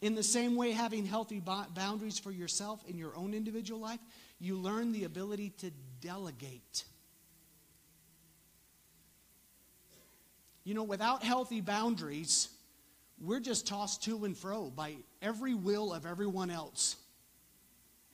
In 0.00 0.14
the 0.14 0.22
same 0.22 0.56
way, 0.56 0.72
having 0.72 1.04
healthy 1.04 1.40
boundaries 1.40 2.18
for 2.18 2.30
yourself 2.30 2.82
in 2.88 2.96
your 2.96 3.14
own 3.16 3.34
individual 3.34 3.80
life, 3.80 4.00
you 4.38 4.56
learn 4.56 4.92
the 4.92 5.04
ability 5.04 5.50
to 5.58 5.70
delegate. 6.00 6.84
You 10.64 10.74
know, 10.74 10.84
without 10.84 11.22
healthy 11.22 11.60
boundaries, 11.60 12.48
we're 13.20 13.40
just 13.40 13.66
tossed 13.66 14.02
to 14.04 14.24
and 14.24 14.36
fro 14.36 14.70
by 14.70 14.96
every 15.20 15.54
will 15.54 15.92
of 15.92 16.06
everyone 16.06 16.50
else. 16.50 16.96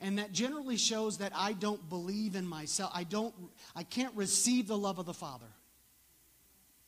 And 0.01 0.19
that 0.19 0.33
generally 0.33 0.77
shows 0.77 1.19
that 1.19 1.31
I 1.35 1.53
don't 1.53 1.89
believe 1.89 2.35
in 2.35 2.45
myself. 2.45 2.91
I 2.93 3.03
don't 3.03 3.33
I 3.75 3.83
can't 3.83 4.13
receive 4.15 4.67
the 4.67 4.77
love 4.77 4.99
of 4.99 5.05
the 5.05 5.13
Father. 5.13 5.47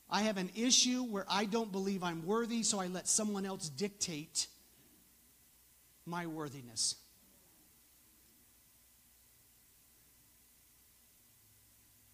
I 0.09 0.23
have 0.23 0.37
an 0.37 0.49
issue 0.55 1.03
where 1.03 1.25
I 1.29 1.45
don't 1.45 1.71
believe 1.71 2.03
I'm 2.03 2.25
worthy, 2.25 2.63
so 2.63 2.79
I 2.79 2.87
let 2.87 3.07
someone 3.07 3.45
else 3.45 3.69
dictate 3.69 4.47
my 6.09 6.25
worthiness. 6.27 6.95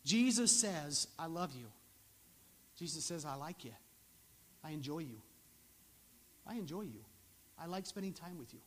Jesus 0.03 0.51
says, 0.51 1.07
I 1.17 1.25
love 1.25 1.53
you. 1.55 1.65
Jesus 2.77 3.03
says, 3.03 3.25
I 3.25 3.35
like 3.35 3.65
you. 3.65 3.71
I 4.63 4.71
enjoy 4.71 4.99
you. 4.99 5.21
I 6.45 6.55
enjoy 6.55 6.81
you. 6.81 7.03
I 7.59 7.65
like 7.65 7.85
spending 7.85 8.13
time 8.13 8.37
with 8.37 8.53
you. 8.53 8.59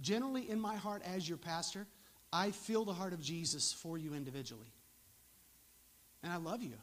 Generally, 0.00 0.48
in 0.50 0.60
my 0.60 0.76
heart, 0.76 1.02
as 1.04 1.28
your 1.28 1.38
pastor, 1.38 1.86
I 2.32 2.52
feel 2.52 2.84
the 2.84 2.92
heart 2.92 3.12
of 3.12 3.20
Jesus 3.20 3.72
for 3.72 3.98
you 3.98 4.14
individually. 4.14 4.72
And 6.22 6.32
I 6.32 6.36
love 6.36 6.62
you. 6.62 6.74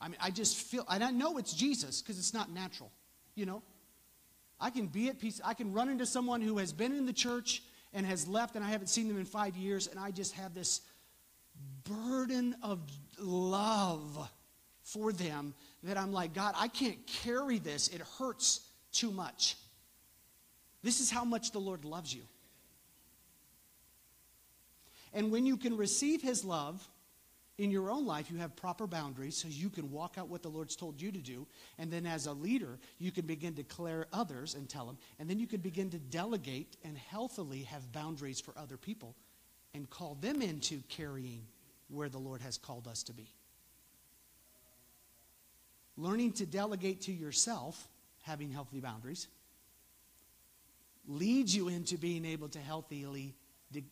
I 0.00 0.08
mean, 0.08 0.18
I 0.20 0.30
just 0.30 0.56
feel, 0.56 0.84
and 0.88 1.02
I 1.02 1.10
know 1.10 1.38
it's 1.38 1.52
Jesus 1.52 2.00
because 2.00 2.18
it's 2.18 2.34
not 2.34 2.50
natural, 2.50 2.92
you 3.34 3.46
know? 3.46 3.62
I 4.60 4.70
can 4.70 4.86
be 4.86 5.08
at 5.08 5.18
peace. 5.18 5.40
I 5.44 5.54
can 5.54 5.72
run 5.72 5.88
into 5.88 6.06
someone 6.06 6.40
who 6.40 6.58
has 6.58 6.72
been 6.72 6.92
in 6.92 7.06
the 7.06 7.12
church 7.12 7.62
and 7.92 8.04
has 8.06 8.26
left, 8.26 8.56
and 8.56 8.64
I 8.64 8.70
haven't 8.70 8.88
seen 8.88 9.08
them 9.08 9.18
in 9.18 9.24
five 9.24 9.56
years, 9.56 9.86
and 9.86 9.98
I 9.98 10.10
just 10.10 10.34
have 10.34 10.54
this 10.54 10.80
burden 11.84 12.56
of 12.62 12.80
love 13.18 14.30
for 14.82 15.12
them 15.12 15.54
that 15.82 15.96
I'm 15.96 16.12
like, 16.12 16.34
God, 16.34 16.54
I 16.56 16.68
can't 16.68 17.06
carry 17.06 17.58
this. 17.58 17.88
It 17.88 18.00
hurts 18.18 18.60
too 18.92 19.10
much. 19.10 19.56
This 20.82 21.00
is 21.00 21.10
how 21.10 21.24
much 21.24 21.52
the 21.52 21.58
Lord 21.58 21.84
loves 21.84 22.14
you. 22.14 22.22
And 25.12 25.30
when 25.30 25.46
you 25.46 25.56
can 25.56 25.76
receive 25.76 26.20
His 26.20 26.44
love, 26.44 26.86
in 27.56 27.70
your 27.70 27.90
own 27.90 28.04
life, 28.04 28.30
you 28.30 28.38
have 28.38 28.56
proper 28.56 28.86
boundaries 28.86 29.36
so 29.36 29.46
you 29.48 29.70
can 29.70 29.90
walk 29.90 30.16
out 30.18 30.28
what 30.28 30.42
the 30.42 30.48
Lord's 30.48 30.74
told 30.74 31.00
you 31.00 31.12
to 31.12 31.18
do. 31.18 31.46
And 31.78 31.92
then 31.92 32.04
as 32.04 32.26
a 32.26 32.32
leader, 32.32 32.78
you 32.98 33.12
can 33.12 33.26
begin 33.26 33.54
to 33.54 33.62
declare 33.62 34.06
others 34.12 34.54
and 34.54 34.68
tell 34.68 34.86
them. 34.86 34.98
And 35.20 35.30
then 35.30 35.38
you 35.38 35.46
can 35.46 35.60
begin 35.60 35.90
to 35.90 35.98
delegate 35.98 36.76
and 36.84 36.98
healthily 36.98 37.62
have 37.62 37.92
boundaries 37.92 38.40
for 38.40 38.52
other 38.58 38.76
people 38.76 39.14
and 39.72 39.88
call 39.88 40.16
them 40.20 40.42
into 40.42 40.82
carrying 40.88 41.46
where 41.88 42.08
the 42.08 42.18
Lord 42.18 42.40
has 42.40 42.58
called 42.58 42.88
us 42.88 43.04
to 43.04 43.12
be. 43.12 43.28
Learning 45.96 46.32
to 46.32 46.46
delegate 46.46 47.02
to 47.02 47.12
yourself, 47.12 47.88
having 48.22 48.50
healthy 48.50 48.80
boundaries, 48.80 49.28
leads 51.06 51.54
you 51.54 51.68
into 51.68 51.96
being 51.96 52.24
able 52.24 52.48
to 52.48 52.58
healthily 52.58 53.34
de- 53.70 53.84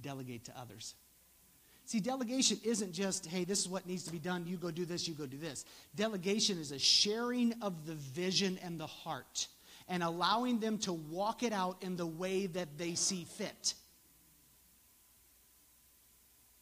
delegate 0.00 0.44
to 0.44 0.56
others. 0.56 0.94
See, 1.90 1.98
delegation 1.98 2.56
isn't 2.62 2.92
just, 2.92 3.26
hey, 3.26 3.42
this 3.42 3.58
is 3.58 3.68
what 3.68 3.84
needs 3.84 4.04
to 4.04 4.12
be 4.12 4.20
done. 4.20 4.46
You 4.46 4.56
go 4.58 4.70
do 4.70 4.84
this, 4.84 5.08
you 5.08 5.14
go 5.14 5.26
do 5.26 5.36
this. 5.36 5.64
Delegation 5.96 6.56
is 6.56 6.70
a 6.70 6.78
sharing 6.78 7.52
of 7.62 7.84
the 7.84 7.94
vision 7.94 8.60
and 8.62 8.78
the 8.78 8.86
heart 8.86 9.48
and 9.88 10.04
allowing 10.04 10.60
them 10.60 10.78
to 10.78 10.92
walk 10.92 11.42
it 11.42 11.52
out 11.52 11.78
in 11.82 11.96
the 11.96 12.06
way 12.06 12.46
that 12.46 12.78
they 12.78 12.94
see 12.94 13.24
fit. 13.24 13.74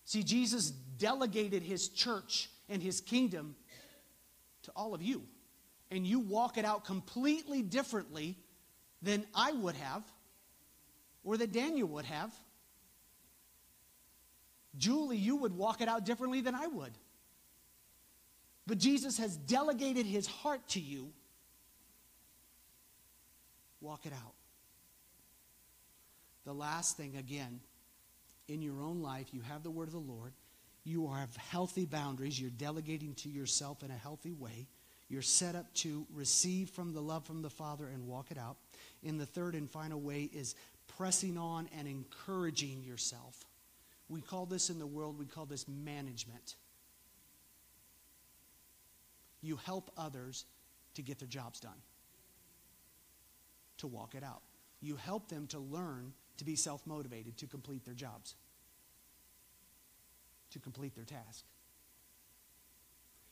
See, 0.07 0.22
Jesus 0.22 0.70
delegated 0.70 1.62
his 1.62 1.91
church 1.91 2.49
and 2.70 2.83
his 2.83 3.03
kingdom 3.03 3.55
to 4.62 4.72
all 4.74 4.95
of 4.95 5.03
you. 5.03 5.24
And 5.91 6.07
you 6.07 6.20
walk 6.20 6.57
it 6.57 6.64
out 6.64 6.87
completely 6.87 7.61
differently 7.61 8.39
than 9.03 9.26
I 9.35 9.53
would 9.53 9.76
have 9.76 10.05
or 11.22 11.37
that 11.37 11.53
Daniel 11.53 11.89
would 11.89 12.07
have. 12.07 12.33
Julie, 14.79 15.16
you 15.16 15.37
would 15.37 15.57
walk 15.57 15.81
it 15.81 15.89
out 15.89 16.05
differently 16.05 16.41
than 16.41 16.55
I 16.55 16.66
would. 16.66 16.93
But 18.66 18.79
Jesus 18.79 19.18
has 19.18 19.37
delegated 19.37 20.07
his 20.07 20.26
heart 20.26 20.66
to 20.68 20.81
you. 20.81 21.11
Walk 23.81 24.07
it 24.07 24.12
out. 24.12 24.35
The 26.45 26.53
last 26.53 26.97
thing, 26.97 27.16
again, 27.16 27.61
in 28.49 28.62
your 28.62 28.81
own 28.81 29.03
life, 29.03 29.33
you 29.33 29.41
have 29.43 29.62
the 29.62 29.70
word 29.70 29.89
of 29.89 29.93
the 29.93 29.99
Lord. 29.99 30.33
You 30.85 31.12
have 31.12 31.35
healthy 31.37 31.85
boundaries. 31.85 32.41
You're 32.41 32.51
delegating 32.51 33.14
to 33.16 33.29
yourself 33.29 33.83
in 33.83 33.91
a 33.91 33.95
healthy 33.95 34.33
way. 34.33 34.66
You're 35.09 35.22
set 35.22 35.55
up 35.55 35.72
to 35.74 36.07
receive 36.14 36.70
from 36.70 36.93
the 36.93 37.01
love 37.01 37.24
from 37.24 37.43
the 37.43 37.51
Father 37.51 37.89
and 37.89 38.07
walk 38.07 38.31
it 38.31 38.39
out. 38.39 38.57
In 39.03 39.16
the 39.16 39.26
third 39.26 39.55
and 39.55 39.70
final 39.70 40.01
way 40.01 40.31
is 40.33 40.55
pressing 40.97 41.39
on 41.39 41.68
and 41.79 41.89
encouraging 41.89 42.83
yourself. 42.85 43.45
We 44.09 44.21
call 44.21 44.47
this 44.47 44.71
in 44.71 44.79
the 44.79 44.87
world, 44.87 45.19
we 45.19 45.27
call 45.27 45.47
this 45.47 45.67
management. 45.69 46.57
You 49.41 49.57
help 49.57 49.91
others 49.97 50.47
to 50.95 51.03
get 51.03 51.19
their 51.19 51.29
jobs 51.29 51.61
done, 51.61 51.81
to 53.79 53.87
walk 53.87 54.15
it 54.15 54.25
out. 54.25 54.43
You 54.81 54.97
help 54.97 55.29
them 55.29 55.47
to 55.49 55.59
learn 55.59 56.13
to 56.39 56.45
be 56.45 56.57
self 56.57 56.87
motivated, 56.87 57.37
to 57.39 57.47
complete 57.47 57.85
their 57.85 57.95
jobs, 57.95 58.35
to 60.51 60.59
complete 60.59 60.95
their 60.95 61.05
task. 61.05 61.45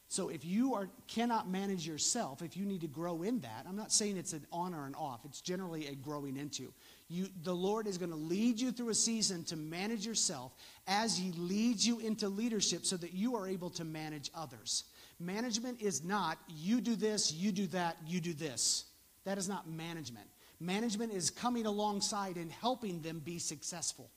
So 0.08 0.28
if 0.28 0.44
you 0.44 0.74
are 0.74 0.88
cannot 1.08 1.48
manage 1.48 1.86
yourself, 1.86 2.42
if 2.42 2.56
you 2.56 2.64
need 2.64 2.82
to 2.82 2.86
grow 2.86 3.22
in 3.22 3.40
that, 3.40 3.66
I'm 3.68 3.76
not 3.76 3.90
saying 3.90 4.16
it's 4.16 4.32
an 4.32 4.46
on 4.52 4.74
or 4.74 4.86
an 4.86 4.94
off. 4.94 5.24
It's 5.24 5.40
generally 5.40 5.88
a 5.88 5.94
growing 5.94 6.36
into. 6.36 6.72
You, 7.08 7.28
the 7.44 7.54
Lord 7.54 7.86
is 7.86 7.98
going 7.98 8.10
to 8.10 8.16
lead 8.16 8.60
you 8.60 8.72
through 8.72 8.88
a 8.88 8.94
season 8.94 9.44
to 9.44 9.56
manage 9.56 10.04
yourself 10.04 10.52
as 10.88 11.16
He 11.16 11.30
leads 11.32 11.86
you 11.86 12.00
into 12.00 12.28
leadership 12.28 12.84
so 12.84 12.96
that 12.96 13.14
you 13.14 13.36
are 13.36 13.46
able 13.46 13.70
to 13.70 13.84
manage 13.84 14.30
others. 14.34 14.84
Management 15.20 15.80
is 15.80 16.04
not 16.04 16.38
you 16.48 16.80
do 16.80 16.96
this, 16.96 17.32
you 17.32 17.52
do 17.52 17.66
that, 17.68 17.96
you 18.06 18.20
do 18.20 18.32
this. 18.32 18.86
That 19.24 19.38
is 19.38 19.48
not 19.48 19.68
management. 19.68 20.26
Management 20.58 21.12
is 21.12 21.30
coming 21.30 21.66
alongside 21.66 22.36
and 22.36 22.50
helping 22.50 23.02
them 23.02 23.20
be 23.24 23.38
successful, 23.38 24.10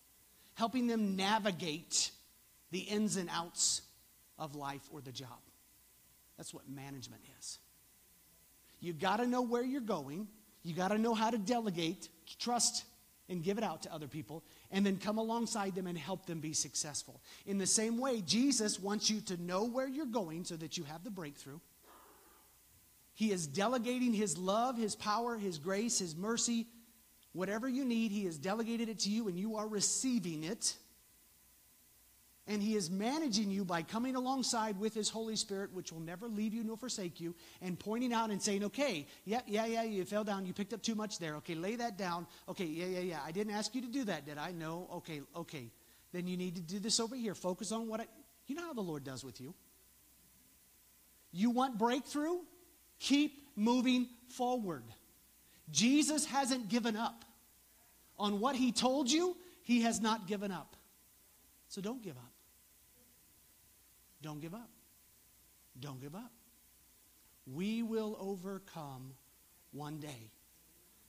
helping 0.55 0.87
them 0.87 1.15
navigate 1.15 2.11
the 2.71 2.79
ins 2.79 3.17
and 3.17 3.29
outs 3.31 3.81
of 4.37 4.55
life 4.55 4.87
or 4.91 5.01
the 5.01 5.11
job. 5.11 5.39
That's 6.37 6.53
what 6.53 6.69
management 6.69 7.21
is. 7.39 7.59
You 8.79 8.93
got 8.93 9.17
to 9.17 9.27
know 9.27 9.41
where 9.41 9.63
you're 9.63 9.81
going. 9.81 10.27
You 10.63 10.73
got 10.73 10.89
to 10.89 10.97
know 10.97 11.13
how 11.13 11.29
to 11.29 11.37
delegate, 11.37 12.09
trust, 12.37 12.85
and 13.29 13.43
give 13.43 13.57
it 13.57 13.63
out 13.63 13.83
to 13.83 13.93
other 13.93 14.07
people, 14.07 14.43
and 14.71 14.85
then 14.85 14.97
come 14.97 15.17
alongside 15.17 15.75
them 15.75 15.87
and 15.87 15.97
help 15.97 16.25
them 16.25 16.39
be 16.39 16.53
successful. 16.53 17.21
In 17.45 17.57
the 17.57 17.67
same 17.67 17.99
way, 17.99 18.21
Jesus 18.21 18.79
wants 18.79 19.09
you 19.09 19.21
to 19.21 19.37
know 19.41 19.65
where 19.65 19.87
you're 19.87 20.05
going 20.05 20.45
so 20.45 20.55
that 20.57 20.77
you 20.77 20.83
have 20.83 21.03
the 21.03 21.11
breakthrough. 21.11 21.59
He 23.13 23.31
is 23.31 23.45
delegating 23.47 24.13
His 24.13 24.37
love, 24.37 24.77
His 24.77 24.95
power, 24.95 25.37
His 25.37 25.59
grace, 25.59 25.99
His 25.99 26.15
mercy. 26.15 26.67
Whatever 27.33 27.69
you 27.69 27.85
need, 27.85 28.11
He 28.11 28.25
has 28.25 28.37
delegated 28.37 28.89
it 28.89 28.99
to 28.99 29.09
you, 29.09 29.27
and 29.27 29.37
you 29.37 29.57
are 29.57 29.67
receiving 29.67 30.43
it 30.43 30.75
and 32.49 32.61
He 32.61 32.75
is 32.75 32.89
managing 32.89 33.49
you 33.51 33.63
by 33.63 33.83
coming 33.83 34.15
alongside 34.15 34.77
with 34.79 34.93
His 34.93 35.07
Holy 35.07 35.35
Spirit, 35.35 35.71
which 35.71 35.93
will 35.93 36.01
never 36.01 36.27
leave 36.27 36.53
you 36.53 36.63
nor 36.63 36.75
forsake 36.75 37.21
you, 37.21 37.35
and 37.61 37.79
pointing 37.79 38.11
out 38.11 38.31
and 38.31 38.41
saying, 38.41 38.65
okay, 38.65 39.07
yeah, 39.23 39.41
yeah, 39.45 39.65
yeah, 39.65 39.83
you 39.83 40.03
fell 40.03 40.23
down, 40.23 40.45
you 40.45 40.53
picked 40.53 40.73
up 40.73 40.81
too 40.81 40.95
much 40.95 41.19
there. 41.19 41.35
Okay, 41.35 41.55
lay 41.55 41.75
that 41.75 41.97
down. 41.97 42.25
Okay, 42.49 42.65
yeah, 42.65 42.87
yeah, 42.87 42.99
yeah. 42.99 43.19
I 43.23 43.31
didn't 43.31 43.53
ask 43.53 43.73
you 43.75 43.81
to 43.81 43.87
do 43.87 44.03
that, 44.05 44.25
did 44.25 44.37
I? 44.37 44.51
No. 44.51 44.89
Okay, 44.95 45.21
okay. 45.35 45.69
Then 46.11 46.27
you 46.27 46.35
need 46.35 46.55
to 46.55 46.61
do 46.61 46.79
this 46.79 46.99
over 46.99 47.15
here. 47.15 47.35
Focus 47.35 47.71
on 47.71 47.87
what 47.87 48.01
I. 48.01 48.07
You 48.47 48.55
know 48.55 48.63
how 48.63 48.73
the 48.73 48.81
Lord 48.81 49.03
does 49.03 49.23
with 49.23 49.39
you. 49.39 49.53
You 51.31 51.51
want 51.51 51.77
breakthrough? 51.77 52.39
Keep 52.99 53.47
moving 53.55 54.07
forward. 54.29 54.83
Jesus 55.71 56.25
hasn't 56.25 56.67
given 56.67 56.95
up. 56.95 57.23
On 58.17 58.39
what 58.39 58.55
he 58.55 58.71
told 58.71 59.09
you, 59.09 59.37
he 59.61 59.83
has 59.83 60.01
not 60.01 60.27
given 60.27 60.51
up. 60.51 60.75
So 61.67 61.79
don't 61.79 62.01
give 62.01 62.17
up. 62.17 62.28
Don't 64.21 64.41
give 64.41 64.53
up. 64.53 64.69
Don't 65.79 66.01
give 66.01 66.15
up. 66.15 66.31
We 67.47 67.83
will 67.83 68.17
overcome 68.19 69.13
one 69.71 69.99
day. 69.99 70.31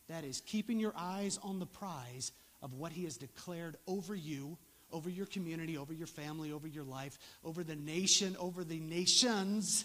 That 0.08 0.24
is 0.24 0.40
keeping 0.40 0.80
your 0.80 0.92
eyes 0.96 1.38
on 1.42 1.58
the 1.58 1.66
prize 1.66 2.32
of 2.62 2.74
what 2.74 2.92
He 2.92 3.04
has 3.04 3.16
declared 3.16 3.76
over 3.86 4.14
you, 4.14 4.58
over 4.92 5.08
your 5.08 5.26
community, 5.26 5.76
over 5.76 5.92
your 5.92 6.06
family, 6.06 6.52
over 6.52 6.66
your 6.66 6.84
life, 6.84 7.18
over 7.44 7.62
the 7.62 7.76
nation, 7.76 8.36
over 8.38 8.64
the 8.64 8.80
nations 8.80 9.84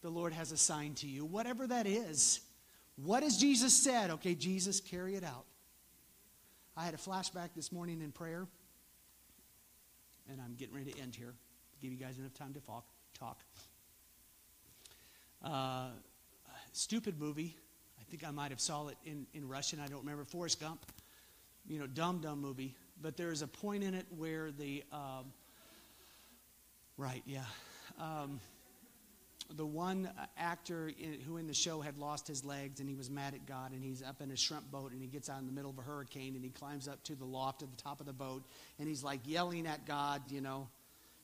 the 0.00 0.10
Lord 0.10 0.32
has 0.32 0.52
assigned 0.52 0.98
to 0.98 1.08
you, 1.08 1.24
whatever 1.24 1.66
that 1.66 1.86
is. 1.86 2.40
What 2.96 3.22
has 3.22 3.36
Jesus 3.36 3.74
said? 3.74 4.10
Okay, 4.10 4.34
Jesus, 4.34 4.80
carry 4.80 5.16
it 5.16 5.24
out. 5.24 5.44
I 6.76 6.84
had 6.84 6.94
a 6.94 6.98
flashback 6.98 7.50
this 7.56 7.72
morning 7.72 8.00
in 8.00 8.12
prayer, 8.12 8.46
and 10.30 10.40
I'm 10.40 10.54
getting 10.54 10.74
ready 10.74 10.92
to 10.92 11.00
end 11.00 11.16
here 11.16 11.34
give 11.80 11.92
you 11.92 11.98
guys 11.98 12.18
enough 12.18 12.34
time 12.34 12.54
to 12.54 12.60
talk. 12.60 12.84
talk. 13.18 13.38
Uh, 15.42 15.88
stupid 16.72 17.18
movie. 17.18 17.56
I 18.00 18.04
think 18.10 18.26
I 18.26 18.30
might 18.30 18.50
have 18.50 18.60
saw 18.60 18.88
it 18.88 18.96
in, 19.04 19.26
in 19.34 19.48
Russian. 19.48 19.80
I 19.80 19.86
don't 19.86 20.00
remember. 20.00 20.24
Forrest 20.24 20.60
Gump. 20.60 20.84
You 21.68 21.78
know, 21.78 21.86
dumb, 21.86 22.20
dumb 22.20 22.40
movie. 22.40 22.74
But 23.00 23.16
there's 23.16 23.42
a 23.42 23.46
point 23.46 23.84
in 23.84 23.94
it 23.94 24.06
where 24.16 24.50
the, 24.50 24.82
um, 24.92 25.32
right, 26.96 27.22
yeah. 27.26 27.44
Um, 28.00 28.40
the 29.56 29.66
one 29.66 30.10
actor 30.36 30.90
in, 30.98 31.20
who 31.20 31.36
in 31.38 31.46
the 31.46 31.54
show 31.54 31.80
had 31.80 31.96
lost 31.96 32.28
his 32.28 32.44
legs 32.44 32.80
and 32.80 32.88
he 32.88 32.94
was 32.94 33.10
mad 33.10 33.34
at 33.34 33.46
God 33.46 33.72
and 33.72 33.82
he's 33.82 34.02
up 34.02 34.20
in 34.20 34.30
a 34.30 34.36
shrimp 34.36 34.70
boat 34.70 34.92
and 34.92 35.00
he 35.00 35.08
gets 35.08 35.30
out 35.30 35.40
in 35.40 35.46
the 35.46 35.52
middle 35.52 35.70
of 35.70 35.78
a 35.78 35.82
hurricane 35.82 36.34
and 36.34 36.44
he 36.44 36.50
climbs 36.50 36.86
up 36.86 37.02
to 37.04 37.14
the 37.14 37.24
loft 37.24 37.62
at 37.62 37.70
the 37.70 37.82
top 37.82 38.00
of 38.00 38.06
the 38.06 38.12
boat 38.12 38.44
and 38.78 38.88
he's 38.88 39.02
like 39.02 39.20
yelling 39.24 39.66
at 39.66 39.86
God, 39.86 40.22
you 40.30 40.40
know, 40.40 40.68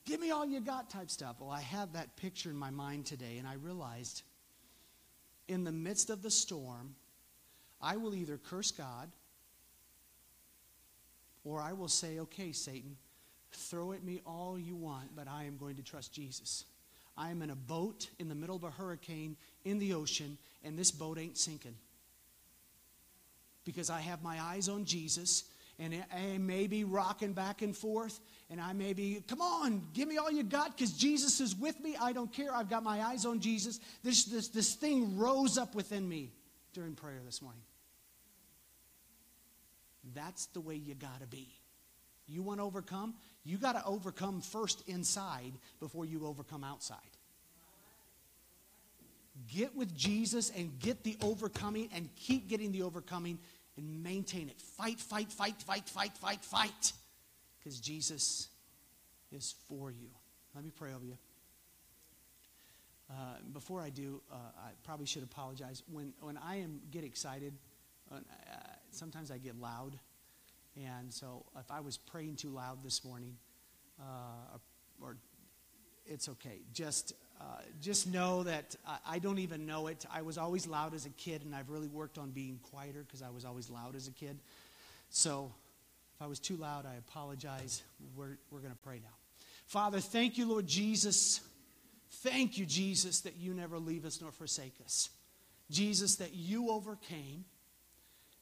give 0.04 0.20
me 0.20 0.30
all 0.30 0.46
you 0.46 0.60
got 0.60 0.90
type 0.90 1.10
stuff. 1.10 1.36
Well, 1.40 1.50
I 1.50 1.60
have 1.60 1.92
that 1.94 2.16
picture 2.16 2.50
in 2.50 2.56
my 2.56 2.70
mind 2.70 3.06
today, 3.06 3.36
and 3.38 3.46
I 3.46 3.54
realized 3.54 4.22
in 5.48 5.64
the 5.64 5.72
midst 5.72 6.10
of 6.10 6.22
the 6.22 6.30
storm, 6.30 6.94
I 7.80 7.96
will 7.96 8.14
either 8.14 8.38
curse 8.38 8.70
God 8.70 9.10
or 11.44 11.60
I 11.60 11.72
will 11.74 11.88
say, 11.88 12.18
okay, 12.20 12.52
Satan, 12.52 12.96
throw 13.52 13.92
at 13.92 14.02
me 14.02 14.20
all 14.26 14.58
you 14.58 14.74
want, 14.74 15.14
but 15.14 15.28
I 15.28 15.44
am 15.44 15.56
going 15.56 15.76
to 15.76 15.82
trust 15.82 16.12
Jesus. 16.12 16.64
I 17.16 17.30
am 17.30 17.42
in 17.42 17.50
a 17.50 17.56
boat 17.56 18.08
in 18.18 18.28
the 18.28 18.34
middle 18.34 18.56
of 18.56 18.64
a 18.64 18.70
hurricane 18.70 19.36
in 19.64 19.78
the 19.78 19.94
ocean, 19.94 20.38
and 20.64 20.78
this 20.78 20.90
boat 20.90 21.18
ain't 21.18 21.38
sinking. 21.38 21.76
Because 23.64 23.90
I 23.90 24.00
have 24.00 24.22
my 24.22 24.40
eyes 24.42 24.68
on 24.68 24.84
Jesus, 24.84 25.44
and 25.78 26.04
I 26.12 26.38
may 26.38 26.66
be 26.66 26.84
rocking 26.84 27.32
back 27.32 27.62
and 27.62 27.76
forth, 27.76 28.20
and 28.48 28.60
I 28.60 28.72
may 28.72 28.92
be, 28.92 29.22
come 29.26 29.40
on, 29.40 29.82
give 29.92 30.08
me 30.08 30.18
all 30.18 30.30
you 30.30 30.44
got 30.44 30.76
because 30.76 30.92
Jesus 30.92 31.40
is 31.40 31.56
with 31.56 31.78
me. 31.80 31.96
I 32.00 32.12
don't 32.12 32.32
care. 32.32 32.54
I've 32.54 32.70
got 32.70 32.82
my 32.82 33.00
eyes 33.00 33.26
on 33.26 33.40
Jesus. 33.40 33.80
This, 34.02 34.24
this, 34.24 34.48
this 34.48 34.74
thing 34.74 35.16
rose 35.16 35.58
up 35.58 35.74
within 35.74 36.08
me 36.08 36.32
during 36.72 36.94
prayer 36.94 37.20
this 37.24 37.42
morning. 37.42 37.62
That's 40.14 40.46
the 40.46 40.60
way 40.60 40.76
you 40.76 40.94
got 40.94 41.20
to 41.20 41.26
be. 41.26 41.48
You 42.26 42.42
want 42.42 42.60
to 42.60 42.64
overcome? 42.64 43.14
You 43.44 43.58
got 43.58 43.72
to 43.72 43.84
overcome 43.84 44.40
first 44.40 44.82
inside 44.86 45.52
before 45.80 46.04
you 46.04 46.26
overcome 46.26 46.64
outside. 46.64 46.98
Get 49.52 49.74
with 49.74 49.94
Jesus 49.96 50.52
and 50.56 50.78
get 50.78 51.02
the 51.02 51.16
overcoming 51.20 51.88
and 51.92 52.08
keep 52.14 52.48
getting 52.48 52.70
the 52.70 52.82
overcoming 52.82 53.38
and 53.76 54.02
maintain 54.02 54.48
it. 54.48 54.60
Fight, 54.60 55.00
fight, 55.00 55.32
fight, 55.32 55.60
fight, 55.62 55.88
fight, 55.88 56.16
fight, 56.16 56.44
fight 56.44 56.92
because 57.58 57.80
Jesus 57.80 58.48
is 59.32 59.54
for 59.68 59.90
you. 59.90 60.08
Let 60.54 60.64
me 60.64 60.70
pray 60.74 60.92
over 60.94 61.04
you. 61.04 61.18
Uh, 63.10 63.14
before 63.52 63.82
I 63.82 63.90
do, 63.90 64.22
uh, 64.32 64.36
I 64.36 64.70
probably 64.82 65.06
should 65.06 65.22
apologize. 65.22 65.82
When, 65.90 66.12
when 66.20 66.38
I 66.38 66.56
am 66.56 66.80
get 66.90 67.04
excited, 67.04 67.52
uh, 68.12 68.18
sometimes 68.90 69.30
I 69.30 69.38
get 69.38 69.56
loud. 69.56 69.98
And 70.76 71.12
so 71.12 71.44
if 71.58 71.70
I 71.70 71.80
was 71.80 71.96
praying 71.96 72.36
too 72.36 72.50
loud 72.50 72.82
this 72.82 73.04
morning, 73.04 73.36
uh, 74.00 74.58
or 75.00 75.16
it's 76.06 76.28
okay. 76.28 76.60
Just, 76.72 77.12
uh, 77.40 77.44
just 77.80 78.06
know 78.06 78.42
that 78.44 78.76
I, 78.86 78.98
I 79.06 79.18
don't 79.18 79.38
even 79.38 79.66
know 79.66 79.88
it. 79.88 80.04
I 80.12 80.22
was 80.22 80.38
always 80.38 80.66
loud 80.66 80.94
as 80.94 81.06
a 81.06 81.10
kid, 81.10 81.42
and 81.44 81.54
I've 81.54 81.70
really 81.70 81.88
worked 81.88 82.18
on 82.18 82.30
being 82.30 82.60
quieter 82.62 83.04
because 83.06 83.22
I 83.22 83.30
was 83.30 83.44
always 83.44 83.70
loud 83.70 83.96
as 83.96 84.08
a 84.08 84.12
kid. 84.12 84.38
So 85.10 85.52
if 86.14 86.22
I 86.22 86.26
was 86.26 86.38
too 86.38 86.56
loud, 86.56 86.86
I 86.86 86.94
apologize. 86.94 87.82
We're, 88.16 88.38
we're 88.50 88.60
going 88.60 88.72
to 88.72 88.78
pray 88.78 89.00
now. 89.02 89.14
Father, 89.66 90.00
thank 90.00 90.38
you, 90.38 90.48
Lord 90.48 90.66
Jesus. 90.66 91.40
Thank 92.22 92.58
you, 92.58 92.66
Jesus, 92.66 93.20
that 93.22 93.36
you 93.36 93.54
never 93.54 93.78
leave 93.78 94.04
us 94.04 94.20
nor 94.20 94.30
forsake 94.30 94.74
us. 94.84 95.10
Jesus, 95.70 96.16
that 96.16 96.34
you 96.34 96.70
overcame 96.70 97.44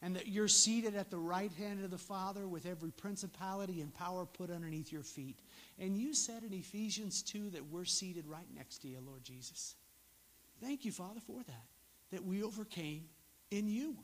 and 0.03 0.17
that 0.17 0.27
you're 0.27 0.49
seated 0.49 0.97
at 0.97 1.11
the 1.11 1.19
right 1.19 1.53
hand 1.53 1.85
of 1.85 1.91
the 1.91 1.99
Father 1.99 2.49
with 2.49 2.67
every 2.67 2.91
principality 2.91 3.81
and 3.81 3.95
power 3.95 4.27
put 4.27 4.51
underneath 4.51 4.93
your 4.93 5.05
feet. 5.05 5.39
And 5.79 5.97
you 5.97 6.13
said 6.13 6.43
in 6.43 6.53
Ephesians 6.53 7.23
2 7.23 7.51
that 7.51 7.67
we're 7.71 7.85
seated 7.85 8.27
right 8.27 8.49
next 8.55 8.79
to 8.79 8.89
you, 8.89 8.99
Lord 9.07 9.23
Jesus. 9.23 9.77
Thank 10.61 10.85
you, 10.85 10.91
Father, 10.91 11.21
for 11.21 11.43
that, 11.45 11.67
that 12.11 12.25
we 12.25 12.43
overcame 12.43 13.05
in 13.53 13.69
you. 13.69 13.97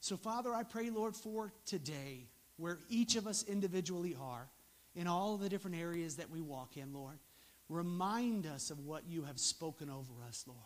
So, 0.00 0.16
Father, 0.16 0.52
I 0.52 0.64
pray, 0.64 0.90
Lord, 0.90 1.14
for 1.14 1.52
today, 1.64 2.26
where 2.56 2.78
each 2.88 3.14
of 3.14 3.28
us 3.28 3.44
individually 3.44 4.16
are, 4.20 4.48
in 4.94 5.06
all 5.06 5.36
the 5.36 5.48
different 5.48 5.76
areas 5.76 6.16
that 6.16 6.28
we 6.28 6.40
walk 6.40 6.76
in, 6.76 6.92
Lord, 6.92 7.18
remind 7.68 8.46
us 8.46 8.70
of 8.70 8.80
what 8.80 9.04
you 9.08 9.22
have 9.22 9.38
spoken 9.38 9.88
over 9.88 10.12
us, 10.28 10.44
Lord. 10.46 10.58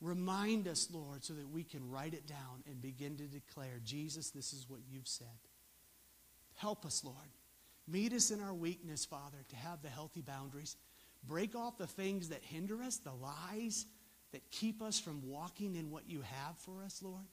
Remind 0.00 0.66
us, 0.66 0.88
Lord, 0.90 1.24
so 1.24 1.34
that 1.34 1.48
we 1.50 1.62
can 1.62 1.90
write 1.90 2.14
it 2.14 2.26
down 2.26 2.64
and 2.66 2.80
begin 2.80 3.16
to 3.16 3.24
declare, 3.24 3.80
Jesus, 3.84 4.30
this 4.30 4.52
is 4.52 4.66
what 4.68 4.80
you've 4.90 5.08
said. 5.08 5.26
Help 6.56 6.86
us, 6.86 7.04
Lord. 7.04 7.16
Meet 7.86 8.12
us 8.12 8.30
in 8.30 8.40
our 8.40 8.54
weakness, 8.54 9.04
Father, 9.04 9.38
to 9.48 9.56
have 9.56 9.82
the 9.82 9.88
healthy 9.88 10.22
boundaries. 10.22 10.76
Break 11.26 11.54
off 11.54 11.76
the 11.76 11.86
things 11.86 12.28
that 12.30 12.42
hinder 12.42 12.82
us, 12.82 12.96
the 12.96 13.12
lies 13.12 13.86
that 14.32 14.48
keep 14.50 14.80
us 14.80 14.98
from 14.98 15.28
walking 15.28 15.76
in 15.76 15.90
what 15.90 16.08
you 16.08 16.22
have 16.22 16.56
for 16.58 16.82
us, 16.84 17.02
Lord. 17.02 17.24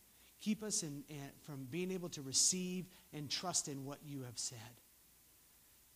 Keep 0.41 0.63
us 0.63 0.84
in, 0.84 1.03
in, 1.09 1.18
from 1.43 1.68
being 1.70 1.91
able 1.91 2.09
to 2.09 2.22
receive 2.22 2.86
and 3.13 3.30
trust 3.30 3.68
in 3.68 3.86
what 3.86 3.99
you 4.05 4.22
have 4.22 4.38
said. 4.38 4.57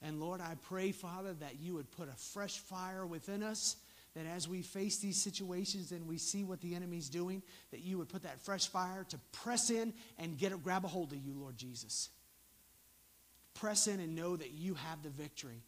And 0.02 0.20
Lord, 0.20 0.42
I 0.42 0.56
pray, 0.64 0.92
Father, 0.92 1.34
that 1.34 1.60
you 1.60 1.76
would 1.76 1.92
put 1.92 2.10
a 2.10 2.18
fresh 2.18 2.58
fire 2.58 3.06
within 3.06 3.44
us, 3.44 3.76
that 4.16 4.26
as 4.26 4.48
we 4.48 4.62
face 4.62 4.98
these 4.98 5.22
situations 5.22 5.92
and 5.92 6.08
we 6.08 6.18
see 6.18 6.44
what 6.44 6.62
the 6.62 6.76
enemy's 6.76 7.10
doing, 7.10 7.42
that 7.72 7.82
you 7.82 7.98
would 7.98 8.10
put 8.10 8.24
that 8.24 8.42
fresh 8.42 8.68
fire 8.68 9.06
to 9.10 9.18
press 9.32 9.70
in 9.70 9.94
and 10.18 10.38
get 10.38 10.52
grab 10.64 10.84
a 10.84 10.88
hold 10.88 11.14
of 11.14 11.20
you, 11.20 11.34
Lord 11.34 11.58
Jesus. 11.58 12.10
Press 13.54 13.88
in 13.88 14.00
and 14.00 14.16
know 14.16 14.36
that 14.36 14.52
you 14.52 14.74
have 14.76 15.02
the 15.04 15.10
victory. 15.10 15.64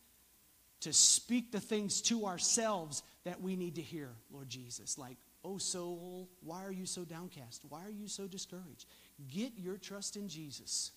To 0.81 0.91
speak 0.91 1.53
the 1.53 1.61
things 1.61 2.01
to 2.03 2.25
ourselves 2.25 3.03
that 3.23 3.41
we 3.41 3.55
need 3.55 3.75
to 3.75 3.81
hear, 3.81 4.09
Lord 4.31 4.49
Jesus. 4.49 4.97
Like, 4.97 5.17
oh 5.45 5.57
soul, 5.57 6.29
why 6.41 6.65
are 6.65 6.71
you 6.71 6.85
so 6.85 7.05
downcast? 7.05 7.61
Why 7.69 7.85
are 7.85 7.91
you 7.91 8.09
so 8.09 8.27
discouraged? 8.27 8.85
Get 9.33 9.53
your 9.57 9.77
trust 9.77 10.17
in 10.17 10.27
Jesus, 10.27 10.91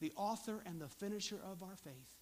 the 0.00 0.12
author 0.16 0.62
and 0.66 0.78
the 0.78 0.88
finisher 0.88 1.38
of 1.50 1.62
our 1.62 1.76
faith. 1.76 2.12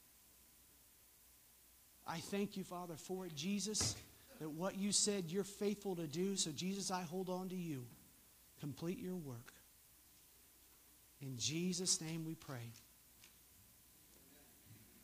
I 2.06 2.18
thank 2.18 2.56
you, 2.56 2.62
Father, 2.62 2.94
for 2.96 3.26
it, 3.26 3.34
Jesus, 3.34 3.96
that 4.40 4.50
what 4.50 4.76
you 4.76 4.92
said 4.92 5.24
you're 5.28 5.44
faithful 5.44 5.96
to 5.96 6.06
do. 6.06 6.36
So, 6.36 6.50
Jesus, 6.50 6.90
I 6.90 7.02
hold 7.02 7.28
on 7.28 7.48
to 7.48 7.56
you. 7.56 7.84
Complete 8.60 8.98
your 8.98 9.14
work. 9.14 9.52
In 11.20 11.36
Jesus' 11.36 12.00
name 12.00 12.24
we 12.26 12.34
pray. 12.34 12.70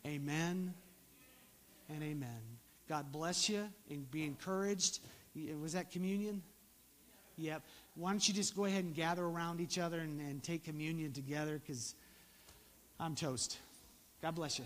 Amen 0.07 0.75
and 1.89 2.03
amen. 2.03 2.41
God 2.89 3.13
bless 3.13 3.49
you 3.49 3.69
and 3.91 4.11
be 4.11 4.25
encouraged. 4.25 5.01
Was 5.61 5.73
that 5.73 5.91
communion? 5.91 6.43
Yep. 7.39 7.63
Why 7.95 8.11
don't 8.11 8.27
you 8.27 8.35
just 8.35 8.55
go 8.55 8.65
ahead 8.65 8.85
and 8.85 8.95
gather 8.95 9.25
around 9.25 9.61
each 9.61 9.79
other 9.79 10.01
and, 10.01 10.21
and 10.21 10.43
take 10.43 10.65
communion 10.65 11.13
together 11.13 11.61
because 11.65 11.95
I'm 13.01 13.15
toast. 13.15 13.59
God 14.21 14.35
bless 14.35 14.59
you. 14.59 14.65